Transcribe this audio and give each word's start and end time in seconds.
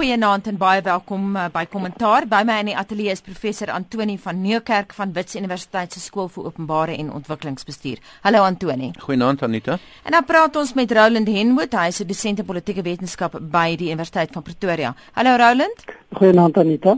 Goeienaand 0.00 0.46
en 0.48 0.56
baie 0.56 0.80
welkom 0.80 1.34
uh, 1.36 1.42
by 1.52 1.66
Kommentaar. 1.68 2.24
By 2.24 2.38
my 2.48 2.54
in 2.62 2.70
die 2.70 2.76
ateljee 2.80 3.12
is 3.12 3.20
professor 3.20 3.68
Antoni 3.74 4.14
van 4.22 4.38
Nieuwkerk 4.40 4.94
van 4.96 5.10
Wits 5.12 5.36
Universiteit 5.36 5.92
se 5.92 6.00
skool 6.00 6.30
vir 6.32 6.46
openbare 6.46 6.94
en 6.96 7.10
ontwikkelingsbestuur. 7.18 8.00
Hallo 8.24 8.40
Antoni. 8.46 8.88
Goeienaand 9.02 9.44
Anita. 9.44 9.76
En 10.08 10.16
dan 10.16 10.24
praat 10.24 10.56
ons 10.56 10.72
met 10.78 10.94
Roland 10.96 11.28
Henwood, 11.28 11.76
hy 11.76 11.92
is 11.92 12.00
'n 12.00 12.08
dosent 12.08 12.40
in 12.40 12.48
politieke 12.48 12.82
wetenskap 12.82 13.36
by 13.52 13.76
die 13.76 13.90
Universiteit 13.92 14.32
van 14.32 14.42
Pretoria. 14.42 14.94
Hallo 15.12 15.36
Roland. 15.36 15.84
Goeienaand 16.16 16.56
Anita. 16.56 16.96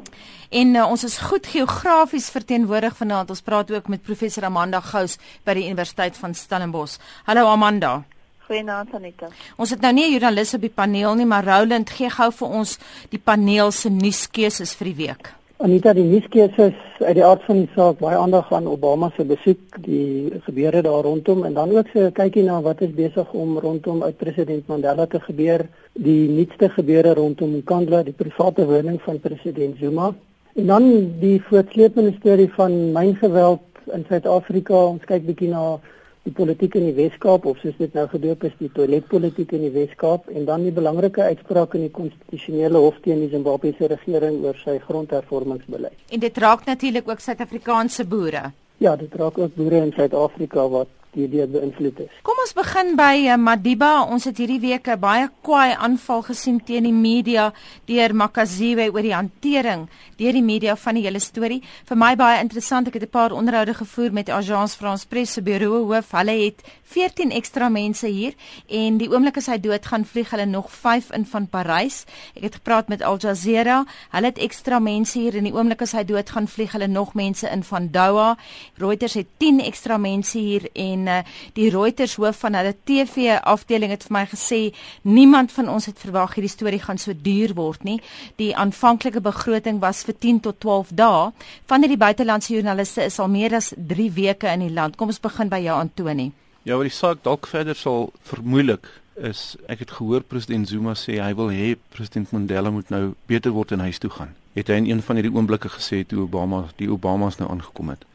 En 0.51 0.75
uh, 0.75 0.87
ons 0.87 1.05
is 1.05 1.19
goed 1.19 1.47
geografies 1.47 2.31
verteenwoordig 2.31 2.97
vanaand. 2.97 3.31
Ons 3.31 3.43
praat 3.43 3.71
ook 3.73 3.89
met 3.89 4.03
professor 4.03 4.45
Amanda 4.45 4.81
Gous 4.81 5.19
by 5.43 5.55
die 5.55 5.67
Universiteit 5.67 6.17
van 6.17 6.35
Stellenbosch. 6.35 6.99
Hallo 7.25 7.51
Amanda. 7.51 8.05
Goeienaand 8.53 8.93
Anita. 8.93 9.31
Ons 9.57 9.71
het 9.73 9.81
nou 9.81 9.93
nie 9.97 10.05
'n 10.05 10.13
joernalis 10.13 10.55
op 10.55 10.61
die 10.61 10.77
paneel 10.81 11.15
nie, 11.15 11.25
maar 11.27 11.45
Roland 11.45 11.91
gee 11.91 12.11
gou 12.11 12.31
vir 12.33 12.49
ons 12.49 12.79
die 13.09 13.19
paneel 13.19 13.71
se 13.71 13.89
nuuskeuses 13.89 14.75
vir 14.75 14.87
die 14.91 15.07
week. 15.07 15.33
Anita, 15.57 15.93
die 15.93 16.05
nuuskeuses 16.05 16.75
uit 17.01 17.15
die 17.15 17.25
aard 17.25 17.43
van 17.47 17.57
die 17.57 17.71
saak 17.75 17.99
baie 17.99 18.17
aandag 18.17 18.53
aan 18.53 18.67
Obama 18.67 19.11
se 19.17 19.25
besoek, 19.25 19.81
die 19.81 20.31
gebeure 20.45 20.83
daar 20.83 21.03
rondom 21.03 21.45
en 21.45 21.55
dan 21.55 21.71
ook 21.77 21.87
so 21.93 22.01
'n 22.01 22.13
kykie 22.13 22.43
na 22.43 22.61
wat 22.61 22.81
is 22.81 22.95
besig 22.95 23.33
om 23.33 23.59
rondom 23.59 24.03
uit 24.03 24.17
president 24.17 24.67
Mandela 24.67 25.07
te 25.07 25.21
gebeur, 25.21 25.67
die 25.93 26.29
nuutste 26.29 26.69
gebeure 26.69 27.15
rondom 27.15 27.57
Nkandla, 27.57 28.03
die 28.03 28.13
private 28.13 28.67
woning 28.67 29.01
van 29.01 29.21
president 29.21 29.77
Zuma. 29.79 30.15
En 30.55 30.67
dan 30.67 31.13
die 31.21 31.43
voortsleepende 31.43 32.15
storie 32.19 32.53
van 32.53 32.93
myngeweld 32.93 33.61
in 33.93 34.05
Suid-Afrika. 34.09 34.75
Ons 34.75 35.05
kyk 35.05 35.27
bietjie 35.27 35.49
na 35.49 35.81
die 36.23 36.33
politiek 36.33 36.77
in 36.79 36.85
die 36.87 36.95
Weskaap 36.95 37.47
of 37.51 37.59
soos 37.59 37.75
dit 37.81 37.95
nou 37.99 38.05
gedoop 38.13 38.45
is 38.47 38.55
die 38.61 38.71
toiletpolitiek 38.77 39.53
in 39.57 39.65
die 39.67 39.73
Weskaap 39.75 40.29
en 40.31 40.47
dan 40.47 40.63
die 40.63 40.75
belangrike 40.75 41.25
uitspraak 41.33 41.75
in 41.75 41.89
die 41.89 41.95
konstitusionele 41.97 42.83
hof 42.85 43.01
teen 43.03 43.25
die 43.25 43.31
Zimbabwese 43.33 43.91
regering 43.91 44.39
oor 44.47 44.59
sy 44.63 44.77
grondhervormingsbeleid. 44.85 45.99
En 46.15 46.23
dit 46.23 46.43
raak 46.45 46.67
natuurlik 46.71 47.11
ook 47.11 47.25
Suid-Afrikaanse 47.25 48.07
boere. 48.07 48.53
Ja, 48.79 48.95
dit 48.97 49.15
raak 49.19 49.39
ook 49.39 49.55
boere 49.59 49.83
in 49.83 49.95
Suid-Afrika 49.97 50.69
wat 50.71 50.91
idee 51.17 51.47
beïnvloed 51.47 51.99
is. 52.07 52.13
Kom 52.23 52.39
ons 52.43 52.55
begin 52.57 52.95
by 52.97 53.27
uh, 53.27 53.37
Madiba. 53.37 53.91
Ons 54.05 54.25
het 54.29 54.39
hierdie 54.39 54.61
week 54.61 54.89
'n 54.89 55.01
baie 55.01 55.29
kwaai 55.43 55.75
aanval 55.77 56.23
gesien 56.23 56.61
teen 56.65 56.85
die 56.85 56.93
media 56.93 57.53
deur 57.87 58.15
Makaziwe 58.15 58.89
oor 58.93 59.03
die 59.03 59.15
hantering 59.15 59.89
deur 60.17 60.33
die 60.33 60.43
media 60.43 60.77
van 60.77 60.95
die 60.95 61.05
hele 61.05 61.21
storie. 61.21 61.63
Vir 61.85 61.97
my 61.97 62.15
baie 62.17 62.41
interessant. 62.41 62.89
Ek 62.89 62.95
het 62.95 63.03
'n 63.03 63.11
paar 63.11 63.33
onderhoude 63.33 63.75
gevoer 63.75 64.13
met 64.13 64.31
Agence 64.31 64.77
France 64.77 65.07
Presse 65.07 65.33
se 65.33 65.43
bureau 65.43 65.85
hoof. 65.85 66.11
Hulle 66.13 66.45
het 66.45 66.63
14 66.85 67.31
ekstra 67.31 67.69
mense 67.69 68.07
hier 68.07 68.35
en 68.69 68.99
die 68.99 69.09
oomblik 69.09 69.37
as 69.37 69.47
hy 69.47 69.59
dood 69.59 69.87
gaan 69.87 70.05
vlieg 70.05 70.31
hulle 70.31 70.47
nog 70.47 70.71
5 70.71 71.11
in 71.11 71.27
van 71.27 71.47
Parys. 71.49 72.05
Ek 72.37 72.43
het 72.43 72.55
gepraat 72.55 72.89
met 72.89 73.03
Al 73.03 73.19
Jazeera. 73.19 73.85
Hulle 74.11 74.27
het 74.27 74.39
ekstra 74.39 74.79
mense 74.79 75.19
hier 75.19 75.37
en 75.37 75.45
die 75.45 75.55
oomblik 75.55 75.83
as 75.83 75.93
hy 75.93 76.05
dood 76.05 76.31
gaan 76.31 76.49
vlieg 76.49 76.73
hulle 76.73 76.89
nog 76.89 77.15
mense 77.15 77.49
in 77.49 77.63
van 77.63 77.89
Doha. 77.91 78.37
Reuters 78.77 79.15
het 79.15 79.27
10 79.39 79.61
ekstra 79.61 79.99
mense 79.99 80.39
hier 80.39 80.69
en 80.73 81.02
en 81.03 81.25
uh, 81.25 81.31
die 81.57 81.71
Reuters 81.71 82.17
hoof 82.21 82.43
van 82.45 82.57
hulle 82.59 82.75
TV 82.85 83.37
afdeling 83.39 83.93
het 83.95 84.07
vir 84.07 84.15
my 84.17 84.25
gesê 84.31 84.61
niemand 85.03 85.53
van 85.53 85.71
ons 85.73 85.89
het 85.91 85.99
verwag 85.99 86.37
hierdie 86.37 86.53
storie 86.53 86.81
gaan 86.83 87.01
so 87.01 87.15
duur 87.15 87.55
word 87.59 87.85
nie. 87.85 87.99
Die 88.41 88.53
aanvanklike 88.57 89.23
begroting 89.25 89.81
was 89.83 90.05
vir 90.07 90.19
10 90.19 90.43
tot 90.47 90.61
12 90.61 90.95
dae. 90.99 91.31
Van 91.71 91.85
hierdie 91.85 92.01
buitelandse 92.01 92.55
joernaliste 92.55 93.07
is 93.09 93.19
al 93.19 93.31
meer 93.33 93.57
as 93.59 93.73
3 93.77 94.11
weke 94.17 94.51
in 94.53 94.67
die 94.67 94.73
land. 94.73 94.97
Kom 94.97 95.13
ons 95.13 95.23
begin 95.23 95.51
by 95.53 95.63
jou 95.65 95.79
Antoni. 95.79 96.31
Ja, 96.63 96.77
wat 96.77 96.87
die 96.87 96.95
saak 96.95 97.25
dalk 97.27 97.49
verder 97.51 97.79
sal 97.79 98.13
vermoeilik 98.29 98.87
is 99.19 99.57
ek 99.69 99.83
het 99.83 99.91
gehoor 99.99 100.23
president 100.25 100.71
Zuma 100.71 100.95
sê 100.97 101.19
hy 101.21 101.35
wil 101.37 101.51
hê 101.53 101.75
president 101.93 102.31
Mandela 102.33 102.71
moet 102.73 102.89
nou 102.91 103.13
beter 103.29 103.53
word 103.53 103.75
en 103.75 103.85
huis 103.85 104.01
toe 104.01 104.11
gaan. 104.11 104.33
Het 104.57 104.69
hy 104.69 104.79
in 104.81 104.89
een 104.89 105.03
van 105.05 105.19
hierdie 105.19 105.35
oomblikke 105.35 105.69
gesê 105.73 106.01
toe 106.07 106.23
Obama 106.25 106.65
die 106.81 106.89
Obamas 106.93 107.39
nou 107.41 107.51
aangekom 107.53 107.93
het 107.93 108.07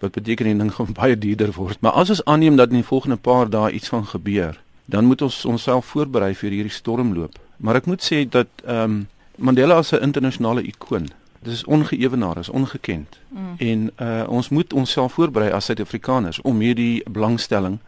wat 0.00 0.12
beteken 0.12 0.46
die 0.46 0.56
ding 0.56 0.72
gaan 0.74 0.92
baie 0.92 1.18
duurder 1.18 1.52
word. 1.52 1.80
Maar 1.80 1.92
as 1.92 2.10
ons 2.10 2.24
aanneem 2.24 2.56
dat 2.56 2.68
in 2.68 2.80
die 2.80 2.86
volgende 2.86 3.16
paar 3.16 3.50
dae 3.50 3.70
iets 3.70 3.88
van 3.88 4.06
gebeur, 4.06 4.60
dan 4.84 5.04
moet 5.04 5.22
ons 5.22 5.44
onsself 5.44 5.86
voorberei 5.86 6.34
vir 6.34 6.50
hierdie 6.50 6.74
stormloop. 6.74 7.38
Maar 7.56 7.80
ek 7.80 7.86
moet 7.86 8.02
sê 8.02 8.24
dat 8.28 8.48
ehm 8.64 8.84
um, 8.90 9.08
Mandela 9.40 9.74
as 9.80 9.92
'n 9.92 10.02
internasionale 10.02 10.62
ikoon, 10.62 11.08
dit 11.42 11.52
is 11.52 11.64
ongeëwenaar, 11.64 12.38
is 12.38 12.48
ongekend. 12.48 13.18
Mm. 13.28 13.54
En 13.56 13.90
uh 13.96 14.24
ons 14.28 14.48
moet 14.48 14.72
onsself 14.72 15.12
voorberei 15.12 15.50
as 15.50 15.64
Suid-Afrikaners 15.64 16.40
om 16.40 16.60
hierdie 16.60 17.02
belangstelling 17.10 17.78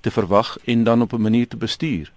te 0.00 0.10
verwag 0.10 0.58
en 0.64 0.84
dan 0.84 1.02
op 1.02 1.12
'n 1.12 1.20
manier 1.20 1.48
te 1.48 1.56
bestuur. 1.56 2.12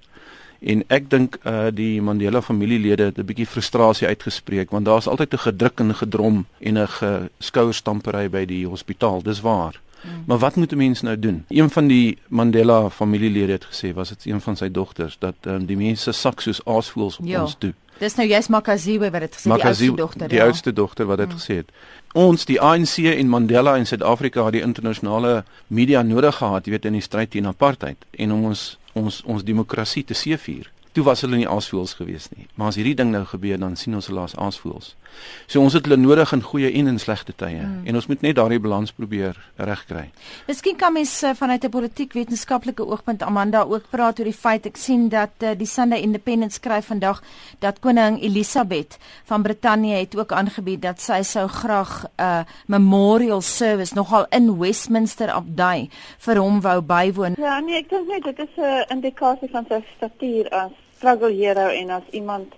En 0.65 0.81
ek 0.87 1.09
dink 1.09 1.37
uh 1.45 1.67
die 1.73 2.01
Mandela 2.01 2.41
familielede 2.41 3.11
het 3.11 3.17
'n 3.17 3.25
bietjie 3.25 3.45
frustrasie 3.45 4.07
uitgespreek 4.07 4.71
want 4.71 4.85
daar's 4.85 5.07
altyd 5.07 5.33
'n 5.33 5.45
gedruk 5.47 5.79
en 5.79 5.95
gedrom 5.95 6.45
en 6.59 6.77
'n 6.77 7.29
skouerstampery 7.39 8.29
by 8.29 8.45
die 8.45 8.67
hospitaal. 8.67 9.21
Dis 9.21 9.41
waar. 9.41 9.81
Mm. 10.05 10.23
Maar 10.25 10.37
wat 10.37 10.55
moet 10.55 10.71
'n 10.71 10.77
mens 10.77 11.01
nou 11.01 11.19
doen? 11.19 11.45
Een 11.47 11.69
van 11.69 11.87
die 11.87 12.17
Mandela 12.27 12.89
familielede 12.89 13.51
het 13.51 13.65
gesê, 13.65 13.93
was 13.93 14.09
dit 14.09 14.25
een 14.25 14.41
van 14.41 14.55
sy 14.55 14.71
dogters, 14.71 15.15
dat 15.19 15.35
um, 15.41 15.65
die 15.65 15.77
mense 15.77 16.11
sak 16.11 16.41
soos 16.41 16.65
aasvoëls 16.65 17.17
op 17.17 17.25
ja. 17.25 17.41
ons 17.41 17.55
toe. 17.57 17.73
Dis 17.97 18.15
nou 18.15 18.27
jy's 18.27 18.47
Makaziwe 18.47 19.09
wat 19.09 19.21
dit 19.21 19.35
gesê 19.35 19.47
Makaziwe, 19.47 19.95
die 19.95 20.01
oudste 20.01 20.01
dogter. 20.01 20.27
Die 20.27 20.37
ja. 20.37 20.43
oudste 20.43 20.73
dogter 20.73 21.05
wat 21.05 21.17
dit 21.17 21.27
mm. 21.27 21.33
gesê 21.33 21.55
het. 21.55 21.69
Ons 22.13 22.45
die 22.45 22.61
ANC 22.61 22.97
en 22.97 23.27
Mandela 23.27 23.75
in 23.75 23.85
Suid-Afrika 23.85 24.43
het 24.43 24.53
die 24.53 24.61
internasionale 24.61 25.43
media 25.67 26.01
nodig 26.01 26.35
gehad, 26.35 26.65
jy 26.65 26.71
weet 26.71 26.85
in 26.85 26.93
die 26.93 27.01
stryd 27.01 27.31
teen 27.31 27.47
apartheid 27.47 27.97
en 28.11 28.31
om 28.31 28.43
ons 28.43 28.77
ons 28.95 29.21
ons 29.27 29.43
demokrasie 29.43 30.03
te 30.07 30.15
seevier. 30.17 30.71
Toe 30.95 31.03
was 31.03 31.25
hulle 31.25 31.35
nie 31.41 31.49
aasvoels 31.49 31.97
gewees 31.99 32.29
nie. 32.31 32.47
Maar 32.55 32.71
as 32.71 32.77
hierdie 32.79 32.95
ding 32.95 33.11
nou 33.11 33.25
gebeur, 33.27 33.59
dan 33.59 33.75
sien 33.75 33.97
ons 33.97 34.07
hulle 34.07 34.23
as 34.23 34.35
aasvoels. 34.39 34.93
So 35.47 35.61
ons 35.61 35.73
het 35.73 35.85
hulle 35.85 35.97
nodig 36.01 36.31
in 36.33 36.41
goeie 36.41 36.71
en 36.79 36.87
in 36.87 36.99
slegte 36.99 37.33
tye 37.37 37.61
mm. 37.61 37.85
en 37.85 37.95
ons 37.95 38.07
moet 38.07 38.21
net 38.21 38.35
daardie 38.35 38.59
balans 38.59 38.91
probeer 38.91 39.37
regkry. 39.57 40.09
Miskien 40.47 40.77
kan 40.79 40.93
mens 40.93 41.23
uh, 41.23 41.33
vanuit 41.37 41.63
'n 41.63 41.69
politiek 41.69 42.13
wetenskaplike 42.13 42.85
oogpunt 42.85 43.23
Amanda 43.23 43.63
ook 43.63 43.89
praat 43.89 44.19
oor 44.19 44.25
die 44.25 44.33
feit 44.33 44.65
ek 44.65 44.77
sien 44.77 45.09
dat 45.09 45.31
uh, 45.43 45.53
die 45.57 45.67
Sunday 45.67 46.01
Independent 46.01 46.53
skryf 46.53 46.85
vandag 46.85 47.21
dat 47.59 47.79
koning 47.79 48.21
Elisabeth 48.21 48.97
van 49.25 49.43
Brittanje 49.43 49.95
het 49.95 50.17
ook 50.17 50.31
aangebied 50.31 50.81
dat 50.81 51.01
sy 51.01 51.21
sou 51.23 51.47
graag 51.47 52.05
'n 52.05 52.21
uh, 52.21 52.43
memorial 52.65 53.41
service 53.41 53.93
nogal 53.95 54.25
in 54.29 54.57
Westminster 54.57 55.31
Abdij 55.31 55.89
vir 56.17 56.37
hom 56.37 56.61
wou 56.61 56.81
bywoon. 56.81 57.35
Ja, 57.37 57.59
nee, 57.59 57.77
ek 57.77 57.89
dink 57.89 58.07
net 58.07 58.23
dit 58.23 58.39
is 58.39 58.53
'n 58.57 58.85
indikasie 58.89 59.49
van 59.51 59.65
sy 59.69 59.83
statuur 59.95 60.49
as 60.49 60.71
struggle 60.97 61.31
hero 61.31 61.67
en 61.69 61.89
as 61.89 62.03
iemand 62.11 62.53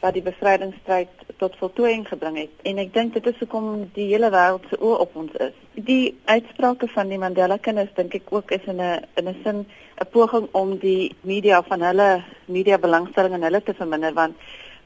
wat 0.00 0.16
die 0.16 0.24
bevrydingsstryd 0.24 1.08
tot 1.36 1.56
voltooiing 1.60 2.06
gebring 2.08 2.38
het. 2.40 2.52
En 2.68 2.80
ek 2.80 2.92
dink 2.94 3.14
dit 3.16 3.26
is 3.26 3.38
hoekom 3.42 3.90
die 3.96 4.06
hele 4.12 4.30
wêreld 4.32 4.64
se 4.70 4.78
oë 4.80 4.96
op 5.04 5.16
ons 5.22 5.36
is. 5.44 5.56
Die 5.74 6.14
uitsprake 6.24 6.88
van 6.94 7.12
die 7.12 7.20
Mandela 7.20 7.58
kinders 7.60 7.92
dink 7.96 8.16
ek 8.16 8.32
ook 8.32 8.50
is 8.56 8.64
in 8.64 8.80
'n 8.80 9.04
in 9.20 9.28
'n 9.28 9.36
sin 9.44 9.66
'n 10.00 10.08
poging 10.12 10.48
om 10.52 10.78
die 10.78 11.14
media 11.20 11.62
van 11.62 11.82
hulle 11.82 12.24
media 12.46 12.78
belangstelling 12.78 13.34
in 13.34 13.42
hulle 13.42 13.62
te 13.62 13.74
verminder 13.74 14.14
want 14.14 14.36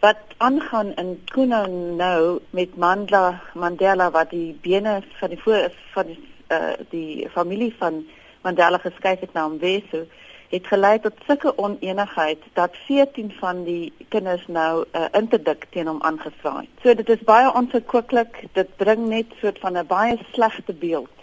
wat 0.01 0.19
aangaan 0.37 0.95
in 0.95 1.23
Kuna 1.25 1.67
nou 1.67 2.41
met 2.51 2.77
Mandela 2.77 3.41
Mandela 3.55 4.11
wat 4.11 4.31
die 4.31 4.59
bene 4.63 5.03
van 5.21 5.29
die 5.29 5.43
voor 5.43 5.71
van 5.95 6.07
die 6.07 6.19
uh, 6.51 6.75
die 6.91 7.29
familie 7.31 7.75
van 7.79 8.05
Mandela 8.43 8.79
geskuif 8.79 9.21
het 9.21 9.33
na 9.33 9.49
Mweso 9.49 10.05
het 10.49 10.67
gelei 10.67 11.01
tot 11.01 11.13
sulke 11.27 11.59
oneenigheid 11.59 12.39
dat 12.53 12.77
14 12.87 13.33
van 13.39 13.65
die 13.65 13.93
kinders 14.09 14.47
nou 14.47 14.85
'n 14.85 14.99
uh, 14.99 15.07
interdik 15.13 15.67
teen 15.71 15.87
hom 15.87 16.03
aangevra 16.03 16.57
het. 16.59 16.69
So 16.83 16.95
dit 16.95 17.09
is 17.09 17.23
baie 17.25 17.55
onverkwikkelik. 17.55 18.45
Dit 18.53 18.77
bring 18.77 19.09
net 19.09 19.27
soort 19.41 19.59
van 19.59 19.79
'n 19.79 19.87
baie 19.87 20.19
slegte 20.33 20.73
beeld 20.73 21.15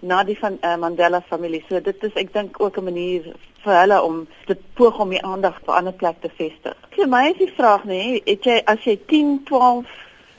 na 0.00 0.24
die 0.24 0.38
van 0.38 0.58
uh, 0.60 0.76
Mandela 0.76 1.20
familie. 1.20 1.64
So 1.68 1.80
dit 1.80 2.02
is 2.02 2.12
ek 2.12 2.32
dink 2.32 2.60
ook 2.60 2.76
'n 2.76 2.84
manier 2.84 3.34
vir 3.62 3.80
hulle 3.80 4.02
om 4.02 4.26
dit 4.46 4.60
poog 4.74 4.98
om 4.98 5.10
die 5.10 5.22
aandag 5.22 5.60
op 5.60 5.68
'n 5.68 5.78
ander 5.78 5.92
plek 5.92 6.20
te 6.20 6.30
vestig. 6.36 6.76
Vir 6.90 7.08
my 7.08 7.28
is 7.30 7.38
die 7.38 7.52
vraag 7.56 7.84
nê, 7.84 8.20
het 8.24 8.44
jy 8.44 8.62
as 8.64 8.84
jy 8.84 8.98
10, 9.06 9.42
12 9.44 9.86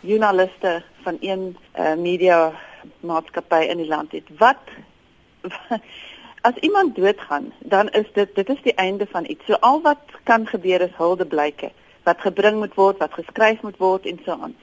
joernaliste 0.02 0.84
van 1.04 1.18
een 1.20 1.58
uh, 1.80 1.96
media 1.96 2.54
maatskappy 3.00 3.64
in 3.70 3.78
die 3.78 3.88
land 3.88 4.12
het, 4.12 4.28
wat 4.38 4.64
as 6.42 6.56
iemand 6.56 6.96
doodgaan, 6.96 7.54
dan 7.60 7.90
is 7.90 8.06
dit 8.14 8.36
dit 8.36 8.50
is 8.50 8.62
die 8.64 8.74
einde 8.74 9.08
van 9.10 9.26
iets. 9.28 9.46
So 9.46 9.54
al 9.54 9.82
wat 9.82 10.00
kan 10.24 10.48
gebeur 10.48 10.82
is 10.82 10.96
huldeblyke 10.98 11.72
wat 12.04 12.22
gebring 12.22 12.58
moet 12.58 12.74
word, 12.74 12.98
wat 12.98 13.14
geskryf 13.14 13.62
moet 13.62 13.78
word 13.78 14.06
en 14.06 14.20
so 14.26 14.32
aan. 14.32 14.56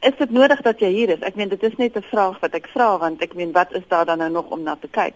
Is 0.00 0.16
dit 0.18 0.30
nodig 0.30 0.60
dat 0.66 0.80
jy 0.80 0.88
hier 0.92 1.12
is? 1.14 1.22
Ek 1.22 1.36
meen 1.38 1.52
dit 1.52 1.62
is 1.62 1.76
net 1.76 1.96
'n 1.96 2.02
vraag 2.10 2.40
wat 2.40 2.54
ek 2.54 2.66
vra 2.74 2.98
want 2.98 3.22
ek 3.22 3.34
meen 3.34 3.52
wat 3.52 3.72
is 3.72 3.86
daar 3.88 4.04
dan 4.04 4.18
nou 4.18 4.30
nog 4.30 4.50
om 4.50 4.62
na 4.62 4.76
te 4.80 4.88
kyk? 4.88 5.14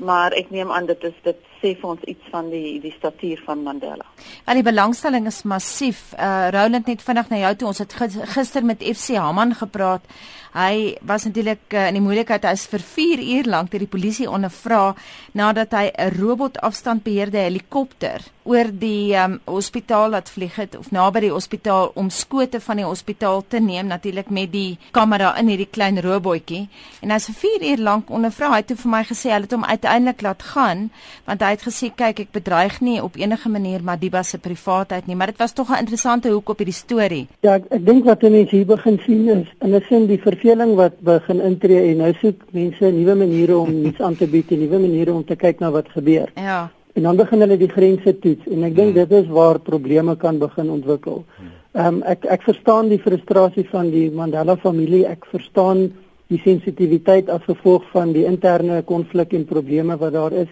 Maar 0.00 0.32
ek 0.32 0.50
neem 0.50 0.72
aan 0.72 0.86
dit 0.88 1.04
is 1.04 1.16
dit 1.22 1.46
sê 1.60 1.74
vir 1.76 1.90
ons 1.92 2.04
iets 2.08 2.32
van 2.32 2.48
die 2.50 2.80
die 2.80 2.92
statuur 2.96 3.42
van 3.44 3.62
Mandela. 3.64 4.06
Al 4.48 4.60
die 4.60 4.66
belangstelling 4.66 5.26
is 5.28 5.42
massief. 5.44 6.10
Uh 6.16 6.48
Roland 6.54 6.88
net 6.88 7.04
vinnig 7.04 7.28
na 7.30 7.42
jou 7.44 7.54
toe. 7.60 7.68
Ons 7.68 7.82
het 7.84 7.96
gister 8.34 8.64
met 8.64 8.84
FC 8.84 9.20
Haman 9.20 9.54
gepraat. 9.54 10.06
Hy 10.54 10.96
was 11.06 11.24
natuurlik 11.28 11.62
uh, 11.76 11.86
in 11.88 12.00
die 12.00 12.02
moeilikheid. 12.02 12.48
Hy 12.48 12.56
is 12.56 12.66
vir 12.72 12.82
4 12.82 13.22
uur 13.36 13.50
lank 13.52 13.70
deur 13.70 13.84
die 13.84 13.92
polisie 13.92 14.26
ondervra 14.30 14.94
nadat 15.38 15.76
hy 15.76 15.86
'n 15.92 16.16
robot 16.18 16.58
afstandbeheerde 16.58 17.38
helikopter 17.38 18.24
oor 18.44 18.70
die 18.72 19.14
um, 19.16 19.38
hospitaal 19.44 20.10
laat 20.10 20.30
vlieg 20.30 20.56
het 20.56 20.76
of 20.78 20.90
naby 20.90 21.20
die 21.26 21.32
hospitaal 21.32 21.90
om 21.94 22.10
skote 22.10 22.60
van 22.60 22.76
die 22.76 22.86
hospitaal 22.86 23.44
te 23.48 23.60
neem 23.60 23.86
natuurlik 23.86 24.30
met 24.30 24.52
die 24.52 24.78
kamera 24.90 25.34
in 25.38 25.48
hierdie 25.48 25.68
klein 25.70 26.00
robotjie. 26.00 26.68
En 27.02 27.10
hy's 27.10 27.28
vir 27.30 27.34
4 27.34 27.66
uur 27.70 27.84
lank 27.84 28.10
ondervra. 28.10 28.52
Hy 28.54 28.62
het 28.62 28.74
vir 28.76 28.90
my 28.90 29.02
gesê 29.04 29.30
hulle 29.34 29.48
het 29.48 29.56
hom 29.56 29.64
uiteindelik 29.64 30.22
laat 30.22 30.42
gaan 30.42 30.88
want 31.26 31.42
hy 31.42 31.50
het 31.54 31.66
gesê 31.66 31.90
kyk 31.94 32.24
ek 32.26 32.32
bedreig 32.32 32.80
nie 32.80 33.00
op 33.02 33.16
enige 33.16 33.48
manier 33.48 33.82
Madiba 33.82 34.22
se 34.22 34.38
privaatheid 34.38 35.06
nie. 35.06 35.16
Maar 35.16 35.34
dit 35.34 35.38
was 35.38 35.52
tog 35.52 35.70
'n 35.70 35.82
interessante 35.84 36.28
hoek 36.28 36.48
op 36.48 36.58
hierdie 36.58 36.74
storie 36.74 37.26
ja 37.40 37.56
ek, 37.58 37.68
ek 37.76 37.84
dink 37.86 38.08
wat 38.08 38.24
mense 38.26 38.54
hier 38.56 38.66
begin 38.68 38.98
sien 39.04 39.28
is 39.34 39.48
in 39.64 39.74
'n 39.74 39.84
sin 39.88 40.06
die 40.06 40.20
verveling 40.20 40.74
wat 40.76 41.00
begin 41.00 41.40
intree 41.40 41.90
en 41.90 42.02
nou 42.04 42.12
soek 42.20 42.44
mense 42.52 42.92
nuwe 42.98 43.14
maniere 43.14 43.56
om 43.58 43.86
iets 43.86 44.00
aan 44.00 44.16
te 44.16 44.26
bied 44.26 44.50
en 44.52 44.60
nuwe 44.64 44.78
maniere 44.78 45.12
om 45.14 45.24
te 45.24 45.36
kyk 45.36 45.60
na 45.60 45.70
wat 45.70 45.88
gebeur. 45.88 46.28
Ja 46.36 46.70
En 46.94 47.02
dan 47.02 47.16
begin 47.16 47.40
hulle 47.40 47.56
die 47.56 47.70
grense 47.70 48.18
toets 48.18 48.46
en 48.50 48.64
ek 48.66 48.74
dink 48.74 48.94
hmm. 48.94 49.00
dit 49.04 49.12
is 49.22 49.28
waar 49.30 49.60
probleme 49.62 50.16
kan 50.16 50.38
begin 50.38 50.70
ontwikkel. 50.70 51.24
Hmm. 51.36 51.50
Ehm 51.72 51.86
um, 51.86 52.02
ek 52.02 52.24
ek 52.26 52.42
verstaan 52.42 52.88
die 52.90 52.98
frustrasie 52.98 53.66
van 53.70 53.90
die 53.90 54.08
Mandela 54.10 54.56
familie. 54.56 55.04
Ek 55.06 55.26
verstaan 55.30 55.90
die 56.30 56.40
sensitiwiteit 56.42 57.30
as 57.30 57.46
gevolg 57.46 57.86
van 57.92 58.12
die 58.14 58.24
interne 58.26 58.82
konflik 58.86 59.34
en 59.38 59.46
probleme 59.46 59.96
wat 59.98 60.12
daar 60.12 60.34
is. 60.46 60.50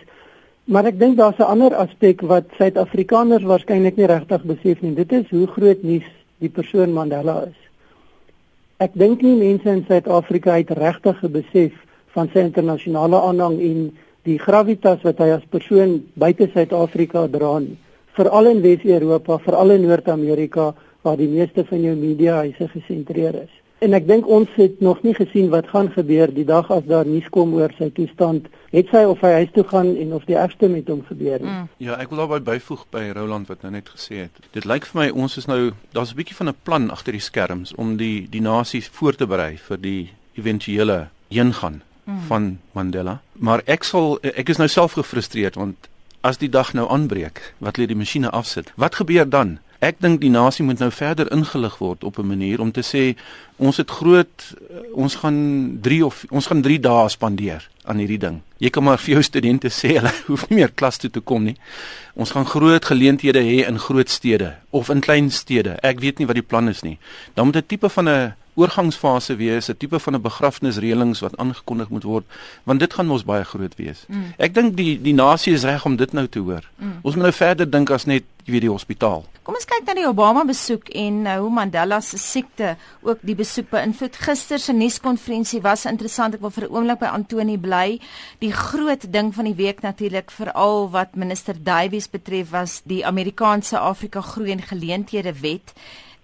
Maar 0.68 0.90
ek 0.92 0.98
dink 0.98 1.16
daar's 1.16 1.38
'n 1.38 1.50
ander 1.54 1.74
aspek 1.74 2.20
wat 2.20 2.44
Suid-Afrikaners 2.58 3.42
waarskynlik 3.42 3.96
nie 3.96 4.06
regtig 4.06 4.42
besef 4.44 4.82
nie. 4.82 4.94
Dit 4.94 5.12
is 5.12 5.30
hoe 5.30 5.46
groot 5.46 5.82
nuus 5.82 6.06
die 6.38 6.48
persoon 6.48 6.92
Mandela 6.92 7.42
is. 7.48 7.58
Ek 8.78 8.90
dink 8.94 9.22
nie 9.22 9.34
mense 9.34 9.68
in 9.68 9.84
Suid-Afrika 9.88 10.52
het 10.52 10.70
regtig 10.70 11.20
besef 11.20 11.72
van 12.14 12.28
sy 12.32 12.38
internasionale 12.38 13.20
aanhang 13.20 13.60
en 13.60 13.78
die 14.28 14.38
gravitas 14.38 15.02
wat 15.06 15.18
hy 15.24 15.32
as 15.34 15.44
persoon 15.50 15.98
buite 16.14 16.50
Suid-Afrika 16.52 17.26
dra 17.32 17.58
nie 17.64 17.78
veral 18.18 18.50
in 18.50 18.60
Wes-Europa, 18.64 19.38
veral 19.38 19.76
in 19.76 19.86
Noord-Amerika 19.86 20.72
waar 21.06 21.16
die 21.20 21.30
meeste 21.30 21.64
van 21.68 21.84
jou 21.86 21.94
media 21.96 22.42
huise 22.42 22.66
gesentreer 22.72 23.44
is. 23.44 23.54
En 23.78 23.94
ek 23.94 24.08
dink 24.08 24.26
ons 24.26 24.50
het 24.58 24.80
nog 24.82 25.04
nie 25.06 25.12
gesien 25.14 25.52
wat 25.52 25.68
gaan 25.70 25.86
gebeur 25.94 26.32
die 26.34 26.46
dag 26.46 26.66
as 26.74 26.82
daar 26.88 27.06
nuus 27.06 27.28
kom 27.30 27.52
oor 27.54 27.70
sy 27.78 27.92
toestand, 27.94 28.48
het 28.74 28.90
sy 28.90 29.04
of 29.06 29.22
hy 29.22 29.30
huis 29.36 29.52
toe 29.54 29.62
gaan 29.70 29.92
en 30.02 30.16
of 30.16 30.26
die 30.26 30.34
ergste 30.34 30.66
met 30.72 30.90
hom 30.90 31.04
gebeur 31.06 31.36
het. 31.38 31.46
Mm. 31.46 31.68
Ja, 31.86 31.94
ek 32.02 32.10
wil 32.10 32.24
daarby 32.24 32.40
byvoeg 32.48 32.82
by 32.90 33.04
Roland 33.14 33.46
wat 33.52 33.62
nou 33.62 33.70
net 33.76 33.92
gesê 33.94 34.24
het. 34.24 34.42
Dit 34.56 34.66
lyk 34.66 34.88
vir 34.90 35.04
my 35.04 35.08
ons 35.14 35.38
is 35.38 35.46
nou 35.46 35.60
daar's 35.94 36.10
'n 36.10 36.18
bietjie 36.18 36.40
van 36.40 36.50
'n 36.50 36.58
plan 36.66 36.90
agter 36.90 37.14
die 37.14 37.22
skerms 37.22 37.74
om 37.78 37.96
die 37.96 38.26
die 38.26 38.42
nasies 38.42 38.90
voor 38.90 39.14
te 39.14 39.26
berei 39.26 39.54
vir 39.56 39.78
die 39.78 40.10
éventuele 40.34 41.08
heengaan 41.30 41.82
mm. 42.08 42.26
van 42.26 42.58
Mandela. 42.72 43.20
Maar 43.32 43.62
ek 43.68 43.84
sal 43.84 44.18
ek 44.22 44.48
is 44.48 44.60
nou 44.60 44.68
self 44.68 44.96
gefrustreerd 44.98 45.60
want 45.60 45.88
as 46.26 46.40
die 46.40 46.50
dag 46.50 46.72
nou 46.74 46.88
aanbreek, 46.90 47.40
wat 47.62 47.78
lê 47.78 47.86
die 47.86 47.96
masjiene 47.96 48.32
afsit. 48.34 48.72
Wat 48.74 48.98
gebeur 48.98 49.28
dan? 49.28 49.58
Ek 49.78 50.00
dink 50.02 50.18
die 50.18 50.32
nasie 50.34 50.64
moet 50.66 50.80
nou 50.82 50.90
verder 50.90 51.28
ingelig 51.30 51.76
word 51.78 52.02
op 52.04 52.18
'n 52.18 52.26
manier 52.26 52.60
om 52.60 52.72
te 52.74 52.82
sê 52.82 53.14
ons 53.56 53.76
het 53.76 53.90
groot 53.90 54.54
ons 54.92 55.14
gaan 55.14 55.78
3 55.80 56.06
of 56.06 56.24
ons 56.30 56.46
gaan 56.46 56.62
3 56.62 56.80
dae 56.80 57.08
spandeer 57.08 57.68
aan 57.84 57.98
hierdie 57.98 58.18
ding. 58.18 58.40
Jy 58.58 58.70
kan 58.70 58.84
maar 58.84 58.98
vir 58.98 59.14
jou 59.14 59.22
studente 59.22 59.70
sê 59.70 59.94
hulle 59.94 60.12
hoef 60.26 60.48
nie 60.48 60.58
meer 60.58 60.72
klas 60.74 60.98
toe 60.98 61.10
te 61.10 61.20
kom 61.20 61.44
nie. 61.44 61.56
Ons 62.14 62.30
gaan 62.30 62.46
groot 62.46 62.84
geleenthede 62.84 63.38
hê 63.38 63.68
in 63.68 63.78
groot 63.78 64.10
stede 64.10 64.56
of 64.70 64.88
in 64.88 65.00
klein 65.00 65.30
stede. 65.30 65.78
Ek 65.82 66.00
weet 66.00 66.18
nie 66.18 66.26
wat 66.26 66.34
die 66.34 66.48
plan 66.50 66.68
is 66.68 66.82
nie. 66.82 66.98
Dan 67.34 67.46
moet 67.46 67.56
'n 67.56 67.66
tipe 67.66 67.88
van 67.88 68.08
'n 68.08 68.34
oorgangsfase 68.58 69.36
wees, 69.38 69.68
'n 69.70 69.76
tipe 69.76 69.98
van 69.98 70.14
'n 70.14 70.22
begrafnisreëlings 70.22 71.20
wat 71.20 71.36
aangekondig 71.36 71.88
moet 71.88 72.02
word, 72.02 72.26
want 72.64 72.80
dit 72.80 72.94
gaan 72.94 73.06
mos 73.06 73.24
baie 73.24 73.44
groot 73.44 73.74
wees. 73.76 74.04
Mm. 74.08 74.34
Ek 74.38 74.54
dink 74.54 74.76
die 74.76 75.00
die 75.02 75.14
nasie 75.14 75.52
is 75.52 75.64
reg 75.64 75.84
om 75.84 75.96
dit 75.96 76.12
nou 76.12 76.26
te 76.26 76.38
hoor. 76.38 76.64
Mm. 76.76 76.98
Ons 77.02 77.14
moet 77.14 77.24
nou 77.24 77.32
verder 77.32 77.70
dink 77.70 77.90
as 77.90 78.04
net 78.04 78.24
jy 78.48 78.52
weet 78.52 78.64
die 78.64 78.72
hospitaal. 78.72 79.24
Kom 79.44 79.56
ons 79.56 79.64
kyk 79.68 79.84
na 79.86 79.94
die 79.96 80.06
Obama 80.08 80.42
besoek 80.48 80.88
en 80.96 81.22
nou 81.24 81.36
hoe 81.42 81.50
Mandela 81.52 82.00
se 82.04 82.18
siekte 82.20 82.74
ook 83.04 83.22
die 83.24 83.36
besoek 83.36 83.70
beïnvloed. 83.70 84.16
Gister 84.16 84.60
se 84.60 84.72
nuuskonferensie 84.72 85.60
was 85.64 85.86
interessant. 85.88 86.34
Ek 86.34 86.40
wil 86.40 86.50
vir 86.50 86.64
'n 86.64 86.72
oomblik 86.74 86.98
by 87.00 87.06
Antoni 87.06 87.58
bly. 87.58 88.00
Die 88.40 88.52
groot 88.52 89.12
ding 89.12 89.34
van 89.34 89.44
die 89.44 89.54
week 89.54 89.80
natuurlik 89.80 90.30
veral 90.30 90.90
wat 90.90 91.16
minister 91.16 91.54
Davies 91.54 92.08
betref 92.08 92.50
was 92.50 92.82
die 92.84 93.06
Amerikaanse 93.06 93.78
Afrika 93.78 94.20
Groei 94.20 94.50
en 94.50 94.62
Geleenthede 94.62 95.32
Wet 95.40 95.72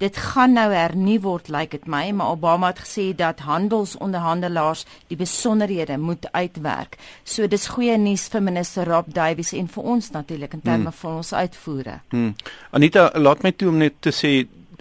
dit 0.05 0.17
gaan 0.21 0.57
nou 0.59 0.69
hernu 0.73 1.17
word 1.25 1.49
lyk 1.49 1.61
like 1.61 1.79
dit 1.79 1.87
my 1.91 2.05
maar 2.13 2.35
Obama 2.37 2.73
het 2.73 2.83
gesê 2.85 3.07
dat 3.17 3.45
handelsonderhandelaars 3.47 4.85
die 5.09 5.17
besonderhede 5.17 5.99
moet 5.99 6.29
uitwerk. 6.33 6.99
So 7.25 7.49
dis 7.49 7.69
goeie 7.73 7.97
nuus 7.99 8.27
vir 8.33 8.45
minister 8.45 8.89
Rob 8.89 9.09
Davies 9.15 9.55
en 9.57 9.71
vir 9.71 9.89
ons 9.95 10.11
natuurlik 10.13 10.59
in 10.59 10.65
terme 10.65 10.91
hmm. 10.91 10.99
van 11.01 11.23
ons 11.23 11.33
uitvoere. 11.33 12.01
Hmm. 12.13 12.35
Anita, 12.71 13.11
laat 13.15 13.43
my 13.47 13.55
toe 13.57 13.71
om 13.73 13.81
net 13.81 13.97
te 14.05 14.13
sê 14.13 14.35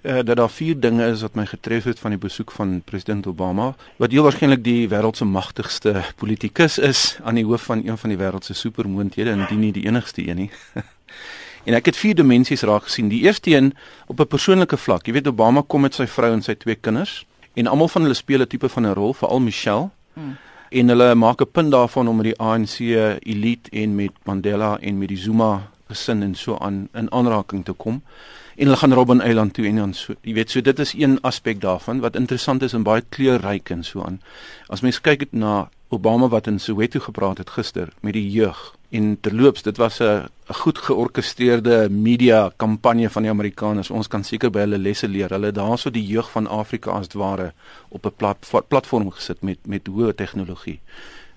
uh, 0.03 0.19
dat 0.25 0.35
daar 0.37 0.51
vier 0.51 0.79
dinge 0.79 1.07
is 1.13 1.23
wat 1.23 1.37
my 1.39 1.45
getref 1.47 1.87
het 1.91 1.99
van 2.03 2.15
die 2.15 2.21
besoek 2.21 2.51
van 2.51 2.81
president 2.85 3.27
Obama 3.27 3.73
wat 4.01 4.11
heel 4.11 4.27
waarskynlik 4.27 4.63
die 4.65 4.89
wêreld 4.91 5.19
se 5.19 5.25
magtigste 5.25 5.95
politikus 6.19 6.77
is 6.77 7.05
aan 7.23 7.39
die 7.39 7.47
hoof 7.47 7.69
van 7.71 7.85
een 7.85 7.97
van 7.97 8.11
die 8.11 8.19
wêreld 8.19 8.43
se 8.43 8.57
supermoondhede 8.57 9.37
indien 9.37 9.63
nie 9.67 9.73
die 9.75 9.87
enigste 9.87 10.27
een 10.27 10.45
nie. 10.45 10.51
En 11.63 11.73
ek 11.73 11.85
het 11.85 11.97
vier 11.97 12.15
dimensies 12.15 12.61
raak 12.67 12.89
gesien. 12.89 13.07
Die 13.07 13.21
eerste 13.23 13.51
een 13.51 13.73
op 14.07 14.19
'n 14.19 14.27
persoonlike 14.27 14.77
vlak. 14.77 15.05
Jy 15.05 15.13
weet 15.13 15.27
Obama 15.27 15.63
kom 15.67 15.81
met 15.81 15.93
sy 15.93 16.07
vrou 16.07 16.33
en 16.33 16.41
sy 16.41 16.53
twee 16.53 16.75
kinders 16.75 17.25
en 17.53 17.67
almal 17.67 17.87
van 17.87 18.01
hulle 18.01 18.13
speel 18.13 18.41
'n 18.41 18.47
tipe 18.47 18.69
van 18.69 18.85
'n 18.85 18.93
rol, 18.93 19.13
veral 19.13 19.39
Michelle. 19.39 19.89
Hmm. 20.13 20.37
En 20.69 20.87
hulle 20.87 21.15
maak 21.15 21.41
'n 21.41 21.51
punt 21.51 21.71
daarvan 21.71 22.07
om 22.07 22.15
met 22.15 22.25
die 22.25 22.39
ANC 22.39 22.79
elite 23.23 23.69
en 23.71 23.95
met 23.95 24.11
Mandela 24.23 24.77
en 24.79 24.97
met 24.97 25.07
die 25.07 25.17
Zuma 25.17 25.69
gesin 25.87 26.23
en 26.23 26.35
so 26.35 26.57
aan 26.57 26.87
in 26.93 27.11
aanraking 27.11 27.65
te 27.65 27.71
kom. 27.71 28.01
En 28.55 28.65
hulle 28.65 28.77
gaan 28.77 28.93
Robben 28.93 29.21
Eiland 29.21 29.53
toe 29.53 29.65
en 29.65 29.75
dan 29.75 29.93
so. 29.93 30.13
Jy 30.21 30.33
weet, 30.33 30.51
so 30.51 30.61
dit 30.61 30.79
is 30.79 30.93
een 30.93 31.21
aspek 31.21 31.61
daarvan 31.61 31.99
wat 31.99 32.15
interessant 32.15 32.61
is 32.61 32.73
en 32.73 32.83
baie 32.83 33.03
kleurryk 33.09 33.69
en 33.69 33.83
so 33.83 34.03
aan. 34.03 34.21
As 34.67 34.81
mens 34.81 35.01
kyk 35.01 35.25
na 35.31 35.69
Obama 35.93 36.27
wat 36.27 36.47
in 36.47 36.59
Soweto 36.59 36.99
gepraat 36.99 37.37
het 37.37 37.49
gister 37.49 37.89
met 38.01 38.13
die 38.13 38.29
jeug 38.29 38.75
en 38.89 39.17
terloops 39.21 39.61
dit 39.61 39.77
was 39.77 39.99
'n 40.01 40.29
goed 40.53 40.77
georkestreerde 40.77 41.89
media 41.89 42.51
kampanje 42.57 43.09
van 43.09 43.25
die 43.25 43.31
Amerikaners. 43.31 43.89
Ons 43.89 44.07
kan 44.07 44.23
seker 44.23 44.51
by 44.51 44.65
hulle 44.65 44.77
lesse 44.77 45.07
leer. 45.07 45.29
Hulle 45.33 45.51
het 45.51 45.55
daarso 45.55 45.91
die 45.91 46.05
jeug 46.05 46.29
van 46.31 46.47
Afrika 46.47 46.91
as 46.91 47.11
ware 47.13 47.53
op 47.89 48.05
'n 48.05 48.13
plat, 48.17 48.49
platform 48.67 49.11
gesit 49.11 49.41
met 49.41 49.59
met 49.67 49.87
hoë 49.87 50.15
tegnologie. 50.15 50.79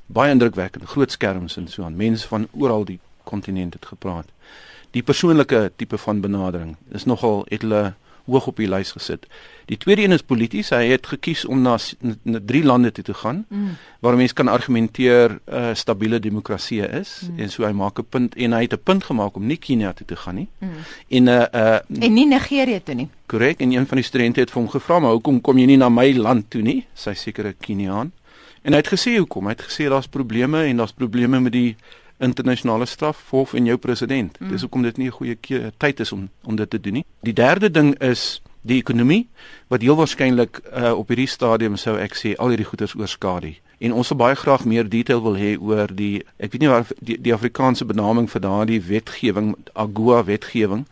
Baie 0.07 0.31
indrukwekkend, 0.31 0.85
groot 0.85 1.11
skerms 1.11 1.57
en 1.57 1.69
so 1.69 1.83
aan. 1.83 1.97
Mense 1.97 2.29
van 2.29 2.49
oral 2.53 2.85
die 2.85 3.01
kontinent 3.25 3.75
het 3.75 3.87
gepraat. 3.87 4.27
Die 4.91 5.03
persoonlike 5.03 5.73
tipe 5.77 5.99
van 5.99 6.21
benadering 6.21 6.77
is 6.89 7.05
nogal 7.05 7.45
het 7.49 7.63
hulle 7.63 7.95
hoog 8.26 8.46
op 8.46 8.56
die 8.56 8.69
lys 8.69 8.93
gesit. 8.93 9.26
Die 9.67 9.78
tweede 9.78 10.02
een 10.02 10.14
is 10.14 10.23
polities. 10.23 10.70
Hy 10.70 10.84
het 10.93 11.06
gekies 11.06 11.44
om 11.44 11.62
na, 11.62 11.77
na 12.22 12.41
drie 12.46 12.62
lande 12.65 12.93
toe 12.93 13.05
te 13.05 13.15
gaan 13.15 13.44
mm. 13.48 13.77
waar 14.01 14.17
mense 14.17 14.34
kan 14.34 14.48
argumenteer 14.48 15.31
'n 15.31 15.55
uh, 15.55 15.74
stabiele 15.74 16.20
demokrasie 16.20 16.81
is 16.89 17.22
mm. 17.31 17.39
en 17.39 17.51
so 17.51 17.65
hy 17.65 17.72
maak 17.72 17.98
'n 17.98 18.06
punt 18.08 18.34
en 18.34 18.53
hy 18.53 18.62
het 18.62 18.72
'n 18.72 18.82
punt 18.82 19.05
gemaak 19.05 19.36
om 19.36 19.46
nie 19.46 19.56
Kenia 19.56 19.93
toe 19.93 20.06
te 20.06 20.17
gaan 20.17 20.34
nie. 20.34 20.48
Mm. 20.58 20.70
En 21.08 21.22
'n 21.22 21.29
uh, 21.29 21.44
uh, 21.55 22.03
en 22.03 22.12
nie 22.12 22.27
Nigerië 22.27 22.82
toe 22.82 22.94
nie. 22.94 23.08
Korrek. 23.27 23.60
En 23.60 23.72
een 23.72 23.86
van 23.86 23.96
die 23.96 24.06
studente 24.06 24.41
het 24.41 24.51
vir 24.51 24.60
hom 24.62 24.70
gevra, 24.70 24.98
"Maar 24.98 25.10
hoekom 25.10 25.41
kom 25.41 25.58
jy 25.58 25.67
nie 25.67 25.77
na 25.77 25.89
my 25.89 26.12
land 26.17 26.51
toe 26.51 26.62
nie?" 26.62 26.86
Sy 26.94 27.15
sekere 27.15 27.55
Keniaan. 27.60 28.12
En 28.62 28.72
hy 28.72 28.79
het 28.79 28.89
gesê 28.91 29.17
hoekom? 29.17 29.44
Hy 29.44 29.55
het 29.55 29.62
gesê 29.62 29.89
daar's 29.89 30.08
probleme 30.10 30.65
en 30.65 30.77
daar's 30.77 30.93
probleme 30.93 31.41
met 31.41 31.53
die 31.53 31.77
internasionale 32.19 32.87
strafhof 32.87 33.55
en 33.55 33.65
jou 33.65 33.77
president. 33.77 34.41
Mm. 34.41 34.49
Dis 34.51 34.61
hoekom 34.61 34.82
dit 34.82 34.96
nie 34.96 35.06
'n 35.06 35.13
goeie 35.19 35.37
tyd 35.77 36.01
is 36.01 36.13
om 36.13 36.29
om 36.44 36.56
dit 36.56 36.70
te 36.70 36.81
doen 36.81 36.93
nie. 36.93 37.05
Die 37.20 37.32
derde 37.32 37.70
ding 37.70 37.99
is 37.99 38.41
die 38.67 38.79
ekonomie 38.79 39.29
wat 39.69 39.82
heel 39.82 39.96
waarskynlik 39.96 40.61
uh, 40.73 40.93
op 40.99 41.08
hierdie 41.08 41.31
stadium 41.31 41.77
sou 41.77 41.96
ek 41.99 42.17
sê 42.19 42.35
al 42.39 42.49
hierdie 42.55 42.67
goederes 42.67 42.94
oorskadu. 42.94 43.55
En 43.79 43.93
ons 43.93 44.08
sal 44.08 44.17
baie 44.17 44.35
graag 44.35 44.65
meer 44.65 44.89
detail 44.89 45.20
wil 45.23 45.37
hê 45.37 45.56
oor 45.61 45.91
die 45.93 46.25
ek 46.41 46.55
weet 46.55 46.63
nie 46.65 46.70
waar 46.73 46.87
die, 46.99 47.19
die 47.20 47.35
Afrikaanse 47.35 47.85
benaming 47.85 48.29
vir 48.32 48.41
daardie 48.41 48.81
wetgewing 48.81 49.55
AGOA 49.75 50.23
wetgewing 50.25 50.87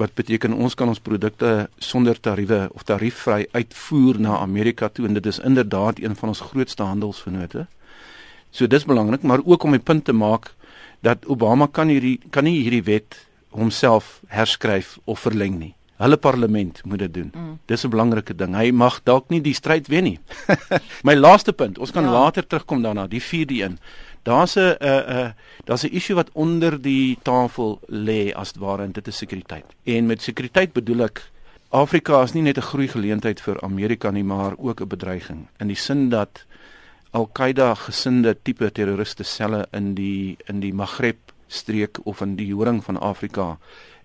wat 0.00 0.14
beteken 0.16 0.56
ons 0.56 0.74
kan 0.74 0.88
ons 0.88 1.02
produkte 1.02 1.68
sonder 1.78 2.20
tariewe 2.20 2.70
of 2.72 2.86
tariefvry 2.88 3.44
uitvoer 3.52 4.20
na 4.20 4.38
Amerika 4.40 4.88
toe 4.88 5.06
en 5.06 5.18
dit 5.18 5.26
is 5.26 5.42
inderdaad 5.44 6.00
een 6.00 6.16
van 6.16 6.32
ons 6.32 6.40
grootste 6.40 6.82
handelsvennote. 6.82 7.66
So 8.50 8.66
dis 8.66 8.84
belangrik, 8.84 9.22
maar 9.22 9.44
ook 9.44 9.62
om 9.62 9.74
'n 9.74 9.82
punt 9.82 10.04
te 10.04 10.12
maak 10.12 10.54
dat 11.00 11.26
Obama 11.26 11.66
kan 11.66 11.88
hierdie 11.88 12.20
kan 12.30 12.44
nie 12.44 12.60
hierdie 12.62 12.84
wet 12.84 13.26
homself 13.50 14.20
herskryf 14.28 14.98
of 15.04 15.20
verleng 15.20 15.58
nie. 15.58 15.74
Hulle 16.00 16.16
parlement 16.16 16.80
moet 16.84 16.98
dit 16.98 17.14
doen. 17.14 17.32
Mm. 17.34 17.58
Dis 17.68 17.84
'n 17.84 17.90
belangrike 17.90 18.34
ding. 18.34 18.54
Hy 18.56 18.70
mag 18.70 19.00
dalk 19.04 19.28
nie 19.28 19.40
die 19.40 19.54
stryd 19.54 19.88
wen 19.88 20.04
nie. 20.04 20.18
My 21.06 21.14
laaste 21.14 21.52
punt, 21.52 21.78
ons 21.78 21.90
kan 21.90 22.04
ja. 22.04 22.10
later 22.10 22.46
terugkom 22.46 22.82
daarna, 22.82 23.06
die 23.06 23.20
4de 23.20 23.60
een. 23.62 23.78
Daar's 24.22 24.56
'n 24.56 24.76
'n 24.80 25.04
'n 25.08 25.34
daar's 25.64 25.84
'n 25.84 25.92
issue 25.92 26.16
wat 26.16 26.30
onder 26.32 26.80
die 26.80 27.18
tafel 27.22 27.80
lê 27.88 28.32
as 28.32 28.52
ware 28.56 28.82
en 28.82 28.92
dit 28.92 29.06
is 29.06 29.16
sekuriteit. 29.16 29.64
En 29.84 30.06
met 30.06 30.22
sekuriteit 30.22 30.72
bedoel 30.72 31.02
ek 31.02 31.30
Afrika 31.70 32.22
is 32.22 32.32
nie 32.32 32.42
net 32.42 32.56
'n 32.56 32.62
groei 32.62 32.88
geleentheid 32.88 33.40
vir 33.40 33.60
Amerika 33.62 34.10
nie, 34.10 34.24
maar 34.24 34.54
ook 34.56 34.80
'n 34.80 34.88
bedreiging 34.88 35.48
in 35.58 35.66
die 35.66 35.76
sin 35.76 36.08
dat 36.08 36.44
Al-Qaeda 37.10 37.74
gesinde 37.74 38.36
tipe 38.42 38.70
terroriste 38.70 39.24
selle 39.24 39.66
in 39.72 39.94
die 39.94 40.36
in 40.46 40.60
die 40.60 40.72
Maghreb 40.72 41.32
streek 41.48 41.98
of 42.04 42.20
in 42.20 42.36
die 42.36 42.52
horing 42.54 42.84
van 42.84 42.98
Afrika 42.98 43.58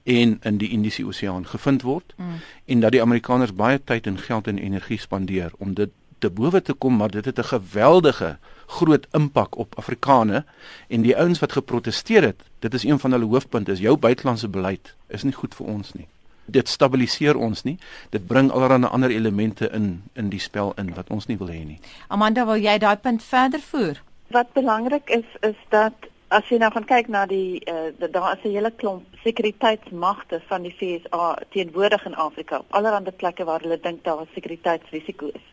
en 0.04 0.40
in 0.42 0.58
die 0.58 0.70
Indiese 0.70 1.06
Oseaan 1.06 1.46
gevind 1.50 1.82
word 1.86 2.14
mm. 2.18 2.42
en 2.66 2.80
dat 2.80 2.92
die 2.92 3.02
Amerikaners 3.02 3.54
baie 3.54 3.82
tyd 3.84 4.08
en 4.08 4.18
geld 4.18 4.48
en 4.48 4.58
energie 4.58 5.00
spandeer 5.02 5.54
om 5.58 5.74
dit 5.74 5.94
te 6.20 6.30
bowe 6.30 6.62
te 6.62 6.74
kom 6.74 6.98
maar 6.98 7.14
dit 7.14 7.26
het 7.26 7.40
'n 7.40 7.52
geweldige 7.54 8.38
groot 8.66 9.08
impak 9.12 9.58
op 9.58 9.78
Afrikane 9.78 10.46
en 10.88 11.02
die 11.02 11.18
ouens 11.18 11.40
wat 11.40 11.52
geprotesteer 11.52 12.24
het 12.24 12.42
dit 12.60 12.74
is 12.74 12.84
een 12.84 13.00
van 13.00 13.12
hulle 13.12 13.26
hoofpunte 13.26 13.72
is 13.72 13.80
jou 13.80 13.98
buitelandse 13.98 14.48
beleid 14.48 14.96
is 15.08 15.24
nie 15.24 15.34
goed 15.34 15.56
vir 15.56 15.68
ons 15.68 15.94
nie 15.94 16.08
dit 16.46 16.68
stabiliseer 16.70 17.38
ons 17.38 17.64
nie 17.64 17.78
dit 18.10 18.28
bring 18.28 18.52
allerlei 18.52 18.90
ander 18.90 19.10
elemente 19.10 19.70
in 19.70 20.04
in 20.14 20.30
die 20.30 20.40
spel 20.40 20.74
in 20.78 20.94
wat 20.96 21.10
ons 21.10 21.28
nie 21.28 21.38
wil 21.38 21.54
hê 21.54 21.64
nie 21.66 21.80
Amanda 22.08 22.46
wil 22.46 22.58
jy 22.58 22.78
daai 22.78 22.98
punt 22.98 23.24
verder 23.24 23.64
voer 23.72 24.02
wat 24.28 24.54
belangrik 24.54 25.10
is 25.10 25.26
is 25.42 25.58
dat 25.70 26.12
as 26.28 26.48
jy 26.50 26.58
nou 26.58 26.72
gaan 26.72 26.86
kyk 26.86 27.08
na 27.08 27.26
die 27.26 27.62
uh, 27.70 27.92
daar 28.12 28.38
is 28.38 28.44
'n 28.44 28.56
hele 28.58 28.72
klomp 28.72 29.04
sekuriteitsmagte 29.24 30.42
van 30.48 30.62
die 30.62 30.76
FSA 30.78 31.36
teenwoordig 31.50 32.06
in 32.06 32.16
Afrika 32.16 32.60
op 32.60 32.74
allerlei 32.74 33.12
plekke 33.12 33.44
waar 33.46 33.62
hulle 33.62 33.80
dink 33.80 34.04
daar 34.04 34.22
'n 34.22 34.34
sekuriteitsrisiko 34.34 35.28
is 35.34 35.46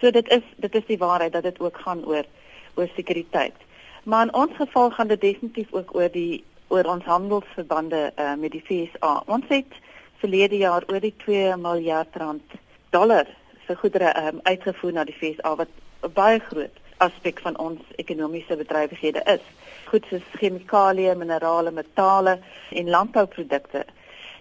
So 0.00 0.10
dit 0.10 0.28
is 0.28 0.44
dit 0.56 0.74
is 0.74 0.86
die 0.88 0.98
waarheid 0.98 1.32
dat 1.32 1.42
dit 1.42 1.60
ook 1.60 1.76
gaan 1.84 2.04
oor 2.04 2.24
oor 2.74 2.88
sekuriteit. 2.94 3.54
Maar 4.04 4.22
in 4.22 4.34
ons 4.34 4.56
geval 4.56 4.90
gaan 4.90 5.08
dit 5.08 5.20
definitief 5.20 5.72
ook 5.72 5.94
oor 5.94 6.08
die 6.12 6.44
oor 6.68 6.84
ons 6.84 7.04
handelsverbande 7.04 8.12
uh, 8.16 8.34
met 8.38 8.50
die 8.50 8.62
FSA. 8.64 9.22
Ons 9.26 9.44
het 9.48 9.72
verlede 10.20 10.56
jaar 10.56 10.84
oor 10.88 11.00
die 11.00 11.14
2 11.24 11.56
miljard 11.56 12.16
rand 12.16 12.58
dollar 12.90 13.28
vir 13.66 13.78
goedere 13.82 14.10
um, 14.20 14.40
uitgevoer 14.42 14.92
na 14.92 15.04
die 15.04 15.16
FSA 15.16 15.54
wat 15.56 15.72
'n 16.02 16.12
baie 16.14 16.40
groot 16.40 16.76
aspek 16.96 17.40
van 17.40 17.56
ons 17.58 17.80
ekonomiese 17.96 18.56
bedrywighede 18.56 19.22
is. 19.34 19.44
Goed 19.90 20.04
soos 20.10 20.26
chemikalieë, 20.40 21.14
minerale, 21.16 21.70
metale 21.70 22.38
en 22.70 22.90
landbouprodukte. 22.90 23.84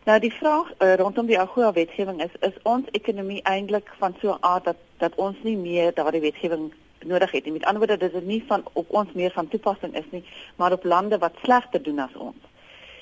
Nou 0.06 0.20
die 0.20 0.34
vraag 0.34 0.72
uh, 0.80 0.96
rondom 0.96 1.26
die 1.30 1.40
AGOA 1.40 1.72
wetgewing 1.74 2.22
is 2.24 2.36
is 2.42 2.60
ons 2.64 2.88
ekonomie 2.92 3.42
eintlik 3.44 3.92
van 4.02 4.16
so 4.22 4.34
'n 4.34 4.44
aard 4.52 4.66
dat 4.66 4.78
dat 4.98 5.16
ons 5.16 5.38
nie 5.44 5.58
meer 5.58 5.94
daardie 5.94 6.22
wetgewing 6.22 6.74
nodig 7.06 7.32
het 7.32 7.44
nie. 7.44 7.54
Met 7.54 7.66
ander 7.66 7.88
woorde 7.88 8.10
dit 8.12 8.26
nie 8.26 8.44
van 8.48 8.64
op 8.74 8.90
ons 8.90 9.12
meer 9.14 9.32
van 9.32 9.48
toepassing 9.48 9.96
is 9.96 10.10
nie, 10.12 10.24
maar 10.56 10.72
op 10.72 10.84
lande 10.84 11.18
wat 11.18 11.36
slegter 11.44 11.84
doen 11.84 12.00
as 12.00 12.16
ons. 12.16 12.49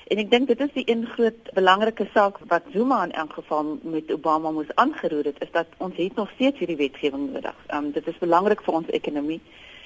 En 0.08 0.16
ek 0.16 0.30
dink 0.32 0.48
dit 0.48 0.60
is 0.64 0.70
die 0.72 0.86
een 0.88 1.02
groot 1.06 1.48
belangrike 1.52 2.06
saak 2.14 2.38
wat 2.48 2.68
Zuma 2.72 3.02
in 3.04 3.12
elk 3.12 3.34
geval 3.36 3.74
met 3.82 4.12
Obama 4.12 4.50
moes 4.56 4.70
aangeroer 4.80 5.26
het, 5.28 5.40
is 5.44 5.50
dat 5.52 5.74
ons 5.84 5.96
het 5.96 6.14
nog 6.16 6.30
steeds 6.34 6.58
hierdie 6.58 6.78
wetgewing 6.80 7.26
nodig. 7.32 7.56
Ehm 7.66 7.84
um, 7.84 7.90
dit 7.92 8.06
is 8.08 8.20
belangrik 8.22 8.62
vir 8.64 8.78
ons 8.78 8.92
ekonomie. 8.98 9.40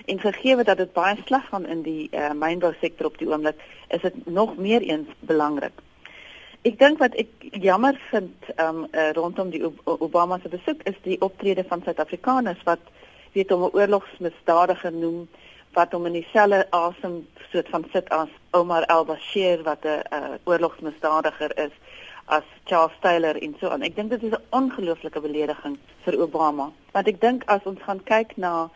En 0.06 0.20
gegee 0.20 0.62
dat 0.64 0.76
dit 0.76 0.92
baie 0.92 1.16
sleg 1.26 1.48
gaan 1.48 1.66
in 1.66 1.82
die 1.82 2.08
uh, 2.10 2.30
mynbou 2.38 2.70
sektor 2.80 3.06
op 3.06 3.18
die 3.18 3.26
oomblik, 3.30 3.58
is 3.88 4.02
dit 4.02 4.26
nog 4.26 4.56
meer 4.56 4.82
eens 4.82 5.10
belangrik. 5.20 5.82
Ek 6.62 6.78
dink 6.78 7.02
wat 7.02 7.18
ek 7.18 7.48
jammer 7.58 7.98
vind 8.10 8.52
um 8.62 8.84
uh, 8.90 9.08
rondom 9.18 9.50
die 9.50 9.64
Obama 9.84 10.38
se 10.38 10.48
besoek 10.48 10.86
is 10.86 10.98
die 11.02 11.18
optrede 11.20 11.64
van 11.66 11.82
Suid-Afrikaners 11.82 12.62
wat 12.68 12.94
weet 13.32 13.50
om 13.52 13.64
'n 13.66 13.74
oorlogsmisdadiger 13.74 14.92
noem 14.92 15.26
wat 15.72 15.92
hom 15.92 16.06
in 16.06 16.20
dieselfde 16.20 16.66
asem 16.70 17.26
soort 17.50 17.68
van 17.74 17.84
sit 17.92 18.08
as 18.08 18.30
Omar 18.52 18.86
al-Bashir 18.86 19.62
wat 19.62 19.84
'n 19.84 20.02
uh, 20.12 20.34
oorlogsmisdadiger 20.44 21.52
is 21.58 21.74
as 22.24 22.42
Charles 22.64 22.96
Taylor 23.00 23.36
en 23.36 23.56
so 23.60 23.68
aan. 23.68 23.82
Ek 23.82 23.96
dink 23.96 24.10
dit 24.10 24.22
is 24.22 24.32
'n 24.32 24.44
ongelooflike 24.50 25.20
belediging 25.20 25.78
vir 26.04 26.20
Obama. 26.20 26.72
Want 26.92 27.06
ek 27.08 27.20
dink 27.20 27.44
as 27.46 27.64
ons 27.64 27.82
gaan 27.82 28.02
kyk 28.04 28.36
na 28.36 28.70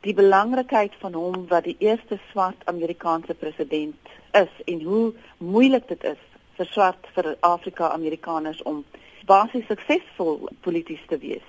die 0.00 0.14
belangrikheid 0.14 0.94
van 1.00 1.12
hom 1.12 1.46
wat 1.48 1.64
die 1.64 1.76
eerste 1.78 2.18
swart 2.30 2.64
Amerikaanse 2.64 3.34
president 3.34 3.96
is 4.32 4.54
en 4.64 4.82
hoe 4.82 5.14
moeilik 5.38 5.88
dit 5.88 6.04
is 6.04 6.22
vir 6.56 6.66
swart 6.66 7.06
vir 7.14 7.36
Afrika 7.40 7.88
Amerikaners 7.88 8.62
om 8.62 8.84
basies 9.26 9.66
suksesvol 9.66 10.48
polities 10.60 11.04
te 11.08 11.18
wees. 11.18 11.46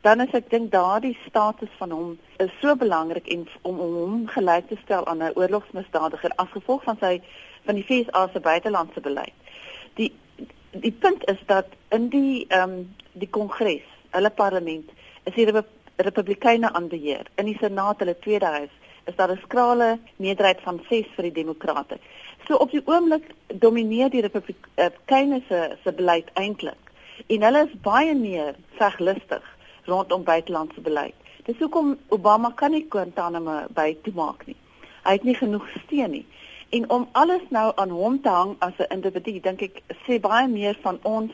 Dan 0.00 0.20
is 0.20 0.34
ek 0.36 0.50
dink 0.50 0.70
daardie 0.70 1.16
status 1.26 1.70
van 1.78 1.90
hom 1.90 2.10
is 2.38 2.52
so 2.60 2.76
belangrik 2.78 3.26
en 3.34 3.48
om 3.66 3.80
hom 3.82 4.26
gelyk 4.30 4.68
te 4.68 4.76
stel 4.84 5.06
aan 5.06 5.22
'n 5.22 5.34
oorlogsmisdadiger 5.34 6.32
as 6.36 6.54
gevolg 6.54 6.82
van 6.82 6.96
sy 7.00 7.20
van 7.66 7.74
die 7.74 7.84
FSA 7.88 8.28
se 8.32 8.40
buitelandse 8.40 9.00
beleid. 9.00 9.34
Die 9.94 10.12
die 10.70 10.92
punt 10.92 11.24
is 11.28 11.40
dat 11.46 11.66
in 11.90 12.08
die 12.08 12.46
ehm 12.48 12.70
um, 12.70 12.94
die 13.12 13.28
kongres, 13.28 13.86
hulle 14.10 14.30
parlement, 14.30 14.90
is 15.24 15.34
die 15.34 15.64
Republikeine 15.96 16.72
aan 16.72 16.88
beheer. 16.88 17.26
In 17.34 17.44
die 17.44 17.58
Senaat, 17.60 17.98
hulle 17.98 18.18
tweede 18.18 18.46
huis, 18.46 18.70
is 19.04 19.16
daar 19.16 19.32
'n 19.32 19.40
skrale 19.42 19.98
meerderheid 20.16 20.60
van 20.60 20.80
6 20.88 21.06
vir 21.16 21.22
die 21.22 21.32
demokrate. 21.42 21.98
So 22.46 22.54
op 22.54 22.70
die 22.70 22.82
oomblik 22.84 23.24
domineer 23.46 24.10
die 24.10 24.20
Republikeine 24.20 25.42
se 25.48 25.76
se 25.84 25.92
beleid 25.92 26.30
eintlik. 26.34 26.82
En 27.26 27.42
hulle 27.42 27.66
is 27.66 27.80
baie 27.80 28.14
meer 28.14 28.54
veglustig 28.70 29.57
rondom 29.88 30.24
buitelandse 30.24 30.80
beleid. 30.84 31.16
Dis 31.48 31.58
hoekom 31.62 31.96
Obama 32.14 32.52
kan 32.54 32.74
nie 32.76 32.86
Guantanamo 32.88 33.62
by 33.74 33.94
toemaak 34.04 34.46
nie. 34.46 34.56
Hy 35.06 35.16
het 35.16 35.24
nie 35.24 35.36
genoeg 35.38 35.68
steun 35.84 36.12
nie. 36.18 36.26
En 36.76 36.90
om 36.92 37.08
alles 37.12 37.42
nou 37.48 37.72
aan 37.80 37.90
hom 37.90 38.20
te 38.20 38.28
hang 38.28 38.56
as 38.58 38.76
'n 38.78 38.92
individu, 38.92 39.40
dink 39.40 39.62
ek 39.62 39.82
sê 40.04 40.20
baie 40.20 40.48
meer 40.48 40.76
van 40.82 40.98
ons 41.02 41.32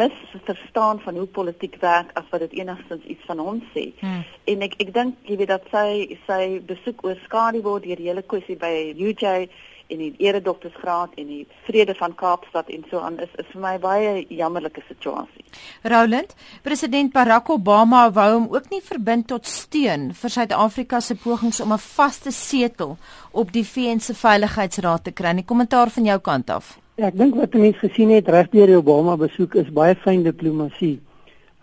misverstaan 0.00 1.00
van 1.00 1.16
hoe 1.16 1.26
politiek 1.26 1.76
werk 1.80 2.10
as 2.14 2.24
wat 2.30 2.40
dit 2.40 2.52
enigstens 2.52 3.04
iets 3.04 3.24
van 3.24 3.38
hom 3.38 3.62
sê. 3.74 3.92
Hmm. 4.00 4.24
En 4.44 4.62
ek 4.62 4.74
ek 4.78 4.94
dink 4.94 5.14
jy 5.22 5.36
weet 5.36 5.48
dat 5.48 5.62
sy 5.70 6.18
sy 6.26 6.60
besoek 6.66 7.04
oor 7.04 7.18
skadu 7.24 7.62
word 7.62 7.82
deur 7.82 7.96
die 7.96 8.08
hele 8.08 8.22
kwessie 8.22 8.56
by 8.56 8.94
UJ 8.98 9.48
en 9.86 9.98
die 9.98 10.14
eredoktersgraad 10.18 11.16
en 11.20 11.26
die 11.26 11.46
vrede 11.66 11.94
van 11.98 12.14
Kaapstad 12.14 12.68
en 12.72 12.84
so 12.90 12.98
aan 13.04 13.18
is 13.20 13.32
is 13.38 13.48
vir 13.52 13.60
my 13.60 13.74
baie 13.78 14.12
jammerlike 14.28 14.82
situasie. 14.88 15.44
Roland, 15.82 16.34
president 16.62 17.12
Barack 17.12 17.50
Obama 17.50 18.06
wou 18.12 18.30
hom 18.32 18.48
ook 18.54 18.70
nie 18.70 18.82
verbind 18.84 19.28
tot 19.32 19.46
steun 19.46 20.12
vir 20.20 20.34
Suid-Afrika 20.36 21.00
se 21.00 21.14
pogings 21.14 21.60
om 21.60 21.72
'n 21.72 21.78
vaste 21.78 22.32
setel 22.32 22.96
op 23.32 23.52
die 23.52 23.64
VN 23.64 24.00
se 24.00 24.14
Veiligheidsraad 24.14 25.04
te 25.04 25.12
kry. 25.12 25.32
'n 25.32 25.44
Kommentaar 25.44 25.90
van 25.90 26.04
jou 26.04 26.18
kant 26.18 26.50
af. 26.50 26.78
Ja, 26.96 27.06
ek 27.06 27.16
dink 27.16 27.34
wat 27.34 27.54
mense 27.54 27.78
gesien 27.78 28.10
het 28.10 28.28
reg 28.28 28.48
deur 28.50 28.66
die 28.66 28.76
Obama 28.76 29.16
besoek 29.16 29.54
is 29.54 29.70
baie 29.72 29.94
fyn 29.94 30.22
diplomatie. 30.22 31.00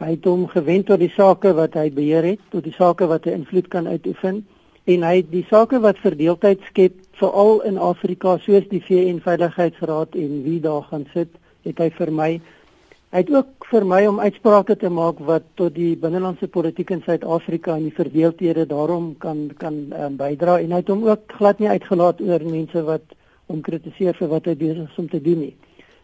Hy 0.02 0.10
het 0.10 0.26
hom 0.26 0.48
gewend 0.48 0.86
tot 0.86 1.00
die 1.00 1.14
sake 1.14 1.54
wat 1.54 1.74
hy 1.74 1.92
beheer 1.92 2.24
het, 2.24 2.40
tot 2.50 2.64
die 2.64 2.74
sake 2.74 3.08
wat 3.08 3.26
hy 3.26 3.32
invloed 3.32 3.68
kan 3.68 3.88
uitoefen 3.88 4.42
en 4.90 5.04
hy 5.04 5.22
die 5.30 5.46
sake 5.50 5.80
wat 5.80 6.02
verdeeldheid 6.02 6.60
skep 6.70 6.96
veral 7.22 7.62
in 7.70 7.78
Afrika 7.78 8.38
soos 8.42 8.66
die 8.72 8.82
VN 8.82 9.22
Veiligheidsraad 9.22 10.18
en 10.18 10.42
wie 10.46 10.60
daar 10.64 10.84
gaan 10.90 11.06
sit, 11.14 11.38
het 11.68 11.80
hy 11.82 11.90
vir 11.98 12.12
my 12.18 12.32
hy 13.12 13.20
het 13.20 13.32
ook 13.34 13.66
vir 13.68 13.84
my 13.92 14.00
om 14.08 14.22
uitsprake 14.24 14.78
te 14.80 14.90
maak 14.90 15.18
wat 15.28 15.44
tot 15.60 15.74
die 15.76 15.98
binnelandse 16.00 16.48
politiek 16.48 16.94
in 16.96 17.02
Suid-Afrika 17.04 17.76
en 17.76 17.90
die 17.90 17.98
verdeeldhede 17.98 18.64
daarom 18.70 19.10
kan 19.20 19.50
kan 19.60 19.82
um, 19.98 20.16
bydra 20.22 20.62
en 20.62 20.72
hy 20.72 20.80
het 20.80 20.94
hom 20.94 21.04
ook 21.10 21.36
glad 21.36 21.60
nie 21.60 21.68
uitgelaat 21.74 22.24
oor 22.24 22.48
mense 22.48 22.86
wat 22.88 23.18
hom 23.52 23.60
kritiseer 23.68 24.16
vir 24.16 24.32
wat 24.32 24.48
hy 24.48 24.56
besig 24.64 24.88
is 24.88 25.04
om 25.04 25.12
te 25.12 25.20
doen 25.28 25.44
nie. 25.44 25.54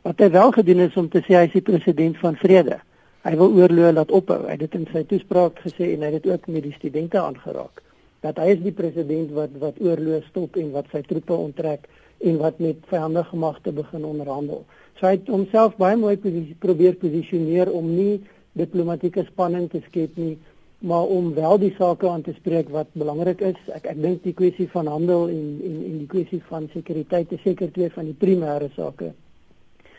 Wat 0.03 0.19
hy 0.19 0.29
wel 0.35 0.51
gedoen 0.59 0.83
het 0.83 0.99
om 0.99 1.07
te 1.09 1.23
sê 1.23 1.39
hy 1.39 1.47
is 1.47 1.55
die 1.55 1.65
president 1.71 2.19
van 2.19 2.35
vrede. 2.43 2.81
Hy 3.23 3.35
wil 3.39 3.55
oorlog 3.55 3.95
laat 3.95 4.11
ophou. 4.11 4.41
Hy 4.43 4.57
het 4.57 4.67
dit 4.67 4.79
in 4.81 4.87
sy 4.91 5.07
toespraak 5.07 5.63
gesê 5.63 5.93
en 5.95 6.03
hy 6.03 6.11
het 6.11 6.19
dit 6.19 6.31
ook 6.33 6.51
met 6.51 6.67
die 6.67 6.75
studente 6.75 7.23
aangeraak 7.23 7.86
dat 8.25 8.39
hy 8.41 8.53
is 8.55 8.63
die 8.63 8.73
president 8.75 9.31
wat 9.37 9.53
wat 9.61 9.79
oorlog 9.83 10.25
stop 10.31 10.57
en 10.57 10.71
wat 10.73 10.89
sy 10.91 11.03
troepe 11.05 11.33
onttrek 11.33 11.87
en 12.25 12.37
wat 12.41 12.59
met 12.59 12.81
vyandige 12.89 13.37
magte 13.37 13.71
begin 13.71 14.05
onderhandel. 14.05 14.63
So 14.97 15.05
hy 15.05 15.17
het 15.19 15.29
homself 15.29 15.77
baie 15.77 15.97
mooi 15.99 16.15
posisie, 16.17 16.55
probeer 16.59 16.97
posisioneer 16.97 17.69
om 17.69 17.91
nie 17.93 18.23
diplomatieke 18.57 19.27
spanning 19.27 19.67
te 19.69 19.83
skep 19.85 20.17
nie, 20.17 20.37
maar 20.79 21.05
om 21.13 21.29
wel 21.33 21.57
die 21.61 21.73
sake 21.77 22.09
aan 22.09 22.25
te 22.25 22.33
spreek 22.37 22.69
wat 22.73 22.89
belangrik 22.97 23.41
is. 23.45 23.59
Ek 23.73 23.85
ek 23.93 24.01
dink 24.01 24.23
die 24.25 24.33
kwessie 24.37 24.69
van 24.73 24.89
handel 24.89 25.29
en 25.29 25.45
en 25.61 25.77
en 25.91 26.01
die 26.01 26.09
kwessie 26.09 26.41
van 26.49 26.69
sekuriteit 26.73 27.31
is 27.37 27.45
seker 27.45 27.71
twee 27.73 27.93
van 27.93 28.09
die 28.09 28.17
primêre 28.17 28.69
sake. 28.75 29.13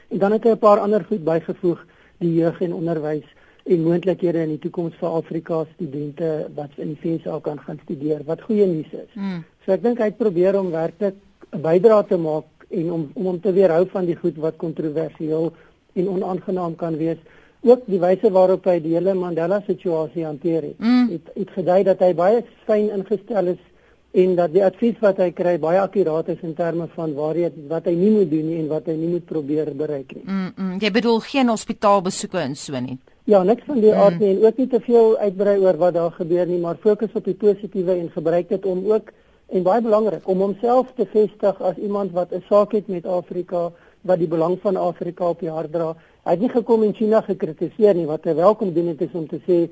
En 0.09 0.19
dan 0.19 0.33
het 0.33 0.45
hy 0.45 0.51
'n 0.57 0.59
paar 0.59 0.81
ander 0.81 1.05
goed 1.05 1.25
bygevoeg, 1.25 1.87
die 2.19 2.35
jeug 2.35 2.61
en 2.61 2.75
onderwys 2.75 3.27
en 3.69 3.85
moontlikhede 3.85 4.43
in 4.47 4.55
die 4.55 4.61
toekoms 4.63 4.97
vir 5.01 5.17
Afrika 5.21 5.63
studente 5.75 6.29
wat 6.57 6.77
in 6.81 6.95
die 6.95 7.01
VSA 7.03 7.39
kan 7.45 7.61
gaan 7.65 7.81
studeer 7.85 8.25
wat 8.29 8.45
goeie 8.47 8.67
nuus 8.67 8.93
is. 8.93 9.11
Mm. 9.15 9.43
So 9.65 9.75
ek 9.77 9.83
dink 9.85 10.01
hy 10.01 10.11
probeer 10.17 10.57
om 10.61 10.71
werklik 10.73 11.17
'n 11.53 11.63
bydrae 11.65 12.07
te 12.09 12.17
maak 12.17 12.69
en 12.71 12.93
om 12.93 13.11
om 13.15 13.25
hom 13.25 13.41
te 13.41 13.53
weerhou 13.53 13.85
van 13.93 14.07
die 14.07 14.17
goed 14.17 14.37
wat 14.37 14.57
kontroversieel 14.57 15.53
en 15.95 16.09
onaangenaam 16.09 16.77
kan 16.77 16.97
wees. 16.97 17.19
Ook 17.61 17.83
die 17.87 17.99
wyse 17.99 18.31
waarop 18.31 18.65
hy 18.65 18.79
die 18.81 18.95
hele 18.95 19.15
Mandela 19.15 19.61
situasie 19.67 20.25
hanteer 20.25 20.63
het. 20.63 20.79
Mm. 20.79 21.09
Het 21.11 21.31
het 21.35 21.51
gedui 21.51 21.83
dat 21.85 22.01
hy 22.01 22.15
baie 22.15 22.45
fyn 22.67 22.91
ingestel 22.95 23.47
is 23.47 23.65
en 24.13 24.35
dat 24.37 24.53
die 24.53 24.65
advies 24.65 24.97
wat 25.01 25.19
hy 25.19 25.31
kry 25.37 25.59
baie 25.59 25.81
akkuraat 25.81 26.29
is 26.29 26.41
in 26.43 26.55
terme 26.55 26.89
van 26.95 27.15
waar 27.15 27.35
hy 27.35 27.51
wat 27.69 27.85
hy 27.85 27.95
nie 27.95 28.11
moet 28.11 28.31
doen 28.31 28.47
nie 28.47 28.59
en 28.63 28.69
wat 28.69 28.87
hy 28.87 28.97
nie 28.97 29.09
moet 29.09 29.27
probeer 29.27 29.75
bereik 29.77 30.15
nie. 30.15 30.25
Mm, 30.25 30.53
mm. 30.57 30.79
Jy 30.81 30.91
bedoel 30.91 31.21
geen 31.21 31.49
hospitaalbesoeke 31.53 32.39
en 32.39 32.57
so 32.57 32.81
nie. 32.81 32.99
Ja, 33.29 33.43
niks 33.45 33.67
van 33.69 33.83
die 33.85 33.91
aard 33.93 34.23
nie 34.23 34.29
en 34.31 34.39
ook 34.47 34.57
nie 34.57 34.67
te 34.73 34.79
veel 34.81 35.11
uitbrei 35.21 35.59
oor 35.61 35.77
wat 35.77 35.93
daar 35.99 36.15
gebeur 36.17 36.47
nie, 36.49 36.61
maar 36.63 36.79
fokus 36.81 37.13
op 37.19 37.27
die 37.29 37.35
positiewe 37.37 37.93
en 37.93 38.07
gebruik 38.15 38.49
dit 38.49 38.65
om 38.67 38.79
ook 38.89 39.11
en 39.53 39.67
baie 39.67 39.83
belangrik 39.85 40.29
om 40.33 40.41
homself 40.41 40.95
te 40.97 41.05
vestig 41.13 41.61
as 41.71 41.77
iemand 41.77 42.15
wat 42.17 42.33
'n 42.33 42.41
saak 42.49 42.73
het 42.73 42.89
met 42.89 43.07
Afrika 43.07 43.67
wat 44.01 44.19
die 44.19 44.29
belang 44.29 44.57
van 44.63 44.77
Afrika 44.77 45.29
op 45.29 45.41
die 45.41 45.51
hart 45.51 45.73
dra. 45.73 45.91
Hy 46.25 46.31
het 46.31 46.41
nie 46.41 46.49
gekom 46.49 46.83
en 46.83 46.95
China 46.95 47.21
gekritiseer 47.21 47.95
nie, 47.95 48.07
wat 48.07 48.25
hy 48.25 48.35
welkom 48.35 48.73
doen 48.73 48.87
het 48.87 49.01
is 49.01 49.13
om 49.13 49.29
te 49.29 49.41
sê 49.45 49.69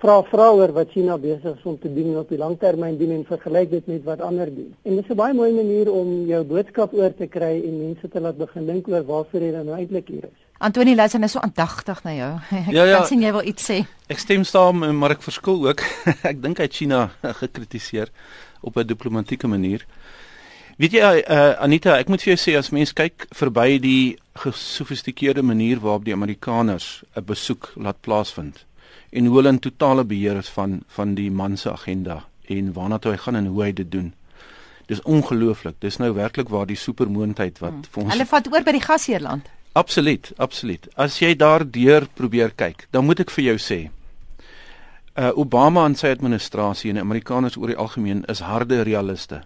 vra 0.00 0.16
vrouer 0.30 0.72
wat 0.72 0.90
China 0.94 1.16
besig 1.20 1.56
is 1.58 1.64
om 1.68 1.76
te 1.78 1.90
doen 1.92 2.16
op 2.18 2.28
die 2.32 2.38
langtermyn 2.40 2.96
doen 2.98 3.10
en 3.18 3.24
vergelyk 3.28 3.70
dit 3.70 3.86
met 3.86 4.04
wat 4.04 4.20
ander 4.24 4.48
doen. 4.54 4.70
En 4.84 4.96
dit 4.96 5.04
is 5.04 5.10
'n 5.10 5.16
baie 5.16 5.34
mooi 5.34 5.52
manier 5.52 5.90
om 5.92 6.26
jou 6.26 6.44
boodskap 6.44 6.92
oor 6.94 7.12
te 7.14 7.26
kry 7.26 7.60
en 7.66 7.78
mense 7.78 8.08
te 8.08 8.20
laat 8.20 8.36
begin 8.36 8.66
dink 8.66 8.88
oor 8.88 9.04
waarvoor 9.04 9.40
jy 9.40 9.50
nou 9.50 9.76
eintlik 9.76 10.08
hier 10.08 10.24
is. 10.24 10.38
Antonie 10.58 10.94
luister 10.94 11.20
nou 11.20 11.28
so 11.30 11.38
aandagtig 11.38 12.02
na 12.04 12.12
jou. 12.14 12.32
Ek 12.68 12.72
Ja, 12.72 12.84
ja. 12.84 12.96
kan 12.96 13.06
sien 13.06 13.22
jy 13.22 13.32
wil 13.32 13.46
iets 13.46 13.70
sê. 13.70 13.86
Ek 14.08 14.18
stem 14.18 14.44
saam, 14.44 14.96
maar 14.98 15.10
ek 15.10 15.22
verskil 15.22 15.66
ook. 15.68 15.80
ek 16.32 16.42
dink 16.42 16.56
hy 16.58 16.62
het 16.64 16.74
China 16.74 17.10
gekritiseer 17.42 18.08
op 18.62 18.76
'n 18.76 18.86
diplomatieke 18.86 19.46
manier. 19.48 19.86
Weet 20.78 20.92
jy 20.92 21.24
uh, 21.28 21.60
Anita, 21.60 21.98
ek 21.98 22.08
moet 22.08 22.22
vir 22.22 22.34
jou 22.36 22.40
sê 22.50 22.56
as 22.58 22.70
mens 22.70 22.92
kyk 22.92 23.26
verby 23.36 23.78
die 23.78 24.16
gesofistikeerde 24.34 25.42
manier 25.42 25.78
waarop 25.80 26.04
die 26.04 26.14
Amerikaners 26.14 27.02
'n 27.16 27.24
besoek 27.24 27.72
laat 27.76 28.00
plaasvind 28.00 28.64
en 29.10 29.26
hoe 29.26 29.36
hulle 29.36 29.54
in 29.54 29.58
totale 29.58 30.04
beheer 30.04 30.36
is 30.36 30.48
van 30.48 30.80
van 30.86 31.14
die 31.14 31.30
man 31.30 31.56
se 31.56 31.70
agenda 31.72 32.24
en 32.48 32.72
waarna 32.72 32.98
toe 32.98 33.12
hy 33.12 33.20
gaan 33.22 33.36
en 33.36 33.46
hoe 33.46 33.62
hy 33.62 33.72
dit 33.72 33.90
doen. 33.90 34.12
Dis 34.90 35.02
ongelooflik. 35.02 35.76
Dis 35.78 35.96
nou 36.02 36.12
werklik 36.14 36.48
waar 36.48 36.66
die 36.66 36.76
supermoondheid 36.76 37.58
wat 37.58 37.72
hmm. 37.72 37.88
vir 37.90 38.02
ons 38.02 38.12
Hulle 38.12 38.26
vat 38.26 38.52
oor 38.52 38.66
by 38.66 38.74
die 38.74 38.84
gasheerland. 38.84 39.50
Absoluut, 39.78 40.32
absoluut. 40.36 40.88
As 40.98 41.20
jy 41.22 41.36
daardeur 41.38 42.08
probeer 42.18 42.50
kyk, 42.58 42.88
dan 42.90 43.06
moet 43.06 43.22
ek 43.22 43.30
vir 43.30 43.52
jou 43.52 43.58
sê, 43.62 43.78
uh 45.14 45.30
Obama 45.38 45.84
en 45.86 45.94
sy 45.98 46.10
administrasie 46.14 46.90
en 46.90 46.98
Amerikaners 46.98 47.58
oor 47.58 47.70
die 47.70 47.78
algemeen 47.78 48.24
is 48.30 48.42
harde 48.46 48.82
realiste. 48.86 49.42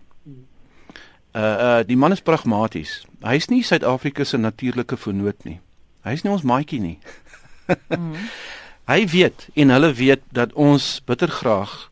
Uh 1.35 1.43
uh 1.43 1.83
die 1.85 1.97
man 1.97 2.13
is 2.13 2.25
pragmaties. 2.25 3.03
Hy's 3.25 3.51
nie 3.51 3.63
Suid-Afrika 3.65 4.25
se 4.25 4.39
natuurlike 4.39 4.97
vernoot 4.97 5.45
nie. 5.45 5.59
Hy's 6.05 6.23
nie 6.25 6.33
ons 6.33 6.45
maatjie 6.45 6.81
nie. 6.81 6.99
mm. 7.89 8.29
Hy 8.85 9.07
weet 9.09 9.47
en 9.57 9.71
hulle 9.73 9.93
weet 9.97 10.21
dat 10.37 10.53
ons 10.53 11.01
bitter 11.09 11.31
graag 11.33 11.91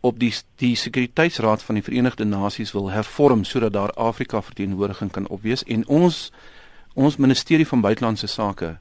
op 0.00 0.18
die 0.22 0.30
die 0.62 0.76
sekuriteitsraad 0.78 1.62
van 1.66 1.74
die 1.74 1.82
Verenigde 1.82 2.24
Nasies 2.24 2.70
wil 2.72 2.86
hervorm 2.94 3.42
sodat 3.44 3.72
daar 3.74 3.90
Afrika 3.98 4.38
verteenwoordiging 4.42 5.10
kan 5.10 5.26
opwees 5.26 5.64
en 5.66 5.82
ons 5.88 6.30
ons 6.94 7.16
ministerie 7.16 7.66
van 7.66 7.82
buitelandse 7.82 8.30
sake 8.30 8.76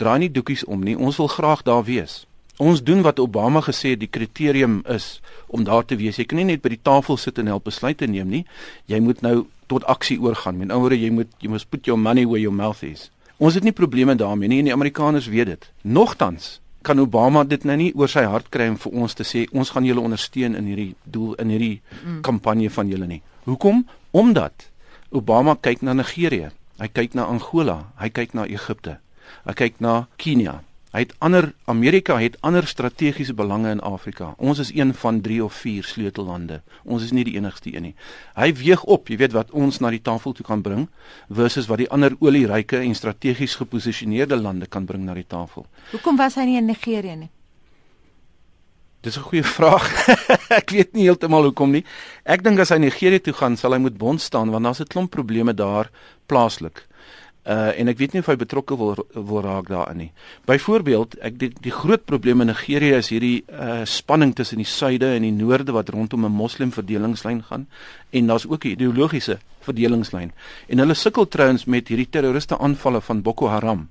draai 0.00 0.18
nie 0.18 0.30
doekies 0.32 0.64
om 0.64 0.80
nie. 0.80 0.96
Ons 0.96 1.20
wil 1.20 1.28
graag 1.28 1.62
daar 1.68 1.84
wees. 1.84 2.24
Ons 2.56 2.80
doen 2.82 3.04
wat 3.04 3.20
Obama 3.20 3.60
gesê 3.60 3.92
het 3.92 4.00
die 4.00 4.08
kriterium 4.08 4.80
is 4.88 5.20
om 5.46 5.68
daar 5.68 5.84
te 5.84 6.00
wees. 6.00 6.16
Jy 6.16 6.24
kan 6.24 6.40
nie 6.40 6.48
net 6.54 6.64
by 6.64 6.72
die 6.72 6.82
tafel 6.82 7.20
sit 7.20 7.38
en 7.38 7.52
help 7.52 7.68
besluite 7.68 8.08
neem 8.08 8.32
nie. 8.32 8.44
Jy 8.88 9.04
moet 9.04 9.20
nou 9.20 9.44
tot 9.66 9.84
aksie 9.84 10.16
oorgaan. 10.24 10.56
Met 10.56 10.72
ander 10.72 10.88
woorde, 10.88 11.04
jy 11.04 11.12
moet 11.12 11.36
jy 11.44 11.52
moet 11.52 11.68
put 11.68 11.84
your 11.84 12.00
money 12.00 12.24
where 12.24 12.40
your 12.40 12.56
mouth 12.56 12.80
is. 12.82 13.10
Ons 13.36 13.60
het 13.60 13.64
nie 13.64 13.76
probleme 13.76 14.16
daarmee 14.16 14.48
nie 14.48 14.64
en 14.64 14.72
die 14.72 14.78
Amerikaners 14.80 15.28
weet 15.28 15.52
dit. 15.52 15.72
Nogtans 15.82 16.63
kan 16.84 17.00
Obama 17.00 17.44
dit 17.48 17.64
nou 17.64 17.76
nie 17.80 17.90
oor 17.96 18.10
sy 18.10 18.24
hart 18.28 18.50
kry 18.52 18.68
om 18.72 18.76
vir 18.80 18.98
ons 19.04 19.16
te 19.16 19.26
sê 19.26 19.46
ons 19.52 19.70
gaan 19.70 19.86
julle 19.88 20.04
ondersteun 20.04 20.56
in 20.58 20.68
hierdie 20.70 20.92
doel 21.04 21.34
in 21.42 21.52
hierdie 21.54 21.78
mm. 21.80 22.20
kampanje 22.26 22.70
van 22.76 22.92
julle 22.92 23.08
nie. 23.10 23.22
Hoekom? 23.48 23.84
Omdat 24.12 24.68
Obama 25.14 25.56
kyk 25.60 25.82
na 25.86 25.94
Nigerië, 25.96 26.50
hy 26.80 26.88
kyk 26.90 27.16
na 27.18 27.28
Angola, 27.30 27.78
hy 28.00 28.10
kyk 28.14 28.34
na 28.34 28.46
Egipte, 28.50 28.98
hy 29.46 29.54
kyk 29.56 29.80
na 29.84 30.04
Kenia. 30.20 30.60
Hy 30.94 31.00
het 31.02 31.14
ander 31.18 31.48
Amerika 31.66 32.20
het 32.22 32.36
ander 32.46 32.66
strategiese 32.70 33.34
belange 33.34 33.70
in 33.74 33.80
Afrika. 33.82 34.34
Ons 34.38 34.60
is 34.62 34.70
een 34.74 34.92
van 34.94 35.20
3 35.20 35.40
of 35.44 35.54
4 35.58 35.84
sleutellande. 35.84 36.60
Ons 36.84 37.02
is 37.02 37.10
nie 37.10 37.24
die 37.26 37.34
enigste 37.34 37.72
een 37.74 37.82
nie. 37.88 37.94
Hy 38.38 38.52
weeg 38.60 38.84
op, 38.86 39.10
jy 39.10 39.18
weet 39.18 39.34
wat 39.34 39.50
ons 39.50 39.80
na 39.82 39.90
die 39.90 40.02
tafel 40.02 40.36
toe 40.38 40.46
kan 40.46 40.62
bring 40.62 40.86
versus 41.26 41.66
wat 41.66 41.82
die 41.82 41.88
ander 41.90 42.14
olieryke 42.22 42.78
en 42.78 42.94
strategies 42.94 43.58
geposisioneerde 43.58 44.38
lande 44.38 44.70
kan 44.70 44.86
bring 44.86 45.02
na 45.02 45.18
die 45.18 45.26
tafel. 45.26 45.66
Hoekom 45.90 46.20
was 46.20 46.38
hy 46.38 46.46
nie 46.46 46.60
in 46.62 46.70
Nigerië 46.70 47.18
nie? 47.24 47.30
Dis 49.02 49.18
'n 49.18 49.26
goeie 49.26 49.42
vraag. 49.42 49.90
ek 50.60 50.70
weet 50.70 50.94
nie 50.94 51.10
heeltemal 51.10 51.50
hoekom 51.50 51.74
nie. 51.74 51.84
Ek 52.22 52.44
dink 52.44 52.62
as 52.62 52.70
hy 52.70 52.78
Nigerië 52.78 53.18
toe 53.18 53.34
gaan, 53.34 53.56
sal 53.56 53.72
hy 53.72 53.82
moet 53.82 53.98
bond 53.98 54.20
staan 54.22 54.54
want 54.54 54.64
daar's 54.64 54.80
'n 54.80 54.86
klomp 54.86 55.10
probleme 55.10 55.54
daar 55.54 55.90
plaaslik. 56.26 56.86
Uh 57.44 57.78
en 57.80 57.88
ek 57.88 57.98
weet 57.98 58.14
nie 58.14 58.22
of 58.24 58.28
hy 58.30 58.36
betrokke 58.40 58.76
wil 58.80 58.94
wil 59.12 59.42
raak 59.44 59.68
daarin 59.68 59.98
nie. 59.98 60.10
Byvoorbeeld, 60.48 61.18
ek 61.20 61.38
die, 61.38 61.50
die 61.60 61.72
groot 61.72 62.04
probleem 62.08 62.40
in 62.40 62.48
Nigerië 62.48 63.00
is 63.02 63.10
hierdie 63.12 63.44
uh 63.52 63.82
spanning 63.84 64.32
tussen 64.34 64.62
die 64.62 64.68
suide 64.68 65.10
en 65.16 65.26
die 65.26 65.32
noorde 65.32 65.72
wat 65.76 65.92
rondom 65.92 66.24
'n 66.24 66.32
moslim 66.32 66.72
verdelingslyn 66.72 67.42
gaan 67.50 67.66
en 68.10 68.26
daar's 68.26 68.46
ook 68.48 68.64
'n 68.64 68.76
ideologiese 68.76 69.38
verdelingslyn. 69.60 70.32
En 70.68 70.78
hulle 70.78 70.94
sukkel 70.94 71.28
trouens 71.28 71.64
met 71.64 71.88
hierdie 71.88 72.08
terroriste 72.10 72.58
aanvalle 72.58 73.00
van 73.00 73.22
Boko 73.22 73.48
Haram 73.48 73.88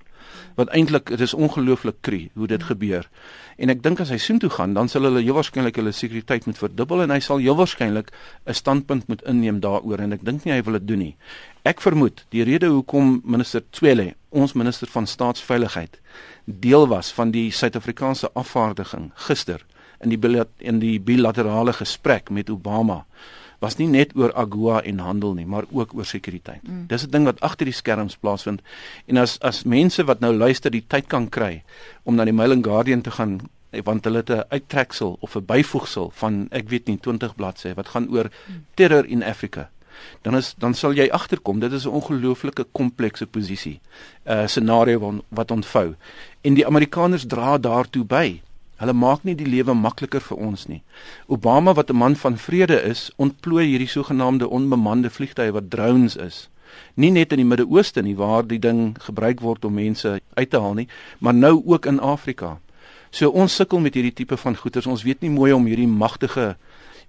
wat 0.56 0.70
eintlik 0.70 1.10
dit 1.10 1.22
is 1.22 1.34
ongelooflik 1.34 2.02
kry 2.02 2.30
hoe 2.34 2.48
dit 2.48 2.64
gebeur. 2.64 3.10
En 3.58 3.70
ek 3.70 3.84
dink 3.84 4.00
as 4.00 4.10
hy 4.14 4.18
soontoe 4.18 4.50
gaan, 4.50 4.74
dan 4.74 4.90
sal 4.90 5.06
hulle 5.08 5.22
heel 5.22 5.38
waarskynlik 5.38 5.78
hulle 5.78 5.94
sekuriteit 5.94 6.46
moet 6.50 6.58
verdubbel 6.58 7.04
en 7.06 7.14
hy 7.14 7.20
sal 7.20 7.42
heel 7.44 7.58
waarskynlik 7.58 8.12
'n 8.46 8.54
standpunt 8.54 9.08
moet 9.08 9.22
inneem 9.30 9.60
daaroor 9.60 10.00
en 10.00 10.14
ek 10.14 10.26
dink 10.26 10.46
nie 10.46 10.54
hy 10.54 10.62
wil 10.64 10.74
dit 10.74 10.88
doen 10.88 11.00
nie. 11.00 11.16
Ek 11.64 11.82
vermoed 11.82 12.26
die 12.30 12.44
rede 12.44 12.68
hoekom 12.68 13.22
minister 13.24 13.62
Twele, 13.72 14.16
ons 14.30 14.54
minister 14.54 14.88
van 14.88 15.08
staatsveiligheid, 15.08 16.00
deel 16.46 16.88
was 16.88 17.12
van 17.12 17.32
die 17.32 17.52
Suid-Afrikaanse 17.52 18.30
afvaardiging 18.34 19.12
gister 19.16 19.66
in 20.02 20.10
die 20.10 20.46
in 20.60 20.80
die 20.80 21.00
bilaterale 21.00 21.74
gesprek 21.74 22.30
met 22.30 22.50
Obama 22.50 23.06
was 23.64 23.80
nie 23.80 23.88
net 23.88 24.12
oor 24.20 24.34
AGOA 24.36 24.82
en 24.90 25.00
handel 25.00 25.34
nie, 25.38 25.48
maar 25.48 25.66
ook 25.72 25.96
oor 25.96 26.06
sekuriteit. 26.06 26.64
Mm. 26.68 26.86
Dis 26.92 27.06
'n 27.06 27.12
ding 27.16 27.26
wat 27.26 27.40
agter 27.40 27.66
die 27.66 27.74
skerms 27.74 28.18
plaasvind. 28.18 28.62
En 29.08 29.18
as 29.18 29.40
as 29.40 29.64
mense 29.64 30.04
wat 30.04 30.20
nou 30.20 30.34
luister 30.34 30.72
die 30.72 30.86
tyd 30.88 31.08
kan 31.08 31.30
kry 31.30 31.64
om 32.04 32.16
na 32.16 32.26
die 32.26 32.34
Mail 32.34 32.52
and 32.52 32.66
Guardian 32.66 33.02
te 33.02 33.12
gaan 33.12 33.40
want 33.84 34.06
hulle 34.06 34.22
het 34.22 34.30
'n 34.30 34.44
uittreksel 34.50 35.18
of 35.20 35.36
'n 35.36 35.46
byvoegsel 35.46 36.12
van 36.14 36.48
ek 36.52 36.70
weet 36.70 36.88
nie 36.88 36.98
20 36.98 37.36
bladsye 37.36 37.74
wat 37.74 37.88
gaan 37.88 38.10
oor 38.10 38.30
terror 38.76 39.06
in 39.06 39.24
Afrika. 39.24 39.70
Dan 40.22 40.36
is 40.36 40.54
dan 40.58 40.74
sal 40.74 40.94
jy 40.94 41.10
agterkom 41.10 41.60
dit 41.60 41.72
is 41.72 41.86
'n 41.86 41.90
ongelooflike 41.90 42.66
komplekse 42.72 43.26
posisie. 43.26 43.80
'n 44.26 44.32
uh, 44.32 44.48
scenario 44.48 45.00
wat, 45.00 45.24
wat 45.28 45.52
ontvou. 45.52 45.96
En 46.42 46.54
die 46.54 46.66
Amerikaners 46.66 47.26
dra 47.26 47.58
daartoe 47.58 48.06
by. 48.06 48.42
Hulle 48.82 48.94
maak 48.94 49.24
nie 49.24 49.36
die 49.36 49.48
lewe 49.48 49.74
makliker 49.78 50.22
vir 50.22 50.38
ons 50.38 50.66
nie. 50.68 50.82
Obama 51.28 51.74
wat 51.74 51.90
'n 51.90 51.96
man 51.96 52.16
van 52.16 52.38
vrede 52.38 52.82
is, 52.82 53.12
ontplooi 53.18 53.66
hierdie 53.66 53.88
sogenaamde 53.88 54.50
onbemande 54.50 55.10
vliegtye 55.10 55.52
wat 55.52 55.70
drones 55.70 56.16
is. 56.16 56.50
Nie 56.96 57.12
net 57.12 57.32
in 57.32 57.38
die 57.38 57.46
Midde-Ooste 57.46 58.02
nie 58.02 58.16
waar 58.16 58.48
die 58.48 58.60
ding 58.60 58.98
gebruik 59.00 59.40
word 59.40 59.66
om 59.66 59.74
mense 59.74 60.22
uit 60.34 60.50
te 60.50 60.60
haal 60.60 60.74
nie, 60.74 60.88
maar 61.20 61.34
nou 61.34 61.62
ook 61.66 61.86
in 61.86 62.00
Afrika. 62.00 62.60
So 63.12 63.30
ons 63.30 63.56
sukkel 63.56 63.80
met 63.80 63.94
hierdie 63.94 64.14
tipe 64.14 64.38
van 64.38 64.56
goederes. 64.58 64.88
Ons 64.90 65.04
weet 65.04 65.22
nie 65.22 65.30
mooi 65.30 65.52
om 65.54 65.66
hierdie 65.66 65.88
magtige 65.88 66.56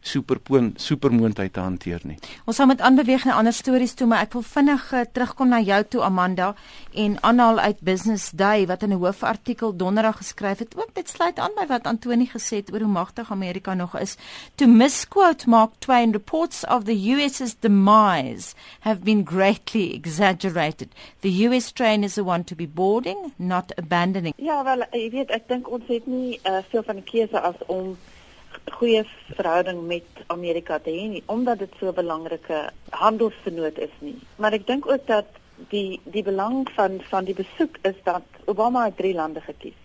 superpoon 0.01 0.73
supermoondheid 0.77 1.53
te 1.53 1.61
hanteer 1.61 2.01
nie. 2.05 2.19
Ons 2.45 2.57
gaan 2.57 2.69
met 2.69 2.81
aanbeweeg 2.81 3.25
na 3.25 3.35
ander 3.35 3.53
stories 3.53 3.95
toe, 3.95 4.07
maar 4.07 4.25
ek 4.27 4.33
wil 4.33 4.43
vinnig 4.43 4.93
uh, 4.93 5.05
terugkom 5.13 5.49
na 5.49 5.61
jou 5.61 5.81
toe 5.85 6.03
Amanda 6.03 6.55
en 6.93 7.17
aanhaal 7.23 7.59
uit 7.59 7.81
Business 7.81 8.31
Day 8.31 8.67
wat 8.67 8.83
in 8.83 8.93
'n 8.93 9.01
hoofartikel 9.01 9.77
donderdag 9.77 10.17
geskryf 10.17 10.59
het. 10.59 10.77
Ook 10.77 10.95
dit 10.95 11.09
sluit 11.09 11.39
aan 11.39 11.55
by 11.55 11.67
wat 11.67 11.87
Antoni 11.87 12.27
gesê 12.27 12.57
het 12.57 12.73
oor 12.73 12.81
hoe 12.81 12.93
magtig 12.93 13.31
Amerika 13.31 13.75
nog 13.75 13.99
is. 13.99 14.17
To 14.55 14.67
misquote 14.67 15.49
Mark 15.49 15.71
Twain 15.79 16.13
reports 16.13 16.65
of 16.67 16.85
the 16.85 17.11
US's 17.13 17.55
demise 17.61 18.55
have 18.81 19.01
been 19.01 19.25
greatly 19.25 19.93
exaggerated. 19.95 20.89
The 21.21 21.47
US 21.47 21.73
train 21.73 22.03
is 22.03 22.15
the 22.15 22.25
one 22.25 22.45
to 22.45 22.55
be 22.55 22.67
boarding, 22.67 23.33
not 23.37 23.73
abandoning. 23.79 24.35
Ja, 24.37 24.65
wel, 24.65 24.87
jy 24.91 25.11
weet, 25.11 25.31
ek 25.31 25.49
dink 25.49 25.69
ons 25.71 25.87
het 25.89 26.07
nie 26.07 26.41
uh, 26.43 26.59
veel 26.69 26.83
van 26.83 26.97
'n 26.97 27.05
keuse 27.05 27.41
as 27.41 27.57
om 27.67 27.97
goeie 28.73 29.05
verhouding 29.37 29.87
met 29.87 30.25
Amerika 30.27 30.79
te 30.79 30.91
hê 30.91 31.09
nie 31.09 31.23
omdat 31.27 31.59
dit 31.59 31.73
so 31.79 31.89
'n 31.89 31.95
belangrike 31.95 32.71
handelsvernoot 32.91 33.79
is 33.79 33.95
nie. 33.99 34.19
Maar 34.37 34.53
ek 34.53 34.67
dink 34.67 34.87
ook 34.87 35.07
dat 35.07 35.27
die 35.69 36.01
die 36.05 36.23
belang 36.23 36.69
van 36.75 37.01
van 37.11 37.25
die 37.25 37.35
besoek 37.35 37.77
is 37.83 37.99
dat 38.03 38.23
Obama 38.45 38.91
drie 38.91 39.15
lande 39.15 39.41
gekies 39.41 39.81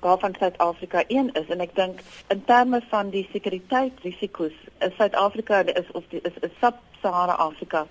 waarvan 0.00 0.34
Suid-Afrika 0.38 1.04
een 1.08 1.32
is 1.32 1.48
en 1.48 1.60
ek 1.60 1.74
dink 1.74 2.00
in 2.28 2.44
terme 2.44 2.80
van 2.88 3.10
die 3.10 3.28
sekuriteitsrisiko's 3.32 4.56
is 4.78 4.94
Suid-Afrika 4.96 5.64
is 5.64 5.90
of 5.92 6.04
die, 6.08 6.20
is, 6.22 6.38
is 6.40 6.50
Sub-Sahara 6.60 7.32
Afrika 7.32 7.86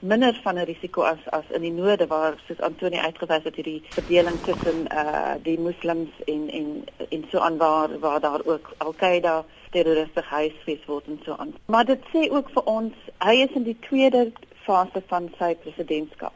minder 0.00 0.40
van 0.42 0.54
'n 0.54 0.64
risiko 0.64 1.02
as 1.02 1.18
as 1.30 1.44
in 1.50 1.60
die 1.60 1.72
noorde 1.72 2.06
waar 2.06 2.34
soos 2.46 2.60
Antonie 2.60 3.00
uitgewys 3.00 3.44
het 3.44 3.54
hierdie 3.54 3.82
verdeling 3.88 4.38
tussen 4.44 4.86
eh 4.88 4.98
uh, 4.98 5.34
die 5.42 5.58
moslems 5.58 6.10
en 6.24 6.48
en 6.50 6.84
en 7.10 7.24
so 7.30 7.38
aan 7.38 7.56
waar 7.56 7.98
waar 7.98 8.20
daar 8.20 8.40
ook 8.44 8.72
Al-Qaeda 8.76 9.44
terroriste 9.70 10.22
huisves 10.22 10.84
word 10.86 11.06
en 11.06 11.20
so 11.24 11.36
aan. 11.38 11.54
Maar 11.66 11.84
dit 11.84 12.06
sê 12.12 12.26
ook 12.30 12.50
vir 12.54 12.70
ons 12.70 13.10
hy 13.24 13.34
is 13.44 13.54
in 13.58 13.66
die 13.68 13.76
tweede 13.86 14.30
fase 14.66 15.02
van 15.12 15.28
sy 15.38 15.54
presidentskap. 15.62 16.34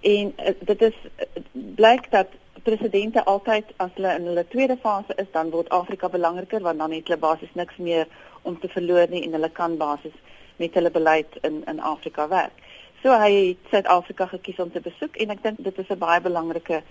En 0.00 0.32
uh, 0.38 0.54
dit 0.70 0.86
is 0.88 0.96
uh, 1.04 1.42
blyk 1.78 2.08
dat 2.14 2.32
presidente 2.62 3.24
altyd 3.24 3.72
as 3.82 3.90
hulle 3.94 4.14
in 4.18 4.28
hulle 4.30 4.44
tweede 4.48 4.76
fase 4.82 5.14
is, 5.16 5.30
dan 5.34 5.50
word 5.50 5.70
Afrika 5.74 6.08
belangriker 6.08 6.62
want 6.62 6.78
dan 6.78 6.94
het 6.94 7.08
hulle 7.10 7.20
basies 7.22 7.54
niks 7.58 7.76
meer 7.76 8.06
om 8.42 8.58
te 8.60 8.70
verloor 8.70 9.10
nie 9.10 9.24
en 9.26 9.34
hulle 9.38 9.50
kan 9.50 9.76
basies 9.76 10.16
met 10.62 10.74
hulle 10.78 10.90
beleid 10.94 11.38
in 11.42 11.62
in 11.66 11.80
Afrika 11.80 12.28
werk. 12.28 12.58
So 13.02 13.14
hy 13.18 13.30
het 13.34 13.70
Suid-Afrika 13.70 14.28
gekies 14.30 14.60
om 14.62 14.70
te 14.70 14.80
besoek 14.80 15.16
en 15.22 15.34
ek 15.34 15.42
dink 15.42 15.62
dit 15.66 15.78
is 15.78 15.90
'n 15.90 15.98
baie 15.98 16.20
belangrike 16.20 16.82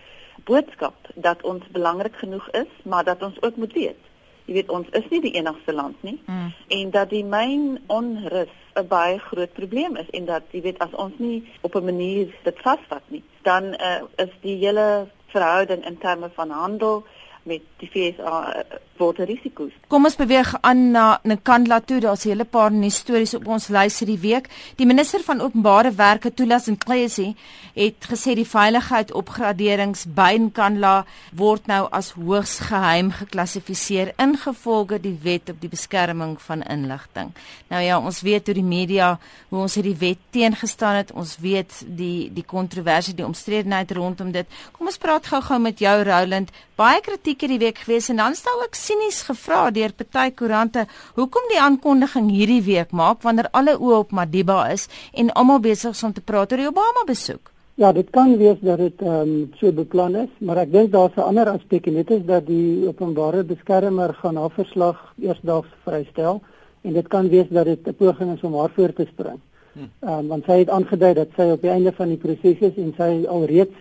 boodskap 0.46 1.12
dat 1.16 1.44
ons 1.44 1.64
belangrik 1.72 2.16
genoeg 2.16 2.50
is, 2.52 2.72
maar 2.84 3.04
dat 3.04 3.24
ons 3.24 3.42
ook 3.42 3.56
moet 3.56 3.74
weet 3.74 4.11
jy 4.46 4.54
weet 4.54 4.70
ons 4.70 4.90
is 4.98 5.08
nie 5.10 5.22
die 5.22 5.36
enigste 5.40 5.74
land 5.74 6.04
nie 6.04 6.18
mm. 6.26 6.52
en 6.68 6.92
dat 6.92 7.10
die 7.10 7.24
myn 7.24 7.80
onrus 7.88 8.54
'n 8.76 8.88
baie 8.88 9.18
groot 9.20 9.54
probleem 9.54 9.98
is 9.98 10.10
en 10.10 10.26
dat 10.26 10.44
jy 10.52 10.62
weet 10.62 10.80
as 10.80 10.94
ons 10.94 11.18
nie 11.18 11.44
op 11.62 11.76
'n 11.76 11.86
manier 11.86 12.28
dit 12.44 12.60
vasvat 12.62 13.04
nie 13.08 13.24
dan 13.42 13.64
uh, 13.64 14.02
is 14.16 14.32
die 14.42 14.58
hele 14.58 15.08
verhouding 15.28 15.86
in 15.86 15.98
terme 15.98 16.30
van 16.34 16.50
handel 16.50 17.04
met 17.44 17.62
die 17.78 17.90
FSA 17.90 18.64
word 19.02 19.22
risiko's. 19.28 19.74
Kom 19.92 20.08
ons 20.08 20.18
beweeg 20.20 20.54
aan 20.62 20.84
na 20.94 21.06
Nkandla 21.28 21.82
toe. 21.86 22.00
Daar's 22.04 22.26
'n 22.26 22.30
hele 22.30 22.46
paar 22.46 22.72
nuus 22.72 23.02
stories 23.04 23.34
op 23.34 23.48
ons 23.48 23.68
lys 23.68 24.00
hierdie 24.00 24.22
week. 24.22 24.50
Die 24.78 24.86
minister 24.86 25.20
van 25.24 25.42
Openbare 25.42 25.92
Werke, 25.92 26.34
Thulas 26.34 26.68
Nxesi, 26.68 27.36
het 27.74 28.00
gesê 28.12 28.36
die 28.36 28.48
veiligheid 28.48 29.12
opgraderings 29.12 30.06
by 30.06 30.38
Nkandla 30.38 31.06
word 31.34 31.68
nou 31.68 31.88
as 31.92 32.12
hoogs 32.12 32.60
geheim 32.60 33.12
geklassifiseer 33.12 34.14
ingevolge 34.18 35.00
die 35.00 35.18
wet 35.24 35.50
op 35.50 35.62
die 35.62 35.70
beskerming 35.70 36.42
van 36.42 36.62
inligting. 36.62 37.32
Nou 37.70 37.82
ja, 37.82 38.00
ons 38.00 38.22
weet 38.22 38.46
hoe 38.46 38.56
die 38.56 38.64
media 38.64 39.20
hoe 39.50 39.62
ons 39.62 39.76
hierdie 39.76 39.98
wet 40.00 40.20
teengestaan 40.30 40.96
het. 40.96 41.12
Ons 41.12 41.38
weet 41.40 41.84
die 41.86 42.30
die 42.34 42.46
kontroversie, 42.46 43.16
die 43.16 43.26
omstredenheid 43.26 43.92
rondom 43.92 44.32
dit. 44.32 44.48
Kom 44.72 44.88
ons 44.92 44.98
praat 45.02 45.28
gou-gou 45.28 45.60
met 45.60 45.80
jou 45.80 45.96
Roland. 46.04 46.52
Baie 46.80 47.02
kritiek 47.02 47.42
hierdie 47.44 47.62
week 47.62 47.84
gewees 47.84 48.10
en 48.10 48.22
dan 48.22 48.36
stel 48.36 48.64
ek 48.66 48.76
sinies 48.92 49.22
gevra 49.28 49.70
deur 49.72 49.94
party 49.96 50.34
koerante 50.36 50.84
hoekom 51.16 51.48
die 51.52 51.60
aankondiging 51.62 52.28
hierdie 52.34 52.62
week 52.66 52.92
maak 52.92 53.24
wanneer 53.24 53.48
alle 53.56 53.78
oë 53.78 54.00
op 54.04 54.12
Madiba 54.18 54.66
is 54.74 54.88
en 55.14 55.32
almal 55.40 55.62
besig 55.64 55.96
is 55.96 56.04
om 56.04 56.14
te 56.14 56.24
praat 56.32 56.52
oor 56.52 56.64
die 56.64 56.70
Obama 56.70 57.06
besoek. 57.08 57.52
Ja, 57.80 57.92
dit 57.96 58.10
kan 58.12 58.36
wees 58.38 58.60
dat 58.62 58.82
dit 58.84 59.02
ehm 59.02 59.30
um, 59.30 59.36
so 59.60 59.72
beplan 59.72 60.16
is, 60.26 60.32
maar 60.40 60.60
ek 60.66 60.74
dink 60.74 60.92
daar's 60.92 61.16
'n 61.16 61.28
ander 61.30 61.50
aspek 61.50 61.88
en 61.88 61.94
dit 62.02 62.12
is 62.12 62.26
dat 62.26 62.46
die 62.48 62.88
openbare 62.88 63.44
beskermer 63.44 64.14
gaan 64.14 64.36
haar 64.36 64.52
verslag 64.58 64.98
eersdaags 65.20 65.72
vrystel 65.86 66.42
en 66.84 66.94
dit 66.94 67.08
kan 67.08 67.30
wees 67.30 67.50
dat 67.50 67.66
dit 67.66 67.88
'n 67.88 67.96
poging 67.96 68.36
is 68.36 68.44
om 68.44 68.60
haar 68.60 68.72
voor 68.76 68.94
te 68.94 69.08
spring. 69.14 69.40
Hm. 69.74 69.80
Ehm 69.80 70.20
um, 70.20 70.28
want 70.28 70.44
sy 70.46 70.60
het 70.60 70.70
aangedui 70.70 71.14
dat 71.14 71.30
sy 71.36 71.48
op 71.52 71.62
die 71.62 71.72
einde 71.72 71.92
van 71.92 72.08
die 72.08 72.18
proses 72.18 72.60
is 72.60 72.76
en 72.76 72.94
sy 72.98 73.26
alreeds 73.28 73.78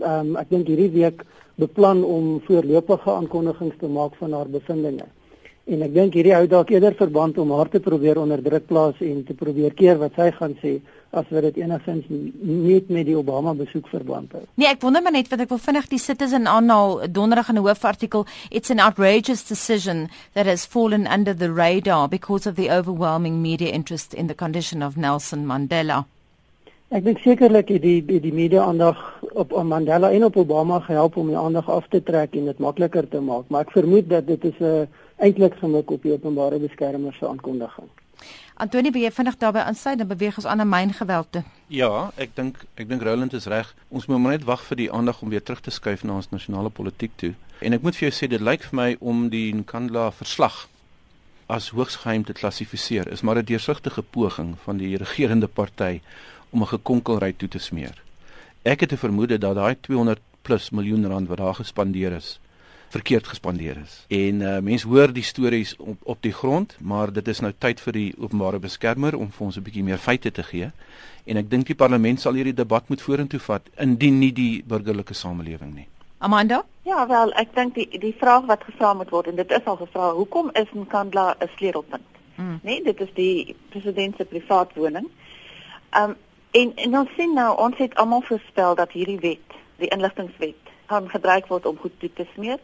ehm 0.00 0.26
um, 0.26 0.36
ek 0.36 0.48
dink 0.48 0.66
hierdie 0.66 0.90
week 1.00 1.24
beplan 1.60 2.04
om 2.04 2.40
voorlopige 2.46 3.10
aankondigings 3.10 3.76
te 3.80 3.88
maak 3.88 4.14
van 4.20 4.32
haar 4.32 4.48
bevindinge. 4.48 5.08
En 5.70 5.82
ek 5.86 5.92
dink 5.94 6.16
hierdie 6.18 6.34
hou 6.34 6.46
dalk 6.50 6.72
eerder 6.74 6.94
verband 6.98 7.36
om 7.38 7.52
haar 7.54 7.68
te 7.70 7.78
probeer 7.80 8.18
onder 8.18 8.40
druk 8.42 8.64
plaas 8.66 8.98
en 8.98 9.20
te 9.24 9.34
probeer 9.38 9.74
keer 9.78 10.00
wat 10.00 10.16
sy 10.18 10.32
gaan 10.34 10.56
sê 10.58 10.80
as 11.12 11.28
wat 11.30 11.44
dit 11.46 11.60
enigins 11.60 12.08
nie 12.08 12.80
met 12.88 13.06
die 13.06 13.14
Obama 13.14 13.52
besoek 13.54 13.86
verband 13.92 14.32
hou. 14.34 14.42
Nee, 14.58 14.66
ek 14.72 14.82
wonder 14.82 15.04
maar 15.04 15.14
net 15.14 15.30
wat 15.30 15.44
ek 15.44 15.52
wil 15.52 15.60
vinnig 15.62 15.86
die 15.92 16.00
Citizen 16.02 16.48
aanhaal 16.50 17.06
donderdag 17.06 17.52
in 17.52 17.60
'n 17.60 17.66
hoofartikel. 17.66 18.26
It's 18.50 18.70
an 18.70 18.80
outrageous 18.80 19.44
decision 19.46 20.08
that 20.34 20.46
has 20.46 20.66
fallen 20.66 21.06
under 21.06 21.36
the 21.36 21.52
radar 21.52 22.08
because 22.08 22.48
of 22.48 22.56
the 22.56 22.70
overwhelming 22.70 23.40
media 23.40 23.70
interest 23.70 24.14
in 24.14 24.26
the 24.26 24.34
condition 24.34 24.82
of 24.82 24.96
Nelson 24.96 25.46
Mandela. 25.46 26.06
Ek 26.92 27.06
dink 27.06 27.22
sekerlik 27.24 27.70
het 27.72 27.80
die 27.80 28.02
die, 28.04 28.18
die 28.20 28.34
media 28.36 28.66
aandag 28.68 28.98
op 29.32 29.54
Mandela 29.64 30.10
en 30.12 30.26
op 30.26 30.34
Obama 30.36 30.76
gehelp 30.84 31.14
om 31.16 31.30
die 31.30 31.38
aandag 31.40 31.70
af 31.72 31.86
te 31.88 32.02
trek 32.04 32.34
en 32.36 32.50
dit 32.50 32.58
makliker 32.60 33.06
te 33.08 33.20
maak, 33.24 33.46
maar 33.48 33.64
ek 33.64 33.72
vermoed 33.72 34.10
dat 34.10 34.26
dit 34.26 34.44
is 34.44 34.58
'n 34.60 34.64
uh, 34.64 34.86
eintlik 35.16 35.54
gemik 35.56 35.90
op 35.90 36.02
die 36.02 36.12
openbare 36.12 36.58
beskermer 36.58 37.14
se 37.14 37.28
aankondiging. 37.28 37.88
Antoni, 38.54 38.90
wie 38.90 39.10
vinnig 39.10 39.36
daarbey 39.36 39.62
aansluit 39.62 40.00
en 40.00 40.06
beweeg 40.06 40.36
ons 40.36 40.46
aan 40.46 40.60
'n 40.60 40.68
myngeweld 40.68 41.26
toe. 41.30 41.42
Ja, 41.66 42.10
ek 42.16 42.36
dink 42.36 42.56
ek 42.74 42.88
dink 42.88 43.02
Roland 43.02 43.32
is 43.32 43.46
reg. 43.46 43.74
Ons 43.88 44.06
moet 44.06 44.18
maar 44.18 44.32
net 44.32 44.44
wag 44.44 44.62
vir 44.64 44.76
die 44.76 44.92
aandag 44.92 45.22
om 45.22 45.28
weer 45.28 45.42
terug 45.42 45.60
te 45.60 45.70
skuif 45.70 46.04
na 46.04 46.14
ons 46.14 46.30
nasionale 46.30 46.70
politiek 46.70 47.12
toe. 47.16 47.34
En 47.60 47.72
ek 47.72 47.82
moet 47.82 47.96
vir 47.96 48.08
jou 48.08 48.18
sê 48.18 48.28
dit 48.28 48.40
lyk 48.40 48.62
vir 48.62 48.76
my 48.76 48.96
om 49.00 49.28
die 49.28 49.54
Nkandla 49.54 50.10
verslag 50.10 50.68
as 51.46 51.70
hoogs 51.70 51.96
geheim 51.96 52.24
te 52.24 52.32
klassifiseer 52.32 53.08
is 53.08 53.22
maar 53.22 53.36
'n 53.36 53.44
deursigtige 53.44 54.02
poging 54.02 54.54
van 54.64 54.76
die 54.76 54.96
regerende 54.96 55.48
party 55.48 56.00
om 56.52 56.62
'n 56.62 56.72
gekonkelry 56.76 57.32
toe 57.32 57.48
te 57.48 57.58
smeer. 57.58 58.02
Ek 58.62 58.80
het 58.80 58.92
'n 58.92 58.96
vermoede 58.96 59.38
dat 59.38 59.54
daai 59.54 59.76
200 59.80 60.20
plus 60.42 60.70
miljoen 60.70 61.06
rand 61.06 61.28
wat 61.28 61.38
daar 61.38 61.54
gespandeer 61.54 62.12
is, 62.12 62.40
verkeerd 62.88 63.26
gespandeer 63.26 63.76
is. 63.76 64.04
En 64.08 64.40
uh, 64.40 64.58
mense 64.58 64.88
hoor 64.88 65.12
die 65.12 65.22
stories 65.22 65.76
op 65.76 65.98
op 66.02 66.18
die 66.22 66.32
grond, 66.32 66.76
maar 66.80 67.12
dit 67.12 67.28
is 67.28 67.40
nou 67.40 67.52
tyd 67.58 67.80
vir 67.80 67.92
die 67.92 68.14
openbare 68.18 68.58
beskermer 68.58 69.16
om 69.16 69.30
vir 69.30 69.46
ons 69.46 69.56
'n 69.56 69.62
bietjie 69.62 69.84
meer 69.84 69.98
feite 69.98 70.30
te 70.30 70.42
gee. 70.42 70.70
En 71.24 71.36
ek 71.36 71.50
dink 71.50 71.66
die 71.66 71.74
parlement 71.74 72.20
sal 72.20 72.34
hierdie 72.34 72.54
debat 72.54 72.88
moet 72.88 73.02
vorentoe 73.02 73.40
vat 73.40 73.62
indien 73.76 74.18
nie 74.18 74.32
die 74.32 74.64
burgerlike 74.66 75.14
samelewing 75.14 75.74
nie. 75.74 75.86
Amanda? 76.18 76.64
Ja, 76.82 77.06
wel, 77.06 77.32
ek 77.32 77.54
dink 77.54 77.74
die 77.74 77.98
die 77.98 78.14
vraag 78.18 78.44
wat 78.46 78.64
gevra 78.64 78.94
moet 78.94 79.10
word 79.10 79.26
en 79.26 79.36
dit 79.36 79.50
is 79.50 79.64
al 79.64 79.76
gevra, 79.76 80.12
hoekom 80.12 80.50
is 80.52 80.70
Nkandla 80.74 81.36
'n 81.40 81.48
sleutelpunt? 81.56 82.06
Mm. 82.34 82.60
Nee, 82.62 82.82
dit 82.82 83.00
is 83.00 83.10
die 83.14 83.56
president 83.68 84.16
se 84.16 84.24
privaat 84.24 84.74
woning. 84.74 85.08
Um 85.98 86.16
En 86.52 86.72
en 86.74 86.98
ons 86.98 87.12
sien 87.16 87.32
nou 87.34 87.50
ons 87.64 87.78
het 87.80 87.94
almal 87.94 88.20
voorspel 88.28 88.74
dat 88.74 88.90
hierdie 88.92 89.20
wet, 89.20 89.54
die 89.80 89.88
inligtingwet, 89.88 90.72
gaan 90.86 91.08
gebruik 91.08 91.46
word 91.48 91.66
om 91.66 91.78
goed 91.80 91.94
toe 91.98 92.10
te 92.12 92.26
smeer. 92.34 92.58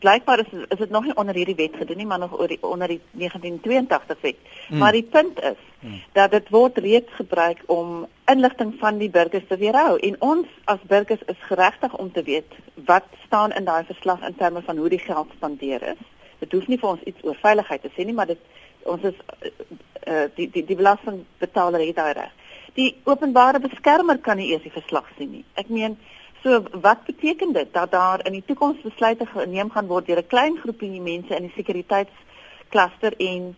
Blykbaar 0.00 0.42
is 0.44 0.50
is 0.68 0.78
dit 0.78 0.90
nog 0.90 1.04
nie 1.04 1.16
onder 1.16 1.34
hierdie 1.34 1.56
wet 1.56 1.76
gedoen 1.76 1.96
nie, 1.96 2.06
maar 2.06 2.18
nog 2.18 2.38
oor 2.38 2.48
die 2.48 2.58
onder 2.60 2.88
die 2.88 3.00
1982 3.10 4.20
wet. 4.20 4.36
Mm. 4.68 4.78
Maar 4.78 4.92
die 4.92 5.02
punt 5.02 5.40
is 5.40 5.60
mm. 5.80 6.02
dat 6.12 6.30
dit 6.30 6.48
word 6.48 6.78
reeds 6.78 7.12
gebruik 7.16 7.62
om 7.66 8.06
inligting 8.24 8.74
van 8.78 8.98
die 8.98 9.10
burgers 9.10 9.46
te 9.48 9.56
weerhou 9.56 9.98
en 9.98 10.20
ons 10.20 10.46
as 10.64 10.84
burgers 10.92 11.22
is 11.26 11.40
geregtig 11.48 11.96
om 11.96 12.12
te 12.12 12.22
weet 12.22 12.58
wat 12.84 13.08
staan 13.26 13.52
in 13.52 13.64
daai 13.64 13.84
verslag 13.84 14.20
in 14.28 14.36
terme 14.36 14.62
van 14.62 14.76
hoe 14.76 14.88
die 14.88 15.04
geld 15.04 15.32
spandeer 15.36 15.82
is. 15.94 16.04
Dit 16.38 16.52
hoef 16.52 16.66
nie 16.66 16.78
vir 16.78 16.88
ons 16.88 17.08
iets 17.08 17.24
oor 17.24 17.40
veiligheid 17.40 17.82
te 17.82 17.92
sê 17.96 18.04
nie, 18.04 18.16
maar 18.16 18.28
dit 18.28 18.44
ons 18.82 19.02
is 19.02 19.16
uh, 20.08 20.28
die 20.36 20.50
die 20.50 20.64
die 20.64 20.76
belastingbetaler 20.76 21.86
het 21.86 21.96
daai 21.96 22.12
reg 22.12 22.36
die 22.74 22.96
openbare 23.04 23.60
beskermer 23.60 24.18
kan 24.18 24.36
nie 24.36 24.50
eers 24.52 24.62
die 24.62 24.74
verslag 24.74 25.06
sien 25.16 25.30
nie. 25.30 25.44
Ek 25.54 25.68
meen, 25.68 25.96
so 26.42 26.62
wat 26.84 27.04
beteken 27.04 27.52
dit 27.52 27.72
dat 27.72 27.90
daar 27.92 28.26
in 28.26 28.32
die 28.32 28.44
toekoms 28.46 28.82
besluite 28.82 29.26
geneem 29.26 29.70
gaan 29.70 29.86
word 29.86 30.06
deur 30.06 30.22
'n 30.22 30.26
klein 30.34 30.56
groepie 30.58 31.00
mense 31.00 31.36
in 31.36 31.42
die 31.48 31.56
sekuriteitskluster 31.56 33.16
en 33.18 33.56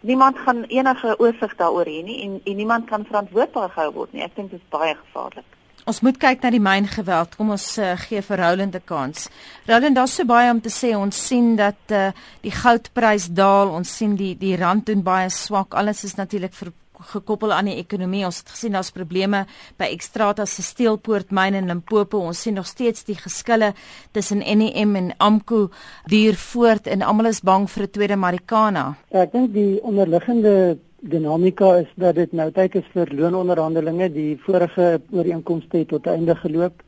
niemand 0.00 0.38
gaan 0.38 0.64
enige 0.64 1.18
oorsig 1.18 1.54
daaroor 1.56 1.86
hê 1.86 2.02
nie 2.04 2.22
en 2.24 2.40
en 2.44 2.56
niemand 2.56 2.86
kan 2.86 3.04
verantwoordbaar 3.04 3.70
gehou 3.70 3.92
word 3.92 4.12
nie. 4.12 4.22
Ek 4.22 4.34
dink 4.36 4.50
dit 4.50 4.60
is 4.60 4.70
baie 4.70 4.94
gevaarlik. 4.94 5.44
Ons 5.88 6.00
moet 6.04 6.18
kyk 6.20 6.42
na 6.42 6.50
die 6.50 6.60
myngeweld. 6.60 7.36
Kom 7.38 7.50
ons 7.54 7.78
uh, 7.78 7.94
gee 7.96 8.20
vir 8.22 8.38
Roland 8.38 8.74
'n 8.74 8.84
kans. 8.84 9.28
Roland, 9.66 9.96
daar's 9.96 10.14
so 10.14 10.24
baie 10.24 10.50
om 10.50 10.60
te 10.60 10.68
sê. 10.68 10.96
Ons 10.96 11.26
sien 11.26 11.56
dat 11.56 11.80
uh, 11.90 12.10
die 12.42 12.52
goudprys 12.52 13.28
daal. 13.32 13.68
Ons 13.68 13.96
sien 13.96 14.16
die 14.16 14.34
die 14.36 14.56
rand 14.56 14.86
doen 14.86 15.02
baie 15.02 15.30
swak. 15.30 15.74
Alles 15.74 16.04
is 16.04 16.14
natuurlik 16.14 16.52
vir 16.52 16.72
gekoppel 17.12 17.52
aan 17.52 17.70
die 17.70 17.76
ekonomie. 17.76 18.24
Ons 18.26 18.38
het 18.38 18.50
gesien 18.54 18.72
daar's 18.72 18.90
probleme 18.90 19.44
by 19.78 19.90
Xstrata 19.96 20.46
se 20.46 20.62
steelpoortmyn 20.62 21.54
in 21.54 21.66
Limpopo. 21.66 22.18
Ons 22.18 22.42
sien 22.42 22.54
nog 22.54 22.66
steeds 22.66 23.04
die 23.04 23.16
geskille 23.16 23.72
tussen 24.12 24.38
NEM 24.38 24.96
en 24.96 25.12
AMKU 25.18 25.68
duur 26.06 26.34
voort 26.34 26.86
en 26.86 27.02
almal 27.02 27.30
is 27.32 27.40
bang 27.40 27.68
vir 27.70 27.82
'n 27.82 27.90
tweede 27.90 28.16
Marikana. 28.16 28.96
Ek 29.10 29.32
dink 29.32 29.52
die 29.52 29.82
onderliggende 29.82 30.78
dinamika 31.00 31.76
is 31.76 31.88
dat 31.96 32.14
dit 32.14 32.32
nou 32.32 32.50
tyd 32.50 32.74
is 32.74 32.86
vir 32.92 33.06
loononderhandelinge. 33.12 34.12
Die 34.12 34.38
vorige 34.42 35.00
ooreenkomste 35.10 35.76
het 35.78 35.88
tot 35.88 36.06
einde 36.06 36.34
geloop. 36.34 36.82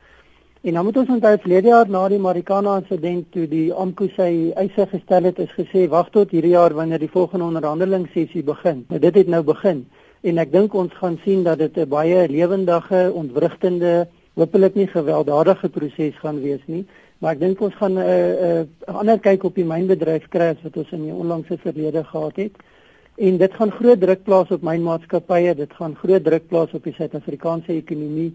En 0.61 0.73
dan 0.73 0.85
moet 0.85 0.97
ons 0.97 1.09
onthou 1.09 1.37
verlede 1.41 1.67
jaar 1.67 1.89
na 1.89 2.07
die 2.07 2.19
Marikana 2.21 2.75
insident 2.77 3.31
toe 3.33 3.47
die 3.49 3.71
AMKU 3.73 4.09
sy 4.13 4.51
eise 4.61 4.85
gestel 4.91 5.23
het, 5.23 5.39
is 5.39 5.53
gesê 5.57 5.87
wag 5.89 6.11
tot 6.13 6.29
hierdie 6.29 6.51
jaar 6.53 6.75
wanneer 6.77 7.01
die 7.01 7.09
volgende 7.09 7.45
onderhandelingssessie 7.45 8.43
begin. 8.43 8.83
Nou 8.89 8.99
dit 9.01 9.15
het 9.15 9.27
nou 9.27 9.41
begin 9.43 9.87
en 10.21 10.37
ek 10.37 10.51
dink 10.51 10.73
ons 10.73 10.93
gaan 10.93 11.19
sien 11.25 11.43
dat 11.43 11.57
dit 11.57 11.77
'n 11.77 11.89
baie 11.89 12.27
lewendige, 12.27 13.11
ontwrigtende, 13.13 14.07
hopelik 14.33 14.75
nie 14.75 14.87
gewelddadige 14.87 15.69
proses 15.69 16.15
gaan 16.19 16.41
wees 16.41 16.61
nie, 16.65 16.85
maar 17.19 17.33
ek 17.33 17.39
dink 17.39 17.61
ons 17.61 17.75
gaan 17.75 17.93
'n 17.93 17.97
uh, 17.97 18.59
'n 18.61 18.67
uh, 18.87 18.95
ander 18.95 19.19
kyk 19.19 19.43
op 19.43 19.55
die 19.55 19.65
mynbedryf 19.65 20.27
kry 20.29 20.53
as 20.53 20.61
wat 20.63 20.77
ons 20.77 20.91
in 20.91 21.03
die 21.03 21.13
onlangse 21.13 21.57
verlede 21.57 22.03
gehad 22.03 22.35
het. 22.35 22.55
En 23.17 23.37
dit 23.37 23.53
gaan 23.53 23.71
groot 23.71 23.99
druk 24.01 24.23
plaas 24.23 24.51
op 24.51 24.61
mynmaatskappye, 24.61 25.55
dit 25.55 25.73
gaan 25.73 25.95
groot 25.95 26.23
druk 26.23 26.47
plaas 26.47 26.73
op 26.73 26.83
die 26.83 26.93
Suid-Afrikaanse 26.93 27.73
ekonomie. 27.73 28.33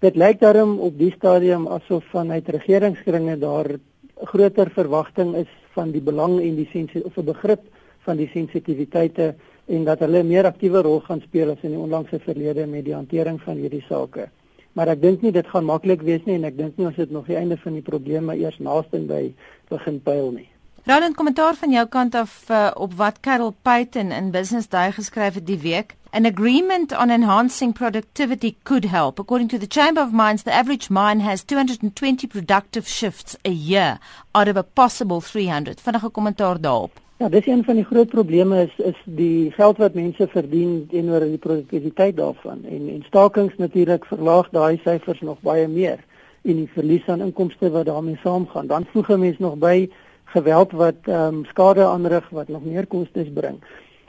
Dit 0.00 0.16
lyk 0.16 0.40
daarom 0.40 0.78
op 0.78 0.98
die 0.98 1.12
stadium 1.12 1.66
asof 1.66 2.04
vanuit 2.10 2.48
regeringskringe 2.48 3.38
daar 3.38 3.78
groter 4.24 4.70
verwagting 4.70 5.34
is 5.36 5.50
van 5.74 5.90
die 5.90 6.02
belang 6.02 6.40
en 6.40 6.56
die 6.56 6.68
sensie 6.72 7.04
of 7.04 7.16
'n 7.16 7.24
begrip 7.24 7.60
van 8.06 8.16
die 8.16 8.30
sensitiwiteite 8.32 9.34
en 9.68 9.84
dat 9.84 9.98
hulle 9.98 10.22
'n 10.22 10.28
meer 10.28 10.46
aktiewe 10.46 10.82
rol 10.82 11.00
gaan 11.00 11.20
speel 11.20 11.50
as 11.50 11.62
in 11.62 11.70
die 11.70 11.78
onlangse 11.78 12.18
verlede 12.18 12.66
met 12.66 12.84
die 12.84 12.94
hantering 12.94 13.40
van 13.40 13.56
hierdie 13.56 13.84
sake. 13.88 14.28
Maar 14.72 14.88
ek 14.88 15.02
dink 15.02 15.22
nie 15.22 15.32
dit 15.32 15.46
gaan 15.46 15.64
maklik 15.64 16.02
wees 16.02 16.24
nie 16.24 16.34
en 16.34 16.44
ek 16.44 16.56
dink 16.56 16.76
nie 16.76 16.86
ons 16.86 16.96
het 16.96 17.10
nog 17.10 17.26
die 17.26 17.36
einde 17.36 17.56
van 17.56 17.72
die 17.72 17.82
probleme 17.82 18.36
eers 18.36 18.58
naaste 18.58 18.98
by 18.98 19.34
begin 19.68 20.00
pyl 20.00 20.30
nie. 20.30 20.48
Roland 20.88 21.16
kommentaar 21.16 21.54
van 21.54 21.70
jou 21.70 21.86
kant 21.86 22.14
af 22.14 22.44
uh, 22.50 22.70
op 22.74 22.94
wat 22.94 23.20
Carol 23.20 23.54
Payton 23.62 24.10
in 24.10 24.30
Business 24.30 24.68
Day 24.68 24.92
geskryf 24.92 25.34
het 25.34 25.46
die 25.46 25.58
week. 25.58 25.96
An 26.10 26.24
agreement 26.24 26.96
on 26.96 27.10
enhancing 27.10 27.74
productivity 27.74 28.54
could 28.62 28.84
help. 28.84 29.18
According 29.18 29.50
to 29.50 29.58
the 29.58 29.66
Chamber 29.66 30.02
of 30.02 30.12
Mines, 30.12 30.42
the 30.42 30.52
average 30.52 30.88
mine 30.90 31.20
has 31.20 31.44
220 31.44 32.26
productive 32.26 32.88
shifts 32.88 33.36
a 33.44 33.50
year 33.50 33.98
out 34.32 34.48
of 34.48 34.56
a 34.56 34.62
possible 34.62 35.20
300. 35.20 35.80
Vinnige 35.80 36.10
kommentaar 36.10 36.60
daarop. 36.60 37.00
Ja, 37.18 37.28
dis 37.28 37.46
een 37.46 37.64
van 37.64 37.74
die 37.74 37.84
groot 37.84 38.08
probleme 38.08 38.60
is 38.62 38.74
is 38.86 38.98
die 39.04 39.50
geld 39.50 39.80
wat 39.82 39.94
mense 39.98 40.26
verdien 40.30 40.84
teenoor 40.90 41.24
die 41.26 41.40
produktiwiteit 41.42 42.14
daarvan 42.16 42.60
en 42.62 42.84
en 42.92 43.02
stakings 43.06 43.56
natuurlik 43.58 44.06
verlaag 44.06 44.50
daai 44.54 44.78
syfers 44.84 45.20
nog 45.26 45.40
baie 45.48 45.64
meer 45.68 45.98
en 46.44 46.60
die 46.60 46.68
verlies 46.74 47.08
aan 47.10 47.24
inkomste 47.26 47.72
wat 47.74 47.88
daarmee 47.90 48.20
saamgaan. 48.22 48.70
Dan 48.70 48.86
voeg 48.92 49.10
'n 49.10 49.18
mens 49.20 49.38
nog 49.38 49.58
by 49.58 49.90
geweld 50.24 50.72
wat 50.72 50.94
ehm 51.02 51.34
um, 51.34 51.44
skade 51.44 51.84
aanrig 51.84 52.30
wat 52.30 52.48
nog 52.48 52.64
meer 52.64 52.86
kostes 52.86 53.32
bring. 53.34 53.58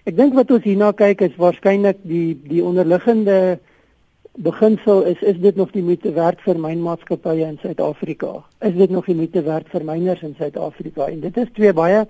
Ek 0.04 0.16
dink 0.18 0.34
wat 0.34 0.52
ons 0.52 0.64
hierna 0.64 0.92
kyk 0.92 1.22
is 1.22 1.36
waarskynlik 1.36 1.98
die 2.02 2.40
die 2.44 2.64
onderliggende 2.64 3.60
beginsel 4.32 5.02
is 5.02 5.22
is 5.22 5.40
dit 5.40 5.56
nog 5.56 5.72
die 5.72 5.84
moeite 5.84 6.12
werd 6.14 6.42
vir 6.42 6.60
mynmaatskappye 6.60 7.46
in 7.46 7.58
Suid-Afrika? 7.62 8.44
Is 8.60 8.76
dit 8.76 8.90
nog 8.90 9.06
die 9.06 9.16
moeite 9.16 9.42
werd 9.42 9.68
vir 9.70 9.84
myners 9.84 10.22
in 10.22 10.36
Suid-Afrika? 10.38 11.08
En 11.08 11.20
dit 11.20 11.38
is 11.38 11.48
twee 11.54 11.74
baie 11.74 12.06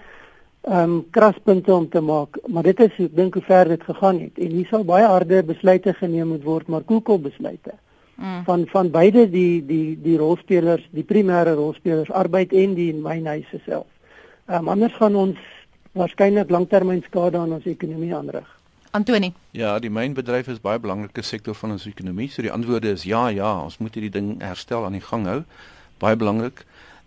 ehm 0.62 0.84
um, 0.84 1.10
kraspunte 1.10 1.74
om 1.74 1.90
te 1.90 2.02
maak, 2.02 2.38
maar 2.48 2.64
dit 2.64 2.80
is 2.80 2.98
ek 2.98 3.16
dink 3.16 3.34
hoe 3.34 3.44
ver 3.44 3.68
dit 3.68 3.84
gegaan 3.84 4.20
het 4.20 4.38
en 4.38 4.52
hier 4.58 4.68
sal 4.68 4.84
baie 4.84 5.06
harde 5.08 5.44
besluite 5.44 5.94
geneem 5.94 6.28
moet 6.28 6.44
word, 6.44 6.68
maar 6.68 6.82
koelkop 6.82 7.24
besluite. 7.24 7.78
Mm. 8.20 8.44
van 8.44 8.66
van 8.68 8.90
beide 8.92 9.30
die 9.30 9.66
die 9.66 10.00
die 10.02 10.18
rolspelers, 10.18 10.84
die 10.92 11.06
primêre 11.08 11.54
rolspelers, 11.56 12.12
arbeid 12.12 12.52
en 12.52 12.74
die 12.76 12.92
mynhuise 12.94 13.62
self. 13.66 13.88
Ehm 14.48 14.68
um, 14.68 14.68
anders 14.68 14.94
gaan 14.94 15.16
ons 15.16 15.38
waarskynlik 15.92 16.50
langtermynskade 16.50 17.38
aan 17.38 17.54
ons 17.54 17.66
ekonomie 17.66 18.16
aanrig. 18.16 18.58
Antoni. 18.92 19.34
Ja, 19.52 19.80
die 19.80 19.90
mynbedryf 19.90 20.48
is 20.48 20.60
baie 20.60 20.80
belangrike 20.80 21.22
sektor 21.22 21.56
van 21.56 21.72
ons 21.72 21.86
ekonomie. 21.86 22.28
So 22.30 22.42
die 22.42 22.52
antwoorde 22.52 22.92
is 22.92 23.04
ja, 23.04 23.28
ja, 23.30 23.54
ons 23.64 23.78
moet 23.78 23.94
hierdie 23.94 24.12
ding 24.12 24.42
herstel 24.42 24.86
aan 24.86 24.98
die 24.98 25.06
gang 25.06 25.28
hou. 25.30 25.44
Baie 26.04 26.20
belangrik. 26.20 26.66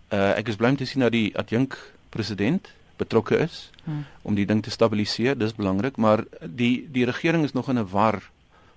Uh 0.09 0.31
ek 0.37 0.49
is 0.49 0.57
bly 0.57 0.73
om 0.73 0.79
te 0.81 0.89
sien 0.89 1.05
dat 1.05 1.13
die 1.13 1.29
adjunk 1.37 1.77
president 2.09 2.71
betrokke 2.97 3.37
is 3.37 3.71
hmm. 3.83 4.05
om 4.21 4.35
die 4.35 4.45
ding 4.45 4.63
te 4.63 4.71
stabiliseer. 4.71 5.37
Dis 5.37 5.55
belangrik, 5.55 5.97
maar 5.97 6.25
die 6.41 6.87
die 6.91 7.05
regering 7.05 7.43
is 7.43 7.53
nog 7.53 7.69
in 7.69 7.79
'n 7.79 7.89
war 7.89 8.21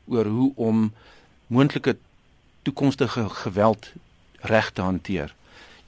oor 0.07 0.25
hoe 0.25 0.53
om 0.57 0.93
moontlike 1.47 1.97
toekomstige 2.63 3.29
geweld 3.29 3.93
reg 4.41 4.71
te 4.71 4.83
hanteer. 4.83 5.35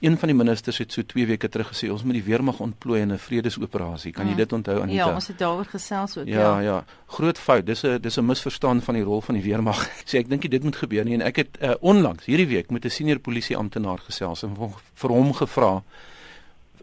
Een 0.00 0.18
van 0.18 0.30
die 0.30 0.36
ministers 0.36 0.78
het 0.78 0.92
so 0.92 1.02
2 1.02 1.26
weke 1.26 1.48
terug 1.48 1.72
gesê 1.72 1.88
ons 1.90 2.04
moet 2.06 2.14
die 2.20 2.22
weermag 2.22 2.60
ontplooi 2.62 3.00
in 3.00 3.12
'n 3.12 3.18
vredesoperasie. 3.18 4.12
Kan 4.12 4.26
jy 4.26 4.32
mm. 4.32 4.36
dit 4.36 4.52
onthou 4.52 4.86
die 4.86 4.94
Ja, 4.94 5.14
ons 5.14 5.26
het 5.26 5.38
daaroor 5.38 5.64
gesels 5.64 6.16
ook. 6.18 6.26
Ja, 6.26 6.40
ja, 6.40 6.60
ja. 6.60 6.84
Groot 7.06 7.38
fout. 7.38 7.66
Dis 7.66 7.82
'n 7.82 7.98
dis 8.00 8.16
'n 8.16 8.24
misverstaan 8.24 8.82
van 8.82 8.94
die 8.94 9.02
rol 9.02 9.20
van 9.20 9.34
die 9.34 9.42
weermag. 9.42 9.88
Sê 10.10 10.18
ek 10.18 10.28
dink 10.28 10.50
dit 10.50 10.62
moet 10.62 10.76
gebeur 10.76 11.04
nie 11.04 11.14
en 11.14 11.22
ek 11.22 11.36
het 11.36 11.58
uh, 11.60 11.74
onlangs 11.80 12.24
hierdie 12.24 12.46
week 12.46 12.70
met 12.70 12.84
'n 12.84 12.90
senior 12.90 13.18
polisie 13.18 13.56
amptenaar 13.56 13.98
gesels 13.98 14.42
en 14.42 14.56
vir 14.94 15.10
hom 15.10 15.32
gevra 15.32 15.82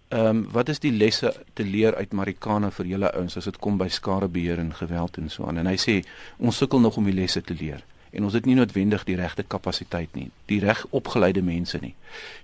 Ehm 0.09 0.27
um, 0.27 0.45
wat 0.51 0.69
is 0.69 0.79
die 0.79 0.91
lesse 0.91 1.33
te 1.53 1.63
leer 1.63 1.95
uit 1.95 2.13
Marikana 2.13 2.69
vir 2.71 2.85
julle 2.85 3.09
ouens 3.17 3.37
as 3.37 3.47
dit 3.49 3.57
kom 3.57 3.77
by 3.77 3.87
skadebeheer 3.89 4.59
en 4.61 4.73
geweld 4.73 5.17
en 5.17 5.29
so 5.29 5.47
aan 5.49 5.57
en 5.57 5.67
hy 5.67 5.77
sê 5.81 5.95
ons 6.37 6.57
sukkel 6.57 6.79
nog 6.79 6.97
om 6.97 7.05
die 7.09 7.15
lesse 7.15 7.41
te 7.41 7.57
leer 7.57 7.81
en 8.15 8.23
ons 8.23 8.35
het 8.37 8.45
nie 8.45 8.55
noodwendig 8.55 9.03
die 9.07 9.17
regte 9.19 9.43
kapasiteit 9.43 10.13
nie, 10.15 10.29
die 10.47 10.61
reg 10.63 10.85
opgeleide 10.95 11.41
mense 11.43 11.79
nie. 11.81 11.93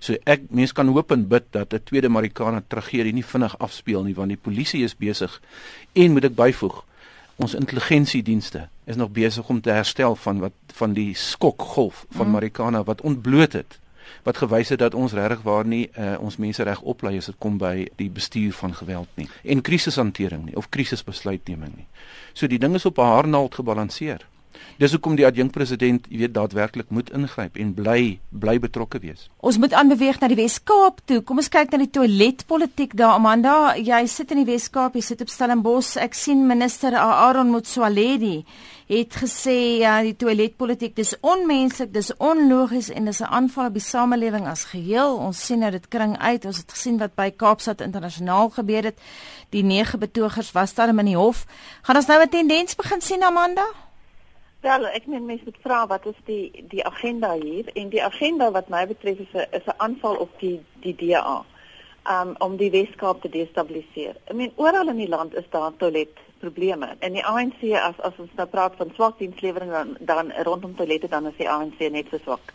So 0.04 0.18
ek 0.28 0.50
mense 0.50 0.76
kan 0.76 0.90
hoop 0.92 1.14
en 1.14 1.28
bid 1.28 1.46
dat 1.54 1.72
'n 1.72 1.84
tweede 1.84 2.08
Marikana 2.08 2.62
tragedie 2.68 3.12
nie 3.12 3.24
vinnig 3.24 3.58
afspeel 3.58 4.02
nie 4.04 4.14
want 4.14 4.28
die 4.28 4.42
polisie 4.48 4.84
is 4.84 4.94
besig 4.94 5.40
en 5.94 6.12
moet 6.12 6.24
ek 6.24 6.34
byvoeg 6.34 6.84
ons 7.36 7.54
intelligensiedienste 7.54 8.68
is 8.84 8.96
nog 8.96 9.10
besig 9.10 9.48
om 9.48 9.60
te 9.60 9.70
herstel 9.70 10.16
van 10.16 10.40
wat 10.40 10.52
van 10.66 10.92
die 10.92 11.14
skokgolf 11.14 12.06
van 12.10 12.26
mm. 12.26 12.32
Marikana 12.32 12.82
wat 12.84 13.00
ontbloot 13.00 13.52
het 13.52 13.78
wat 14.22 14.36
gewys 14.36 14.68
het 14.68 14.78
dat 14.78 14.94
ons 14.94 15.12
regtig 15.12 15.42
waar 15.42 15.66
nie 15.66 15.90
uh, 15.98 16.16
ons 16.20 16.36
mense 16.36 16.62
reg 16.62 16.80
oplei 16.80 17.16
as 17.18 17.26
dit 17.26 17.38
kom 17.38 17.58
by 17.58 17.86
die 17.96 18.10
bestuur 18.10 18.52
van 18.52 18.74
geweld 18.74 19.08
nie 19.14 19.28
en 19.44 19.62
krisishantering 19.62 20.44
nie 20.44 20.56
of 20.56 20.68
krisisbesluitneming 20.68 21.76
nie. 21.76 21.86
So 22.32 22.46
die 22.46 22.58
ding 22.58 22.74
is 22.74 22.86
op 22.86 22.98
'n 22.98 23.12
haarnaald 23.14 23.54
gebalanseer. 23.54 24.26
Dis 24.78 24.92
hoekom 24.92 25.16
die 25.16 25.26
adjunkpresident, 25.26 26.06
jy 26.10 26.18
weet, 26.18 26.34
daadwerklik 26.34 26.90
moet 26.90 27.10
ingryp 27.10 27.56
en 27.56 27.74
bly 27.74 28.20
bly 28.30 28.58
betrokke 28.58 28.98
wees. 29.02 29.28
Ons 29.40 29.58
moet 29.58 29.72
aanbeweeg 29.72 30.20
na 30.20 30.28
die 30.28 30.38
Wes-Kaap 30.40 31.02
toe. 31.06 31.20
Kom 31.26 31.38
ons 31.42 31.50
kyk 31.52 31.72
na 31.72 31.78
die 31.78 31.90
toiletpolitiek 31.90 32.96
daar, 32.96 33.16
Amanda. 33.18 33.74
Jy 33.76 34.06
sit 34.06 34.32
in 34.32 34.42
die 34.42 34.48
Wes-Kaap, 34.48 34.94
jy 34.94 35.02
sit 35.02 35.20
op 35.20 35.28
Stellenbosch. 35.28 35.96
Ek 36.00 36.14
sien 36.14 36.46
minister 36.46 36.96
Aaron 36.96 37.52
Motsoaledi 37.52 38.42
het 38.92 39.14
gesê 39.16 39.80
ja, 39.80 39.94
die 40.04 40.16
toiletpolitiek 40.18 40.94
dis 40.96 41.14
onmenslik, 41.24 41.92
dis 41.94 42.10
onlogies 42.20 42.90
en 42.92 43.06
dis 43.08 43.20
'n 43.20 43.30
aanval 43.30 43.66
op 43.66 43.74
die 43.74 43.82
samelewing 43.82 44.46
as 44.46 44.64
geheel. 44.64 45.16
Ons 45.16 45.46
sien 45.46 45.58
nou 45.58 45.70
dit 45.70 45.88
kring 45.88 46.18
uit. 46.18 46.44
Ons 46.44 46.56
het 46.56 46.70
gesien 46.70 46.98
wat 46.98 47.14
by 47.14 47.30
Kaapstad 47.30 47.80
internasionaal 47.80 48.50
gebeur 48.50 48.84
het. 48.84 48.98
Die 49.50 49.62
nege 49.62 49.98
betogers 49.98 50.52
was 50.52 50.74
daar 50.74 50.88
in 50.88 51.04
die 51.04 51.16
hof. 51.16 51.46
Gaan 51.82 51.96
ons 51.96 52.06
nou 52.06 52.22
'n 52.22 52.28
tendens 52.28 52.74
begin 52.74 53.00
sien, 53.00 53.22
Amanda? 53.22 53.64
Wel, 54.62 54.84
ek 54.94 55.08
meen 55.10 55.24
mense 55.26 55.42
moet 55.44 55.56
vra 55.64 55.78
wat 55.90 56.04
is 56.06 56.18
die 56.28 56.64
die 56.70 56.84
agenda 56.86 57.32
hier 57.34 57.66
en 57.74 57.88
die 57.90 58.02
agenda 58.02 58.46
wat 58.54 58.68
my 58.70 58.82
betref 58.86 59.18
is 59.24 59.32
'n 59.34 59.46
is 59.58 59.64
'n 59.66 59.80
aanval 59.84 60.16
op 60.24 60.36
die 60.38 60.60
die 60.84 60.94
DA. 60.94 61.44
Um 62.10 62.34
om 62.38 62.56
die 62.56 62.70
Weskaap 62.70 63.20
te 63.22 63.28
destabiliseer. 63.28 64.14
Ek 64.24 64.36
meen 64.36 64.52
oral 64.56 64.88
in 64.88 64.96
die 64.96 65.08
land 65.08 65.34
is 65.34 65.48
daar 65.50 65.72
toiletprobleme. 65.76 66.88
En 66.98 67.12
die 67.12 67.24
ANC 67.24 67.62
as 67.74 67.98
as 68.00 68.18
ons 68.18 68.30
nou 68.36 68.46
praat 68.48 68.76
van 68.76 68.92
swak 68.94 69.18
dienslewering 69.18 69.70
dan, 69.70 69.96
dan 70.00 70.32
rondom 70.32 70.76
toilette 70.76 71.08
dan 71.08 71.26
is 71.26 71.36
die 71.36 71.50
ANC 71.50 71.78
net 71.78 72.06
so 72.10 72.18
swak 72.18 72.52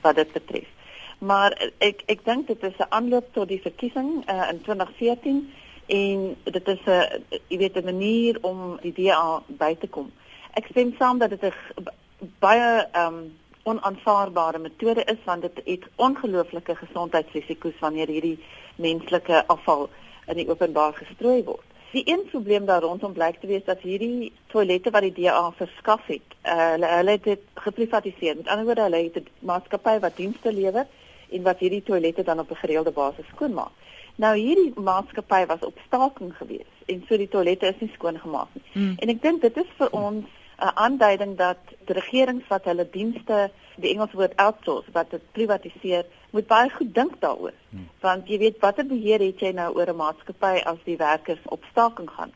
wat 0.00 0.16
dit 0.16 0.32
betref. 0.32 0.68
Maar 1.18 1.70
ek 1.78 2.02
ek 2.06 2.24
dink 2.24 2.46
dit 2.46 2.62
is 2.62 2.78
'n 2.78 2.88
aanloop 2.88 3.32
tot 3.32 3.48
die 3.48 3.60
verkiesing 3.60 4.24
uh, 4.30 4.48
in 4.50 4.60
2014 4.62 5.52
en 5.86 6.36
dit 6.44 6.68
is 6.68 6.80
'n 6.86 7.24
jy 7.48 7.58
weet 7.58 7.76
'n 7.76 7.84
manier 7.84 8.38
om 8.40 8.78
die 8.82 8.92
DA 8.92 9.42
by 9.46 9.74
te 9.74 9.88
kom. 9.88 10.10
Ek 10.58 10.66
stem 10.70 10.94
saam 10.98 11.18
dat 11.18 11.30
dit 11.30 11.42
'n 11.42 11.52
baie 12.38 12.88
ehm 12.92 13.14
um, 13.14 13.38
onaanvaarbare 13.62 14.58
metode 14.58 15.04
is 15.04 15.18
want 15.24 15.42
dit 15.42 15.60
het 15.64 15.84
ongelooflike 15.96 16.74
gesondheidsrisiko's 16.74 17.78
wanneer 17.80 18.08
hierdie 18.08 18.38
menslike 18.76 19.46
afval 19.46 19.88
in 20.26 20.36
die 20.36 20.48
openbaar 20.48 20.94
gestrooi 20.94 21.42
word. 21.44 21.66
Die 21.92 22.02
een 22.06 22.22
probleem 22.30 22.64
daar 22.64 22.82
rondom 22.82 23.12
blyk 23.12 23.40
te 23.40 23.46
wees 23.46 23.64
dat 23.64 23.80
hierdie 23.82 24.32
toilette 24.46 24.90
wat 24.90 25.02
die 25.02 25.12
DA 25.12 25.50
verskaf 25.58 26.06
het, 26.06 26.36
uh, 26.46 26.70
hulle 26.70 26.86
hulle 26.86 27.10
het 27.10 27.24
dit 27.24 27.40
geprivatiseer. 27.54 28.36
Met 28.36 28.48
ander 28.48 28.64
woorde, 28.64 28.82
hulle 28.82 28.96
het 28.96 29.16
'n 29.16 29.26
maatskappy 29.38 29.98
wat 29.98 30.16
dienste 30.16 30.52
lewer 30.52 30.86
en 31.30 31.42
wat 31.42 31.58
hierdie 31.58 31.82
toilette 31.82 32.22
dan 32.22 32.38
op 32.38 32.50
'n 32.50 32.62
gereelde 32.62 32.90
basis 32.90 33.26
skoonmaak. 33.34 33.74
Nou 34.16 34.36
hierdie 34.36 34.72
maatskappy 34.80 35.46
was 35.46 35.60
op 35.60 35.78
staking 35.86 36.36
geweest 36.36 36.78
en 36.86 37.04
so 37.08 37.16
die 37.16 37.28
toilette 37.28 37.66
is 37.66 37.80
nie 37.80 37.92
skoon 37.94 38.18
gemaak 38.18 38.48
nie. 38.52 38.62
Hmm. 38.72 38.94
En 38.96 39.08
ek 39.08 39.22
dink 39.22 39.40
dit 39.40 39.56
is 39.56 39.70
vir 39.76 39.90
ons 39.90 40.26
'n 40.60 40.76
aanduiding 40.84 41.36
dat 41.36 41.58
die 41.86 41.94
regering 41.94 42.42
wat 42.48 42.64
hulle 42.64 42.88
dienste, 42.90 43.50
die 43.76 43.90
Engelse 43.92 44.16
woord 44.16 44.36
outsource, 44.36 44.90
wat 44.92 45.10
dit 45.10 45.22
privatiseer, 45.32 46.04
moet 46.30 46.46
baie 46.46 46.70
goed 46.70 46.94
dink 46.94 47.20
daaroor. 47.20 47.52
Hmm. 47.70 47.88
Want 48.00 48.28
jy 48.28 48.38
weet 48.38 48.60
watter 48.60 48.86
beheer 48.86 49.20
het 49.20 49.40
jy 49.40 49.52
nou 49.52 49.74
oor 49.74 49.88
'n 49.88 49.96
maatskappy 49.96 50.60
as 50.64 50.78
die 50.84 50.96
werkers 50.96 51.40
op 51.44 51.64
staking 51.70 52.10
gaan? 52.10 52.32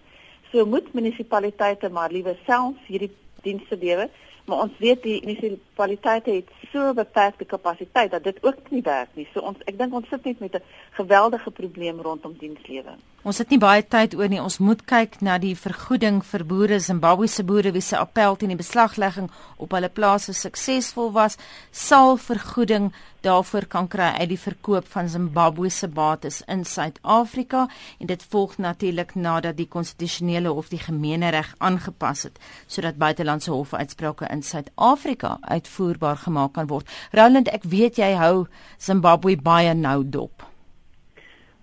So 0.53 0.67
moet 0.67 0.93
munisipaliteite 0.93 1.89
maar 1.89 2.11
liewer 2.11 2.37
self 2.47 2.75
hierdie 2.87 3.13
dienste 3.43 3.77
lewer, 3.77 4.09
maar 4.45 4.67
ons 4.67 4.79
weet 4.79 5.03
die 5.03 5.21
munisipaliteite 5.25 6.31
het 6.31 6.51
so 6.73 6.93
beperkte 6.95 7.45
kapasiteit 7.45 8.11
dat 8.11 8.25
dit 8.25 8.39
ook 8.45 8.71
nie 8.71 8.83
werk 8.83 9.09
nie. 9.15 9.27
So 9.33 9.41
ons 9.41 9.59
ek 9.71 9.79
dink 9.79 9.95
ons 9.95 10.09
sit 10.09 10.25
net 10.25 10.41
met 10.41 10.55
'n 10.55 10.63
geweldige 11.01 11.51
probleem 11.51 12.01
rondom 12.01 12.37
dienslewering. 12.39 13.01
Ons 13.23 13.39
het 13.39 13.49
nie 13.49 13.59
baie 13.59 13.81
tyd 13.89 14.15
oor 14.15 14.29
nie. 14.29 14.43
Ons 14.43 14.59
moet 14.59 14.85
kyk 14.85 15.21
na 15.21 15.39
die 15.39 15.57
vergoeding 15.57 16.25
vir 16.25 16.45
boere 16.45 16.79
Zimbabwe 16.81 17.27
se 17.27 17.45
boere 17.45 17.73
wie 17.73 17.81
se 17.81 17.97
appel 17.97 18.37
teen 18.37 18.53
die 18.53 18.57
beslaglegging 18.57 19.31
op 19.57 19.71
hulle 19.71 19.89
plase 19.89 20.33
suksesvol 20.33 21.13
was, 21.13 21.37
sal 21.71 22.17
vergoeding 22.17 22.93
daarvoor 23.25 23.65
kan 23.67 23.89
kry 23.89 24.11
uit 24.21 24.29
die 24.29 24.41
verkoop 24.41 24.89
van 24.93 25.09
Zimbabwe 25.09 25.71
se 25.73 25.89
bates 25.89 26.43
in 26.55 26.65
Suid-Afrika 26.69 27.67
en 27.99 28.11
dit 28.11 28.27
volg 28.35 28.59
natuurlik 28.61 29.15
nadat 29.15 29.57
die 29.57 29.69
konstitusionele 29.69 30.53
hof 30.53 30.69
die 30.69 30.83
gemeenereg 30.83 31.55
aangepas 31.59 32.27
het 32.29 32.39
sodat 32.67 33.01
buitelandse 33.01 33.51
hofuitsprake 33.55 34.29
in 34.35 34.43
Suid-Afrika 34.43 35.39
uitvoerbaar 35.41 36.17
gemaak 36.27 36.57
kan 36.59 36.67
word. 36.71 36.91
Roland, 37.13 37.49
ek 37.49 37.65
weet 37.71 38.01
jy 38.03 38.13
hou 38.19 38.47
Zimbabwe 38.79 39.37
baie 39.41 39.75
nou 39.75 40.03
dop. 40.05 40.45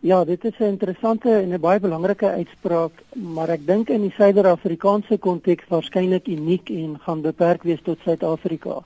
Ja, 0.02 0.24
dit 0.26 0.44
is 0.46 0.58
'n 0.60 0.64
interessante 0.64 1.30
en 1.30 1.54
'n 1.54 1.60
baie 1.60 1.80
belangrike 1.80 2.30
uitspraak, 2.30 2.92
maar 3.14 3.50
ek 3.50 3.66
dink 3.68 3.90
in 3.90 4.02
die 4.02 4.14
Suider-Afrikaanse 4.18 5.18
konteks 5.18 5.68
waarskynlik 5.68 6.28
uniek 6.28 6.70
en 6.70 7.00
gaan 7.00 7.22
beperk 7.22 7.64
wees 7.64 7.82
tot 7.84 8.00
Suid-Afrika. 8.04 8.84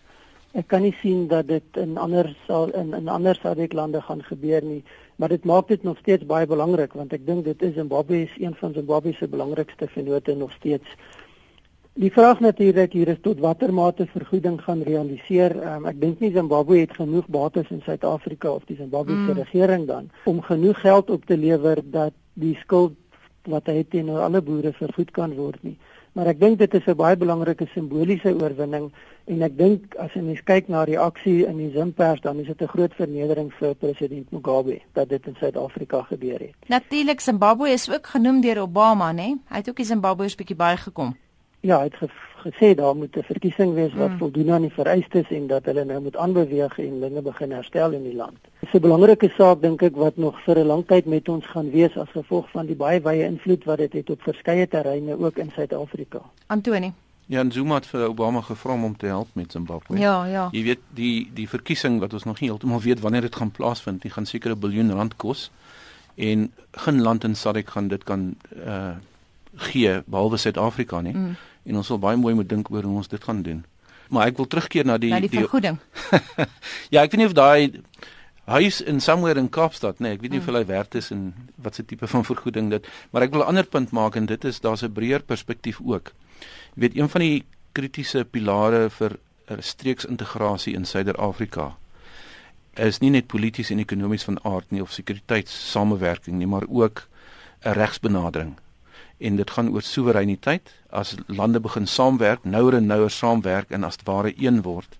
Ek 0.52 0.68
kan 0.68 0.82
nie 0.82 0.96
sien 1.02 1.28
dat 1.28 1.48
dit 1.48 1.64
in 1.74 1.98
ander 1.98 2.36
sal 2.48 2.70
in 2.74 2.94
in 2.94 3.08
ander 3.08 3.40
lande 3.70 4.02
gaan 4.02 4.24
gebeur 4.24 4.64
nie, 4.64 4.84
maar 5.16 5.30
dit 5.30 5.46
maak 5.46 5.68
dit 5.68 5.84
nog 5.84 5.98
steeds 5.98 6.26
baie 6.26 6.46
belangrik 6.46 6.94
want 6.94 7.14
ek 7.14 7.26
dink 7.26 7.44
dit 7.46 7.62
is 7.62 7.74
Zimbabwe 7.74 8.22
is 8.22 8.36
een 8.38 8.56
van 8.56 8.74
Zimbabwe 8.74 9.14
se 9.14 9.28
belangrikste 9.28 9.88
vennote 9.88 10.36
nog 10.36 10.52
steeds. 10.52 10.88
Die 11.96 12.12
vraag 12.12 12.42
natuurlik 12.44 12.92
hier 12.92 13.08
is 13.08 13.22
tot 13.24 13.40
watter 13.40 13.72
mate 13.74 14.04
vergoeding 14.12 14.58
gaan 14.62 14.82
realiseer. 14.84 15.54
Um, 15.64 15.86
ek 15.88 16.02
dink 16.02 16.20
nie 16.20 16.34
Zimbabwe 16.36 16.82
het 16.82 16.92
genoeg 16.98 17.30
bates 17.32 17.72
in 17.72 17.80
Suid-Afrika 17.86 18.52
of 18.52 18.66
die 18.68 18.76
Zimbabwese 18.76 19.32
mm. 19.32 19.40
regering 19.40 19.86
dan 19.88 20.10
om 20.28 20.42
genoeg 20.44 20.82
geld 20.84 21.10
op 21.10 21.24
te 21.26 21.38
lewer 21.40 21.80
dat 21.94 22.12
die 22.36 22.58
skuld 22.66 23.00
wat 23.48 23.72
hy 23.72 23.86
teenoor 23.88 24.26
alle 24.28 24.44
boere 24.44 24.76
vergoed 24.76 25.16
kan 25.16 25.38
word 25.40 25.64
nie. 25.64 25.78
Maar 26.20 26.34
ek 26.36 26.44
dink 26.44 26.60
dit 26.60 26.78
is 26.82 26.84
'n 26.84 27.00
baie 27.00 27.16
belangrike 27.16 27.72
simboliese 27.72 28.36
oorwinning 28.36 28.92
en 29.32 29.42
ek 29.42 29.58
dink 29.58 29.96
as 29.96 30.12
jy 30.12 30.28
mens 30.28 30.44
kyk 30.44 30.68
na 30.68 30.84
die 30.86 31.00
aksie 31.00 31.48
in 31.48 31.58
die 31.64 31.72
Zimpers 31.72 32.20
dan 32.22 32.44
is 32.44 32.48
dit 32.48 32.62
'n 32.62 32.74
groot 32.76 32.94
vernedering 32.94 33.54
vir 33.54 33.76
president 33.76 34.32
Mugabe 34.32 34.82
dat 34.94 35.10
dit 35.10 35.28
in 35.28 35.36
Suid-Afrika 35.40 36.02
gebeur 36.02 36.40
het. 36.40 36.56
Natuurlik 36.68 37.20
Zimbabwe 37.20 37.70
is 37.70 37.88
ook 37.90 38.08
genoem 38.08 38.42
deur 38.42 38.62
Obama, 38.62 39.14
né? 39.14 39.40
Hy 39.48 39.64
het 39.64 39.70
ook 39.70 39.80
die 39.80 39.86
Zimbabweërs 39.86 40.36
bietjie 40.36 40.56
bygekom 40.56 41.16
ja, 41.66 41.78
hy 41.82 41.90
het 41.90 42.00
ge 42.02 42.10
gesê 42.46 42.76
daar 42.76 42.96
moet 42.96 43.16
'n 43.18 43.24
verkiesing 43.24 43.74
wees 43.74 43.94
wat 43.94 44.10
mm. 44.10 44.18
voldoen 44.18 44.52
aan 44.52 44.62
die 44.62 44.78
vereistes 44.80 45.30
en 45.30 45.48
dat 45.48 45.66
hulle 45.66 45.86
nou 45.86 46.02
moet 46.02 46.18
aanbeweeg 46.18 46.78
en 46.80 47.00
dinge 47.00 47.22
begin 47.22 47.52
herstel 47.52 47.92
in 47.92 48.04
die 48.04 48.16
land. 48.16 48.38
Dit 48.60 48.70
is 48.70 48.74
'n 48.74 48.82
belangrike 48.82 49.30
saak 49.38 49.62
dink 49.62 49.82
ek 49.82 49.96
wat 49.96 50.18
nog 50.18 50.36
vir 50.46 50.60
'n 50.60 50.66
lang 50.66 50.84
tyd 50.88 51.06
met 51.06 51.30
ons 51.30 51.46
gaan 51.46 51.72
wees 51.72 51.98
as 51.98 52.10
gevolg 52.10 52.50
van 52.50 52.66
die 52.66 52.76
baie 52.76 53.02
wye 53.02 53.26
invloed 53.26 53.64
wat 53.64 53.78
dit 53.78 53.94
het 53.94 54.10
op 54.10 54.22
verskeie 54.22 54.68
terreine 54.68 55.20
ook 55.20 55.38
in 55.38 55.52
Suid-Afrika. 55.56 56.22
Antoni 56.48 56.94
Ja, 57.28 57.44
Zuma 57.50 57.76
het 57.76 57.86
vir 57.86 58.08
Obama 58.08 58.42
gevra 58.42 58.74
om 58.74 58.98
te 58.98 59.06
help 59.06 59.28
met 59.34 59.52
Zimbabwe. 59.52 59.98
Ja, 59.98 60.26
ja. 60.26 60.48
Jy 60.52 60.64
weet 60.64 60.80
die 60.94 61.30
die 61.34 61.50
verkiesing 61.50 62.00
wat 62.00 62.14
ons 62.14 62.24
nog 62.24 62.40
nie 62.40 62.50
heeltemal 62.50 62.82
weet 62.82 63.00
wanneer 63.00 63.22
dit 63.22 63.36
gaan 63.36 63.52
plaasvind, 63.52 64.02
dit 64.02 64.12
gaan 64.12 64.26
seker 64.26 64.52
'n 64.52 64.60
biljoen 64.60 64.92
rand 64.92 65.16
kos 65.16 65.52
en 66.16 66.52
geen 66.72 67.02
land 67.02 67.24
in 67.24 67.36
SADC 67.36 67.70
gaan 67.70 67.88
dit 67.88 68.04
kan 68.04 68.36
uh 68.66 68.96
gee 69.56 70.02
behalwe 70.06 70.38
Suid-Afrika 70.38 71.02
nie. 71.02 71.14
Mm 71.14 71.36
en 71.66 71.80
ons 71.82 71.88
sal 71.88 72.00
baie 72.02 72.18
mooi 72.18 72.34
moet 72.38 72.50
dink 72.50 72.70
oor 72.72 72.84
hoe 72.84 72.98
ons 73.02 73.10
dit 73.12 73.24
gaan 73.24 73.42
doen. 73.46 73.64
Maar 74.14 74.30
ek 74.32 74.38
wil 74.38 74.48
terugkeer 74.48 74.86
na 74.86 74.98
die 75.02 75.10
na 75.10 75.20
die, 75.20 75.30
die 75.30 75.42
vergoeding. 75.42 75.80
ja, 76.94 77.02
ek 77.02 77.12
weet 77.12 77.22
nie 77.22 77.30
of 77.30 77.38
daai 77.38 77.82
huis 78.46 78.82
in 78.82 79.02
somewhere 79.02 79.40
in 79.42 79.50
Kaapstad, 79.50 80.00
nee, 80.00 80.14
ek 80.14 80.22
weet 80.22 80.36
nie 80.36 80.40
of 80.44 80.46
hmm. 80.46 80.60
hy 80.62 80.66
werd 80.70 80.96
is 80.96 81.10
en 81.12 81.32
wat 81.66 81.76
se 81.76 81.86
tipe 81.86 82.08
van 82.08 82.26
vergoeding 82.26 82.70
dit, 82.70 82.90
maar 83.10 83.26
ek 83.26 83.34
wil 83.34 83.42
'n 83.42 83.56
ander 83.56 83.66
punt 83.66 83.92
maak 83.92 84.16
en 84.16 84.30
dit 84.30 84.46
is 84.46 84.62
daar's 84.62 84.86
'n 84.86 84.94
breër 84.94 85.26
perspektief 85.26 85.82
ook. 85.82 86.14
Jy 86.76 86.86
weet 86.86 86.98
een 86.98 87.10
van 87.10 87.22
die 87.22 87.44
kritiese 87.74 88.26
pilare 88.26 88.90
vir 88.90 89.18
streeksintegrasie 89.60 90.74
in 90.74 90.86
Suider-Afrika 90.86 91.76
is 92.76 93.00
nie 93.00 93.10
net 93.10 93.28
polities 93.28 93.70
en 93.72 93.80
ekonomies 93.80 94.26
van 94.28 94.40
aard 94.44 94.72
nie 94.72 94.82
of 94.82 94.92
sekuriteitssamewerking 94.92 96.38
nie, 96.38 96.48
maar 96.48 96.66
ook 96.68 97.08
'n 97.64 97.74
regsbenadering 97.74 98.56
en 99.18 99.36
dit 99.36 99.52
gaan 99.52 99.70
oor 99.72 99.82
soewereiniteit 99.82 100.74
as 100.96 101.16
lande 101.28 101.60
begin 101.60 101.88
saamwerk 101.88 102.44
nouer 102.44 102.80
en 102.80 102.88
nouer 102.88 103.12
saamwerk 103.12 103.72
en 103.76 103.84
as 103.84 104.02
ware 104.08 104.34
een 104.38 104.62
word 104.62 104.98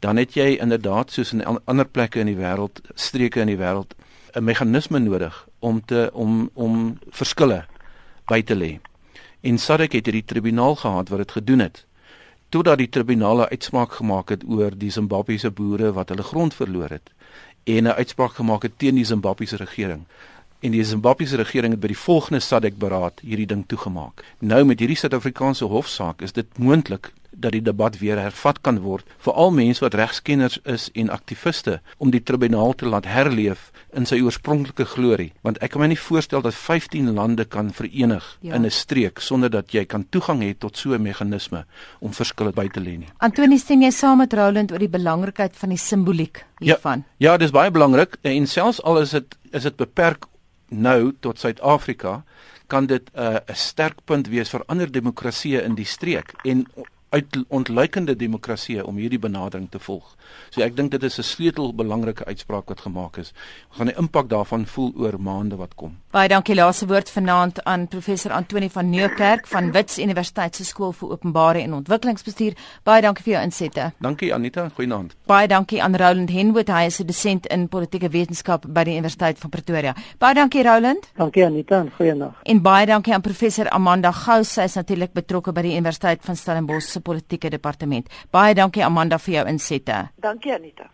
dan 0.00 0.16
het 0.16 0.34
jy 0.36 0.56
inderdaad 0.60 1.10
soos 1.10 1.32
in 1.32 1.44
ander 1.44 1.86
plekke 1.86 2.20
in 2.20 2.30
die 2.30 2.40
wêreld 2.40 2.80
streke 2.94 3.40
in 3.40 3.52
die 3.52 3.60
wêreld 3.60 3.94
'n 4.36 4.44
meganisme 4.44 4.98
nodig 4.98 5.46
om 5.58 5.84
te 5.84 6.10
om 6.12 6.50
om 6.54 6.98
verskille 7.10 7.64
by 8.26 8.42
te 8.42 8.54
lê. 8.54 8.78
En 9.40 9.58
SADC 9.58 9.92
het 9.92 10.08
hierdie 10.10 10.24
tribunaal 10.24 10.76
gehad 10.76 11.08
wat 11.08 11.18
dit 11.18 11.32
gedoen 11.32 11.58
het 11.58 11.84
totdat 12.48 12.78
die 12.78 12.88
tribunale 12.88 13.48
uitspraak 13.48 13.92
gemaak 13.92 14.28
het 14.28 14.44
oor 14.48 14.70
die 14.78 14.90
Zimbabwese 14.90 15.50
boere 15.50 15.92
wat 15.92 16.08
hulle 16.08 16.22
grond 16.22 16.54
verloor 16.54 16.88
het 16.88 17.10
en 17.64 17.84
'n 17.84 17.96
uitspraak 17.98 18.34
gemaak 18.34 18.62
het 18.62 18.78
teen 18.78 18.94
die 18.94 19.04
Zimbabwese 19.04 19.56
regering 19.56 20.04
en 20.60 20.72
die 20.72 20.84
Zimbabwese 20.84 21.36
regering 21.36 21.72
het 21.76 21.80
by 21.80 21.92
die 21.92 21.98
volgende 21.98 22.40
SADC 22.40 22.78
beraad 22.78 23.20
hierdie 23.20 23.46
ding 23.46 23.64
toegemaak. 23.66 24.24
Nou 24.40 24.64
met 24.64 24.80
hierdie 24.80 24.96
Suid-Afrikaanse 24.96 25.64
hofsaak 25.64 26.22
is 26.22 26.32
dit 26.32 26.58
moontlik 26.58 27.12
dat 27.36 27.52
die 27.52 27.62
debat 27.62 27.98
weer 28.00 28.18
hervat 28.20 28.60
kan 28.64 28.80
word 28.84 29.08
vir 29.24 29.36
al 29.36 29.52
mense 29.54 29.84
wat 29.84 29.96
regskenners 29.98 30.58
is 30.64 30.88
en 30.94 31.12
aktiviste 31.12 31.80
om 31.98 32.12
die 32.14 32.22
tribunaal 32.22 32.74
te 32.74 32.88
laat 32.88 33.08
herleef 33.10 33.70
in 33.96 34.08
sy 34.08 34.18
oorspronklike 34.24 34.86
glorie 34.94 35.28
want 35.46 35.60
ek 35.64 35.74
kan 35.74 35.84
my 35.84 35.90
nie 35.92 36.00
voorstel 36.00 36.44
dat 36.44 36.56
15 36.56 37.12
lande 37.18 37.44
kan 37.44 37.72
verenig 37.76 38.24
ja. 38.40 38.54
in 38.56 38.64
'n 38.64 38.70
streek 38.70 39.20
sonder 39.20 39.50
dat 39.50 39.72
jy 39.72 39.84
kan 39.84 40.06
toegang 40.10 40.42
hê 40.42 40.54
tot 40.58 40.76
so 40.76 40.94
'n 40.94 41.02
meganisme 41.02 41.64
om 42.00 42.12
verskille 42.12 42.52
by 42.52 42.68
te 42.68 42.80
lê 42.80 42.96
nie. 42.98 43.08
Antoni 43.18 43.58
stem 43.58 43.82
jy 43.82 43.90
saam 43.90 44.18
met 44.18 44.32
Roland 44.32 44.72
oor 44.72 44.78
die 44.78 44.88
belangrikheid 44.88 45.56
van 45.56 45.68
die 45.68 45.78
simboliek 45.78 46.44
ja. 46.58 46.66
hiervan? 46.66 47.04
Ja, 47.18 47.32
ja 47.32 47.36
dis 47.36 47.50
baie 47.50 47.70
belangrik 47.70 48.16
en 48.22 48.46
selfs 48.46 48.82
al 48.82 49.00
is 49.00 49.10
dit 49.10 49.36
is 49.52 49.62
dit 49.62 49.76
beperk 49.76 50.26
nou 50.68 51.12
tot 51.20 51.38
Suid-Afrika 51.38 52.24
kan 52.66 52.86
dit 52.86 53.10
'n 53.14 53.20
uh, 53.20 53.36
sterk 53.54 54.04
punt 54.04 54.28
wees 54.28 54.50
vir 54.50 54.64
ander 54.66 54.92
demokratieë 54.92 55.62
in 55.62 55.74
die 55.74 55.86
streek. 55.86 56.34
En 56.44 56.66
uit 57.16 57.36
ontluikende 57.48 58.16
demokratieë 58.16 58.84
om 58.84 58.98
hierdie 59.00 59.20
benadering 59.20 59.70
te 59.72 59.80
volg. 59.80 60.14
So 60.50 60.62
ek 60.64 60.76
dink 60.76 60.90
dit 60.92 61.02
is 61.02 61.18
'n 61.18 61.22
sleutelbelangrike 61.22 62.24
uitspraak 62.24 62.68
wat 62.68 62.80
gemaak 62.80 63.16
is. 63.16 63.32
Ons 63.68 63.76
gaan 63.78 63.86
die 63.86 63.96
impak 63.96 64.28
daarvan 64.28 64.66
voel 64.66 64.92
oor 64.96 65.20
maande 65.20 65.56
wat 65.56 65.74
kom. 65.74 65.96
Baie 66.10 66.28
dankie 66.28 66.54
laaste 66.54 66.86
woord 66.86 67.10
vanaand 67.10 67.64
aan 67.64 67.88
professor 67.88 68.32
Antoni 68.32 68.68
van 68.70 68.90
Nieuwkerk 68.90 69.46
van 69.46 69.72
Wits 69.72 69.98
Universiteit 69.98 70.56
se 70.56 70.64
skool 70.64 70.92
vir 70.92 71.10
openbare 71.10 71.60
en 71.60 71.74
ontwikkelingsbestuur. 71.74 72.52
Baie 72.84 73.02
dankie 73.02 73.24
vir 73.24 73.32
jou 73.32 73.44
insette. 73.44 73.92
Dankie 74.00 74.34
Anita, 74.34 74.68
goeienaand. 74.68 75.14
Baie 75.26 75.48
dankie 75.48 75.82
aan 75.82 75.96
Roland 75.96 76.30
Henwood, 76.30 76.68
hy 76.68 76.84
is 76.86 77.00
'n 77.00 77.06
dosent 77.06 77.46
in 77.46 77.68
politieke 77.68 78.08
wetenskap 78.08 78.64
by 78.68 78.84
die 78.84 78.94
Universiteit 78.94 79.38
van 79.38 79.50
Pretoria. 79.50 79.94
Baie 80.18 80.34
dankie 80.34 80.62
Roland. 80.62 81.10
Dankie 81.16 81.44
Anita 81.44 81.80
en 81.80 81.90
goeienag. 81.96 82.34
En 82.42 82.62
baie 82.62 82.86
dankie 82.86 83.14
aan 83.14 83.20
professor 83.20 83.68
Amanda 83.68 84.12
Gous, 84.12 84.52
sy 84.52 84.60
is 84.60 84.74
natuurlik 84.74 85.12
betrokke 85.12 85.52
by 85.52 85.62
die 85.62 85.76
Universiteit 85.76 86.20
van 86.24 86.36
Stellenbosch 86.36 86.88
se 86.88 87.00
politieke 87.06 87.50
departement. 87.54 88.10
Baie 88.34 88.56
dankie 88.58 88.84
Amanda 88.86 89.18
vir 89.22 89.40
jou 89.40 89.48
insette. 89.54 90.02
Dankie 90.22 90.54
Anita. 90.58 90.90